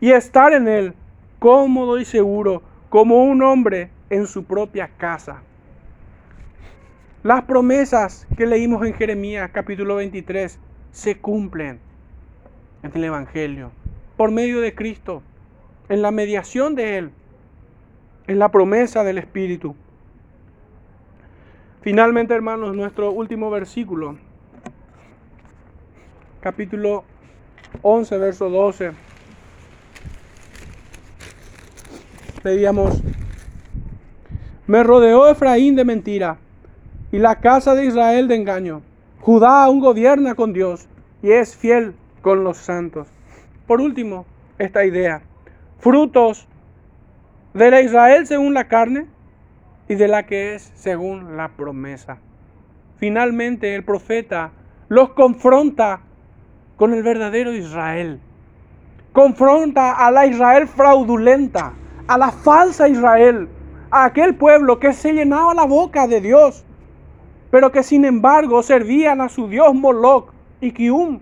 y 0.00 0.12
estar 0.12 0.52
en 0.52 0.68
Él 0.68 0.94
cómodo 1.44 1.98
y 1.98 2.06
seguro 2.06 2.62
como 2.88 3.22
un 3.22 3.42
hombre 3.42 3.90
en 4.08 4.26
su 4.26 4.44
propia 4.44 4.88
casa. 4.96 5.42
Las 7.22 7.42
promesas 7.42 8.26
que 8.34 8.46
leímos 8.46 8.86
en 8.86 8.94
Jeremías 8.94 9.50
capítulo 9.52 9.96
23 9.96 10.58
se 10.90 11.18
cumplen 11.18 11.80
en 12.82 12.92
el 12.94 13.04
Evangelio, 13.04 13.72
por 14.16 14.30
medio 14.30 14.62
de 14.62 14.74
Cristo, 14.74 15.22
en 15.90 16.00
la 16.00 16.10
mediación 16.12 16.74
de 16.76 16.96
Él, 16.96 17.10
en 18.26 18.38
la 18.38 18.50
promesa 18.50 19.04
del 19.04 19.18
Espíritu. 19.18 19.76
Finalmente, 21.82 22.32
hermanos, 22.32 22.74
nuestro 22.74 23.12
último 23.12 23.50
versículo, 23.50 24.16
capítulo 26.40 27.04
11, 27.82 28.16
verso 28.16 28.48
12. 28.48 29.13
Leíamos, 32.44 33.02
me 34.66 34.82
rodeó 34.82 35.30
Efraín 35.30 35.76
de 35.76 35.84
mentira 35.86 36.36
y 37.10 37.16
la 37.16 37.36
casa 37.36 37.74
de 37.74 37.86
Israel 37.86 38.28
de 38.28 38.34
engaño. 38.34 38.82
Judá 39.20 39.64
aún 39.64 39.80
gobierna 39.80 40.34
con 40.34 40.52
Dios 40.52 40.86
y 41.22 41.30
es 41.32 41.56
fiel 41.56 41.94
con 42.20 42.44
los 42.44 42.58
santos. 42.58 43.08
Por 43.66 43.80
último, 43.80 44.26
esta 44.58 44.84
idea. 44.84 45.22
Frutos 45.78 46.46
de 47.54 47.70
la 47.70 47.80
Israel 47.80 48.26
según 48.26 48.52
la 48.52 48.68
carne 48.68 49.06
y 49.88 49.94
de 49.94 50.06
la 50.06 50.26
que 50.26 50.54
es 50.54 50.70
según 50.74 51.38
la 51.38 51.48
promesa. 51.48 52.18
Finalmente 52.98 53.74
el 53.74 53.84
profeta 53.84 54.50
los 54.90 55.14
confronta 55.14 56.00
con 56.76 56.92
el 56.92 57.02
verdadero 57.02 57.54
Israel. 57.54 58.20
Confronta 59.14 59.92
a 59.92 60.10
la 60.10 60.26
Israel 60.26 60.68
fraudulenta, 60.68 61.72
a 62.06 62.18
la 62.18 62.30
falsa 62.30 62.88
Israel, 62.88 63.48
a 63.90 64.04
aquel 64.04 64.34
pueblo 64.34 64.78
que 64.78 64.92
se 64.92 65.12
llenaba 65.12 65.54
la 65.54 65.64
boca 65.64 66.06
de 66.06 66.20
Dios, 66.20 66.64
pero 67.50 67.70
que 67.72 67.82
sin 67.82 68.04
embargo 68.04 68.62
servían 68.62 69.20
a 69.20 69.28
su 69.28 69.48
dios 69.48 69.74
Moloch 69.74 70.32
y 70.60 70.72
Kium, 70.72 71.20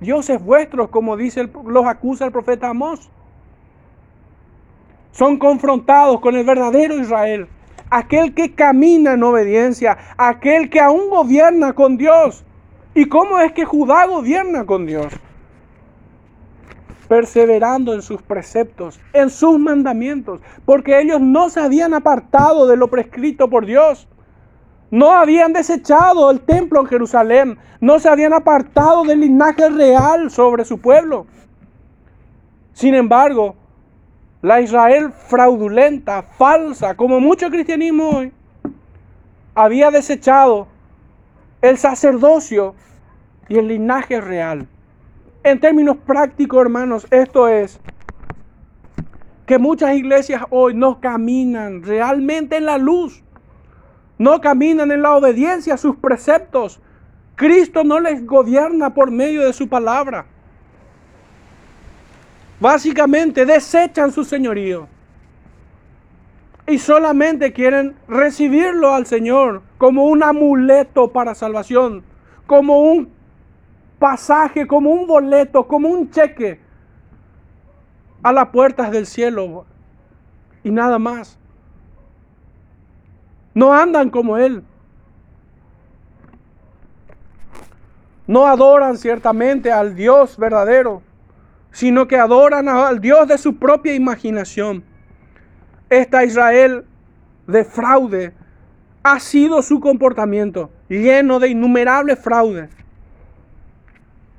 dioses 0.00 0.42
vuestros, 0.42 0.88
como 0.90 1.16
dice 1.16 1.48
los 1.64 1.86
acusa 1.86 2.26
el 2.26 2.32
profeta 2.32 2.68
Amós. 2.68 3.10
Son 5.12 5.38
confrontados 5.38 6.20
con 6.20 6.36
el 6.36 6.44
verdadero 6.44 6.96
Israel, 6.96 7.48
aquel 7.90 8.34
que 8.34 8.54
camina 8.54 9.14
en 9.14 9.22
obediencia, 9.22 9.98
aquel 10.16 10.70
que 10.70 10.80
aún 10.80 11.10
gobierna 11.10 11.72
con 11.72 11.96
Dios. 11.96 12.44
¿Y 12.94 13.06
cómo 13.06 13.38
es 13.40 13.52
que 13.52 13.64
Judá 13.64 14.06
gobierna 14.06 14.64
con 14.64 14.86
Dios? 14.86 15.12
Perseverando 17.08 17.94
en 17.94 18.02
sus 18.02 18.22
preceptos, 18.22 19.00
en 19.12 19.30
sus 19.30 19.58
mandamientos, 19.58 20.40
porque 20.64 21.00
ellos 21.00 21.20
no 21.20 21.48
se 21.48 21.60
habían 21.60 21.94
apartado 21.94 22.66
de 22.66 22.76
lo 22.76 22.88
prescrito 22.88 23.48
por 23.48 23.64
Dios. 23.64 24.06
No 24.90 25.12
habían 25.12 25.52
desechado 25.52 26.30
el 26.30 26.40
templo 26.40 26.80
en 26.80 26.86
Jerusalén. 26.86 27.58
No 27.80 27.98
se 27.98 28.08
habían 28.08 28.32
apartado 28.32 29.04
del 29.04 29.20
linaje 29.20 29.68
real 29.68 30.30
sobre 30.30 30.64
su 30.64 30.78
pueblo. 30.80 31.26
Sin 32.72 32.94
embargo, 32.94 33.56
la 34.40 34.60
Israel 34.60 35.12
fraudulenta, 35.12 36.22
falsa, 36.22 36.96
como 36.96 37.20
mucho 37.20 37.50
cristianismo 37.50 38.10
hoy, 38.10 38.32
había 39.54 39.90
desechado 39.90 40.68
el 41.60 41.76
sacerdocio 41.76 42.74
y 43.48 43.58
el 43.58 43.68
linaje 43.68 44.20
real. 44.20 44.68
En 45.42 45.60
términos 45.60 45.96
prácticos, 46.06 46.60
hermanos, 46.60 47.06
esto 47.10 47.48
es 47.48 47.80
que 49.46 49.58
muchas 49.58 49.94
iglesias 49.94 50.42
hoy 50.50 50.74
no 50.74 51.00
caminan 51.00 51.82
realmente 51.82 52.56
en 52.56 52.66
la 52.66 52.76
luz 52.76 53.22
no 54.18 54.40
caminan 54.40 54.90
en 54.90 55.02
la 55.02 55.14
obediencia 55.14 55.74
a 55.74 55.78
sus 55.78 55.96
preceptos. 55.96 56.80
Cristo 57.36 57.84
no 57.84 58.00
les 58.00 58.26
gobierna 58.26 58.92
por 58.92 59.10
medio 59.10 59.46
de 59.46 59.52
su 59.52 59.68
palabra. 59.68 60.26
Básicamente 62.60 63.46
desechan 63.46 64.10
su 64.10 64.24
señorío 64.24 64.88
y 66.66 66.78
solamente 66.78 67.52
quieren 67.52 67.94
recibirlo 68.08 68.92
al 68.92 69.06
Señor 69.06 69.62
como 69.78 70.06
un 70.06 70.24
amuleto 70.24 71.12
para 71.12 71.36
salvación, 71.36 72.02
como 72.46 72.80
un 72.80 73.08
pasaje, 73.98 74.66
como 74.66 74.90
un 74.90 75.06
boleto, 75.06 75.66
como 75.66 75.88
un 75.88 76.10
cheque 76.10 76.60
a 78.22 78.32
las 78.32 78.48
puertas 78.48 78.90
del 78.90 79.06
cielo 79.06 79.66
y 80.62 80.70
nada 80.70 80.98
más. 80.98 81.38
No 83.54 83.72
andan 83.72 84.10
como 84.10 84.36
Él. 84.36 84.62
No 88.26 88.46
adoran 88.46 88.98
ciertamente 88.98 89.72
al 89.72 89.94
Dios 89.94 90.36
verdadero, 90.36 91.02
sino 91.72 92.06
que 92.06 92.18
adoran 92.18 92.68
al 92.68 93.00
Dios 93.00 93.26
de 93.26 93.38
su 93.38 93.56
propia 93.56 93.94
imaginación. 93.94 94.84
Esta 95.88 96.24
Israel 96.24 96.84
de 97.46 97.64
fraude 97.64 98.34
ha 99.02 99.18
sido 99.18 99.62
su 99.62 99.80
comportamiento, 99.80 100.70
lleno 100.88 101.38
de 101.38 101.48
innumerables 101.48 102.18
fraudes. 102.18 102.68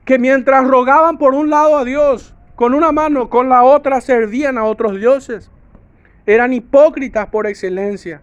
Que 0.09 0.19
mientras 0.19 0.67
rogaban 0.67 1.17
por 1.17 1.33
un 1.33 1.49
lado 1.49 1.77
a 1.77 1.85
Dios, 1.85 2.35
con 2.55 2.73
una 2.73 2.91
mano, 2.91 3.29
con 3.29 3.47
la 3.47 3.63
otra 3.63 4.01
servían 4.01 4.57
a 4.57 4.65
otros 4.65 4.99
dioses. 4.99 5.49
Eran 6.25 6.51
hipócritas 6.51 7.27
por 7.27 7.47
excelencia 7.47 8.21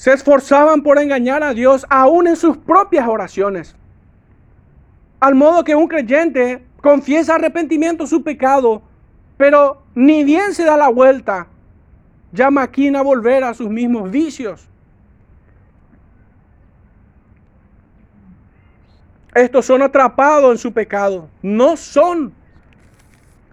se 0.00 0.14
esforzaban 0.14 0.82
por 0.82 0.98
engañar 0.98 1.42
a 1.42 1.52
Dios 1.52 1.84
aún 1.90 2.26
en 2.26 2.34
sus 2.34 2.56
propias 2.56 3.06
oraciones. 3.06 3.76
Al 5.20 5.34
modo 5.34 5.62
que 5.62 5.74
un 5.74 5.88
creyente 5.88 6.64
confiesa 6.80 7.34
arrepentimiento 7.34 8.06
su 8.06 8.22
pecado, 8.22 8.80
pero 9.36 9.82
ni 9.94 10.24
bien 10.24 10.54
se 10.54 10.64
da 10.64 10.78
la 10.78 10.88
vuelta, 10.88 11.48
ya 12.32 12.50
maquina 12.50 13.02
volver 13.02 13.44
a 13.44 13.52
sus 13.52 13.68
mismos 13.68 14.10
vicios. 14.10 14.69
Estos 19.34 19.66
son 19.66 19.82
atrapados 19.82 20.50
en 20.52 20.58
su 20.58 20.72
pecado. 20.72 21.28
No 21.42 21.76
son 21.76 22.32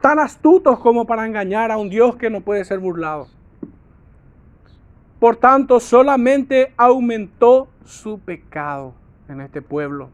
tan 0.02 0.20
astutos 0.20 0.80
como 0.80 1.06
para 1.06 1.26
engañar 1.26 1.72
a 1.72 1.78
un 1.78 1.90
Dios 1.90 2.16
que 2.16 2.30
no 2.30 2.42
puede 2.42 2.66
ser 2.66 2.80
burlado. 2.80 3.28
Por 5.20 5.36
tanto, 5.36 5.80
solamente 5.80 6.74
aumentó 6.78 7.68
su 7.84 8.20
pecado 8.20 8.94
en 9.28 9.42
este 9.42 9.62
pueblo. 9.62 10.10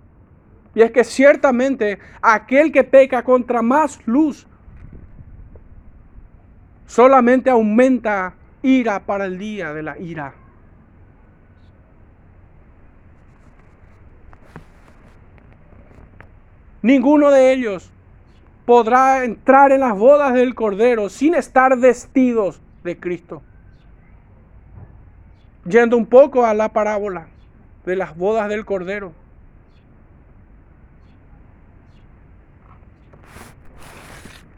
Y 0.76 0.82
es 0.82 0.92
que 0.92 1.04
ciertamente 1.04 2.00
aquel 2.22 2.72
que 2.72 2.84
peca 2.84 3.24
contra 3.24 3.62
más 3.62 4.00
luz 4.08 4.48
solamente 6.86 7.50
aumenta 7.50 8.34
ira 8.62 9.00
para 9.06 9.26
el 9.26 9.38
día 9.38 9.74
de 9.74 9.84
la 9.84 9.98
ira. 10.00 10.34
Ninguno 16.84 17.32
de 17.32 17.54
ellos 17.54 17.90
podrá 18.66 19.24
entrar 19.24 19.72
en 19.72 19.80
las 19.80 19.98
bodas 19.98 20.34
del 20.34 20.54
Cordero 20.54 21.10
sin 21.10 21.34
estar 21.34 21.78
vestidos 21.80 22.62
de 22.84 23.00
Cristo. 23.00 23.42
Yendo 25.66 25.96
un 25.96 26.06
poco 26.06 26.46
a 26.46 26.54
la 26.54 26.74
parábola 26.74 27.28
de 27.86 27.96
las 27.96 28.18
bodas 28.18 28.50
del 28.50 28.66
Cordero. 28.66 29.14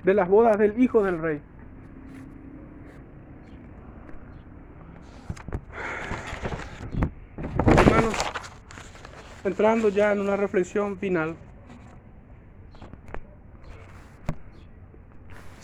De 0.04 0.16
las 0.16 0.28
bodas 0.28 0.58
del 0.58 0.82
Hijo 0.82 1.04
del 1.04 1.22
Rey. 1.22 1.42
Hermanos, 7.68 8.16
entrando 9.44 9.90
ya 9.90 10.12
en 10.12 10.22
una 10.22 10.36
reflexión 10.36 10.98
final. 10.98 11.36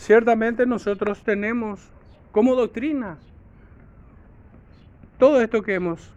Ciertamente 0.02 0.66
nosotros 0.66 1.22
tenemos 1.22 1.78
como 2.32 2.56
doctrina 2.56 3.18
todo 5.16 5.40
esto 5.40 5.62
que 5.62 5.74
hemos 5.74 6.12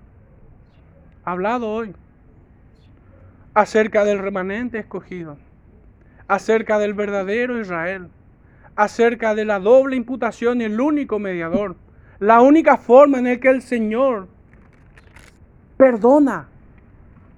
hablado 1.23 1.69
hoy 1.69 1.93
acerca 3.53 4.03
del 4.03 4.17
remanente 4.17 4.79
escogido, 4.79 5.37
acerca 6.27 6.79
del 6.79 6.95
verdadero 6.95 7.61
Israel, 7.61 8.07
acerca 8.75 9.35
de 9.35 9.45
la 9.45 9.59
doble 9.59 9.97
imputación 9.97 10.61
y 10.61 10.63
el 10.63 10.81
único 10.81 11.19
mediador, 11.19 11.75
la 12.17 12.41
única 12.41 12.77
forma 12.77 13.19
en 13.19 13.25
la 13.25 13.39
que 13.39 13.49
el 13.49 13.61
Señor 13.61 14.27
perdona 15.77 16.47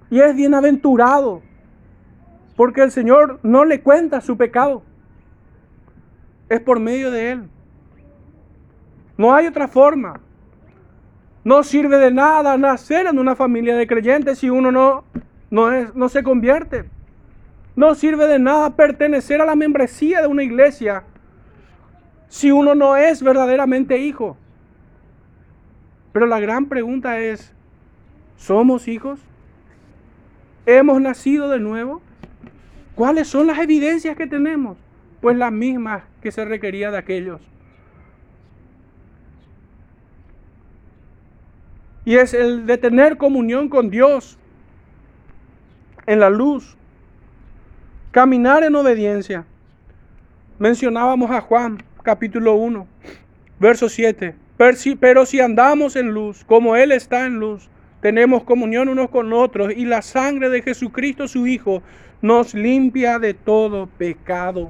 y 0.09 0.21
es 0.21 0.33
bienaventurado, 0.33 1.41
porque 2.55 2.83
el 2.83 2.91
Señor 2.91 3.37
no 3.43 3.65
le 3.65 3.81
cuenta 3.81 4.21
su 4.21 4.37
pecado 4.37 4.86
es 6.49 6.59
por 6.61 6.79
medio 6.79 7.11
de 7.11 7.31
Él. 7.31 7.49
No 9.17 9.33
hay 9.33 9.47
otra 9.47 9.67
forma. 9.67 10.19
No 11.43 11.63
sirve 11.63 11.97
de 11.97 12.11
nada 12.11 12.57
nacer 12.57 13.07
en 13.07 13.19
una 13.19 13.35
familia 13.35 13.75
de 13.75 13.87
creyentes 13.87 14.39
si 14.39 14.49
uno 14.49 14.71
no, 14.71 15.03
no, 15.49 15.71
es, 15.71 15.95
no 15.95 16.09
se 16.09 16.23
convierte. 16.23 16.85
No 17.75 17.95
sirve 17.95 18.27
de 18.27 18.39
nada 18.39 18.75
pertenecer 18.75 19.41
a 19.41 19.45
la 19.45 19.55
membresía 19.55 20.21
de 20.21 20.27
una 20.27 20.43
iglesia 20.43 21.03
si 22.27 22.51
uno 22.51 22.75
no 22.75 22.95
es 22.95 23.23
verdaderamente 23.23 23.97
hijo. 23.97 24.37
Pero 26.11 26.25
la 26.25 26.39
gran 26.39 26.65
pregunta 26.65 27.19
es, 27.19 27.53
¿somos 28.35 28.87
hijos? 28.87 29.19
¿Hemos 30.65 30.99
nacido 30.99 31.49
de 31.49 31.59
nuevo? 31.59 32.01
¿Cuáles 32.95 33.27
son 33.27 33.47
las 33.47 33.59
evidencias 33.59 34.17
que 34.17 34.27
tenemos? 34.27 34.77
Pues 35.27 35.35
las 35.35 35.51
mismas 35.51 36.03
que 36.21 36.31
se 36.31 36.45
requería 36.45 36.89
de 36.89 36.97
aquellos. 36.97 37.41
Y 42.05 42.15
es 42.15 42.33
el 42.33 42.65
de 42.65 42.77
tener 42.77 43.17
comunión 43.17 43.67
con 43.67 43.89
Dios 43.89 44.37
en 46.05 46.21
la 46.21 46.29
luz, 46.29 46.77
caminar 48.11 48.63
en 48.63 48.73
obediencia. 48.75 49.43
Mencionábamos 50.59 51.29
a 51.31 51.41
Juan 51.41 51.83
capítulo 52.03 52.53
1, 52.53 52.87
verso 53.59 53.89
7. 53.89 54.33
Pero 54.55 55.25
si 55.25 55.41
andamos 55.41 55.97
en 55.97 56.13
luz, 56.13 56.45
como 56.45 56.77
Él 56.77 56.93
está 56.93 57.25
en 57.25 57.37
luz, 57.37 57.69
tenemos 57.99 58.45
comunión 58.45 58.87
unos 58.87 59.09
con 59.09 59.33
otros 59.33 59.73
y 59.75 59.83
la 59.83 60.01
sangre 60.01 60.49
de 60.49 60.61
Jesucristo 60.61 61.27
su 61.27 61.47
Hijo 61.47 61.83
nos 62.21 62.53
limpia 62.53 63.19
de 63.19 63.33
todo 63.33 63.87
pecado. 63.87 64.69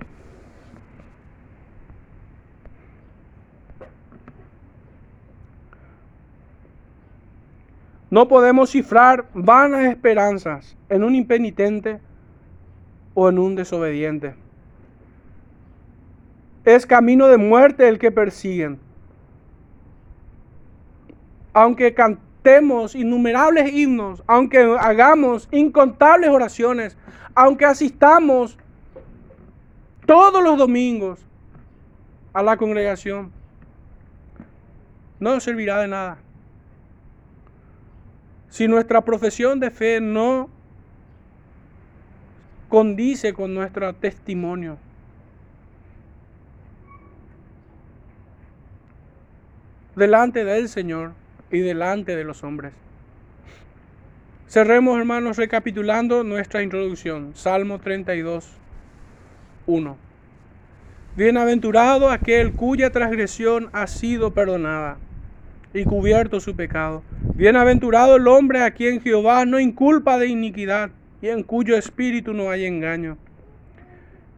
No 8.10 8.28
podemos 8.28 8.72
cifrar 8.72 9.26
vanas 9.34 9.86
esperanzas 9.86 10.78
en 10.88 11.04
un 11.04 11.14
impenitente 11.14 12.00
o 13.14 13.28
en 13.28 13.38
un 13.38 13.56
desobediente. 13.56 14.36
Es 16.64 16.86
camino 16.86 17.28
de 17.28 17.38
muerte 17.38 17.88
el 17.88 18.00
que 18.00 18.12
persiguen. 18.12 18.80
Aunque 21.52 21.94
cantemos 21.94 22.96
innumerables 22.96 23.74
himnos, 23.74 24.24
aunque 24.26 24.78
hagamos 24.80 25.50
incontables 25.52 26.30
oraciones, 26.30 26.96
aunque 27.36 27.66
asistamos 27.66 28.58
todos 30.06 30.42
los 30.42 30.58
domingos 30.58 31.20
a 32.32 32.42
la 32.42 32.56
congregación, 32.56 33.32
no 35.20 35.40
servirá 35.40 35.80
de 35.82 35.88
nada 35.88 36.20
si 38.58 38.68
nuestra 38.68 39.06
profesión 39.06 39.60
de 39.60 39.70
fe 39.70 40.02
no 40.02 40.50
condice 42.70 43.32
con 43.32 43.54
nuestro 43.54 43.94
testimonio. 43.94 44.80
delante 49.96 50.44
del 50.44 50.70
Señor 50.70 51.14
y 51.52 51.60
delante 51.60 52.16
de 52.16 52.24
los 52.24 52.44
hombres. 52.44 52.74
Cerremos, 54.48 54.98
hermanos, 54.98 55.38
recapitulando 55.38 56.24
nuestra 56.24 56.64
introducción. 56.64 57.36
Salmo 57.36 57.80
32, 57.80 58.48
1. 59.68 59.98
Bienaventurado 61.16 62.10
aquel 62.10 62.54
cuya 62.54 62.92
transgresión 62.92 63.70
ha 63.74 63.86
sido 63.86 64.34
perdonada 64.34 64.98
y 65.74 65.84
cubierto 65.84 66.40
su 66.40 66.56
pecado. 66.56 67.04
Bienaventurado 67.36 68.16
el 68.16 68.28
hombre 68.28 68.62
a 68.64 68.72
quien 68.72 69.02
Jehová 69.02 69.46
no 69.46 69.60
inculpa 69.60 70.18
de 70.18 70.28
iniquidad 70.28 70.92
y 71.22 71.28
en 71.28 71.44
cuyo 71.44 71.78
espíritu 71.78 72.34
no 72.34 72.50
hay 72.50 72.66
engaño. 72.66 73.18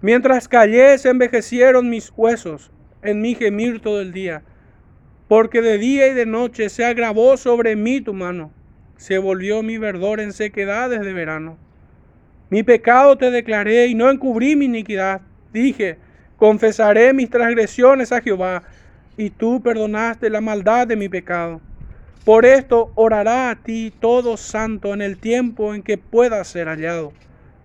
Mientras 0.02 0.48
callé 0.48 0.98
se 0.98 1.10
envejecieron 1.10 1.90
mis 1.90 2.12
huesos 2.16 2.72
en 3.02 3.22
mi 3.22 3.36
gemir 3.36 3.82
todo 3.82 4.02
el 4.02 4.12
día, 4.12 4.44
porque 5.28 5.62
de 5.62 5.78
día 5.78 6.08
y 6.08 6.14
de 6.14 6.26
noche 6.26 6.70
se 6.70 6.86
agravó 6.86 7.38
sobre 7.38 7.76
mí 7.76 8.02
tu 8.02 8.14
mano, 8.14 8.52
se 8.98 9.18
volvió 9.18 9.62
mi 9.62 9.78
verdor 9.78 10.20
en 10.20 10.34
sequedades 10.34 11.02
de 11.02 11.14
verano. 11.14 11.58
Mi 12.50 12.64
pecado 12.64 13.18
te 13.18 13.30
declaré 13.30 13.88
y 13.88 13.96
no 13.96 14.10
encubrí 14.10 14.56
mi 14.56 14.66
iniquidad. 14.66 15.22
Dije, 15.54 15.98
confesaré 16.38 17.14
mis 17.14 17.30
transgresiones 17.30 18.12
a 18.12 18.22
Jehová 18.22 18.64
y 19.20 19.32
tú 19.32 19.62
perdonaste 19.62 20.30
la 20.30 20.40
maldad 20.40 20.88
de 20.88 20.96
mi 20.96 21.10
pecado. 21.10 21.60
Por 22.24 22.46
esto 22.46 22.94
orará 22.96 23.50
a 23.50 23.56
ti 23.58 23.94
todo 24.00 24.38
santo 24.38 24.94
en 24.94 25.02
el 25.02 25.18
tiempo 25.18 25.74
en 25.74 25.84
que 25.84 25.98
pueda 25.98 26.42
ser 26.46 26.70
hallado. 26.70 27.12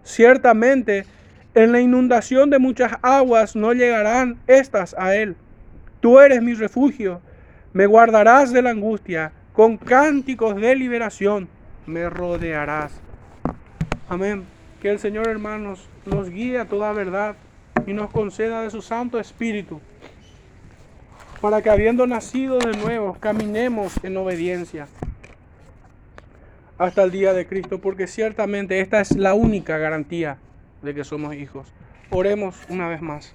Ciertamente, 0.02 1.06
en 1.54 1.70
la 1.70 1.80
inundación 1.80 2.50
de 2.50 2.58
muchas 2.58 2.94
aguas 3.02 3.54
no 3.54 3.72
llegarán 3.72 4.36
estas 4.48 4.96
a 4.98 5.14
él. 5.14 5.36
Tú 6.00 6.18
eres 6.18 6.42
mi 6.42 6.54
refugio, 6.54 7.20
me 7.72 7.86
guardarás 7.86 8.52
de 8.52 8.60
la 8.60 8.70
angustia, 8.70 9.30
con 9.52 9.76
cánticos 9.76 10.56
de 10.56 10.74
liberación 10.74 11.48
me 11.86 12.10
rodearás. 12.10 13.00
Amén. 14.08 14.42
Que 14.82 14.90
el 14.90 14.98
Señor, 14.98 15.28
hermanos, 15.28 15.88
nos 16.04 16.30
guíe 16.30 16.58
a 16.58 16.64
toda 16.64 16.92
verdad 16.92 17.36
y 17.86 17.92
nos 17.92 18.10
conceda 18.10 18.62
de 18.62 18.70
su 18.70 18.82
Santo 18.82 19.20
Espíritu 19.20 19.80
para 21.44 21.60
que 21.60 21.68
habiendo 21.68 22.06
nacido 22.06 22.58
de 22.58 22.74
nuevo, 22.74 23.18
caminemos 23.20 24.02
en 24.02 24.16
obediencia 24.16 24.88
hasta 26.78 27.02
el 27.02 27.10
día 27.10 27.34
de 27.34 27.46
Cristo, 27.46 27.82
porque 27.82 28.06
ciertamente 28.06 28.80
esta 28.80 29.02
es 29.02 29.14
la 29.14 29.34
única 29.34 29.76
garantía 29.76 30.38
de 30.80 30.94
que 30.94 31.04
somos 31.04 31.34
hijos. 31.34 31.70
Oremos 32.08 32.56
una 32.70 32.88
vez 32.88 33.02
más. 33.02 33.34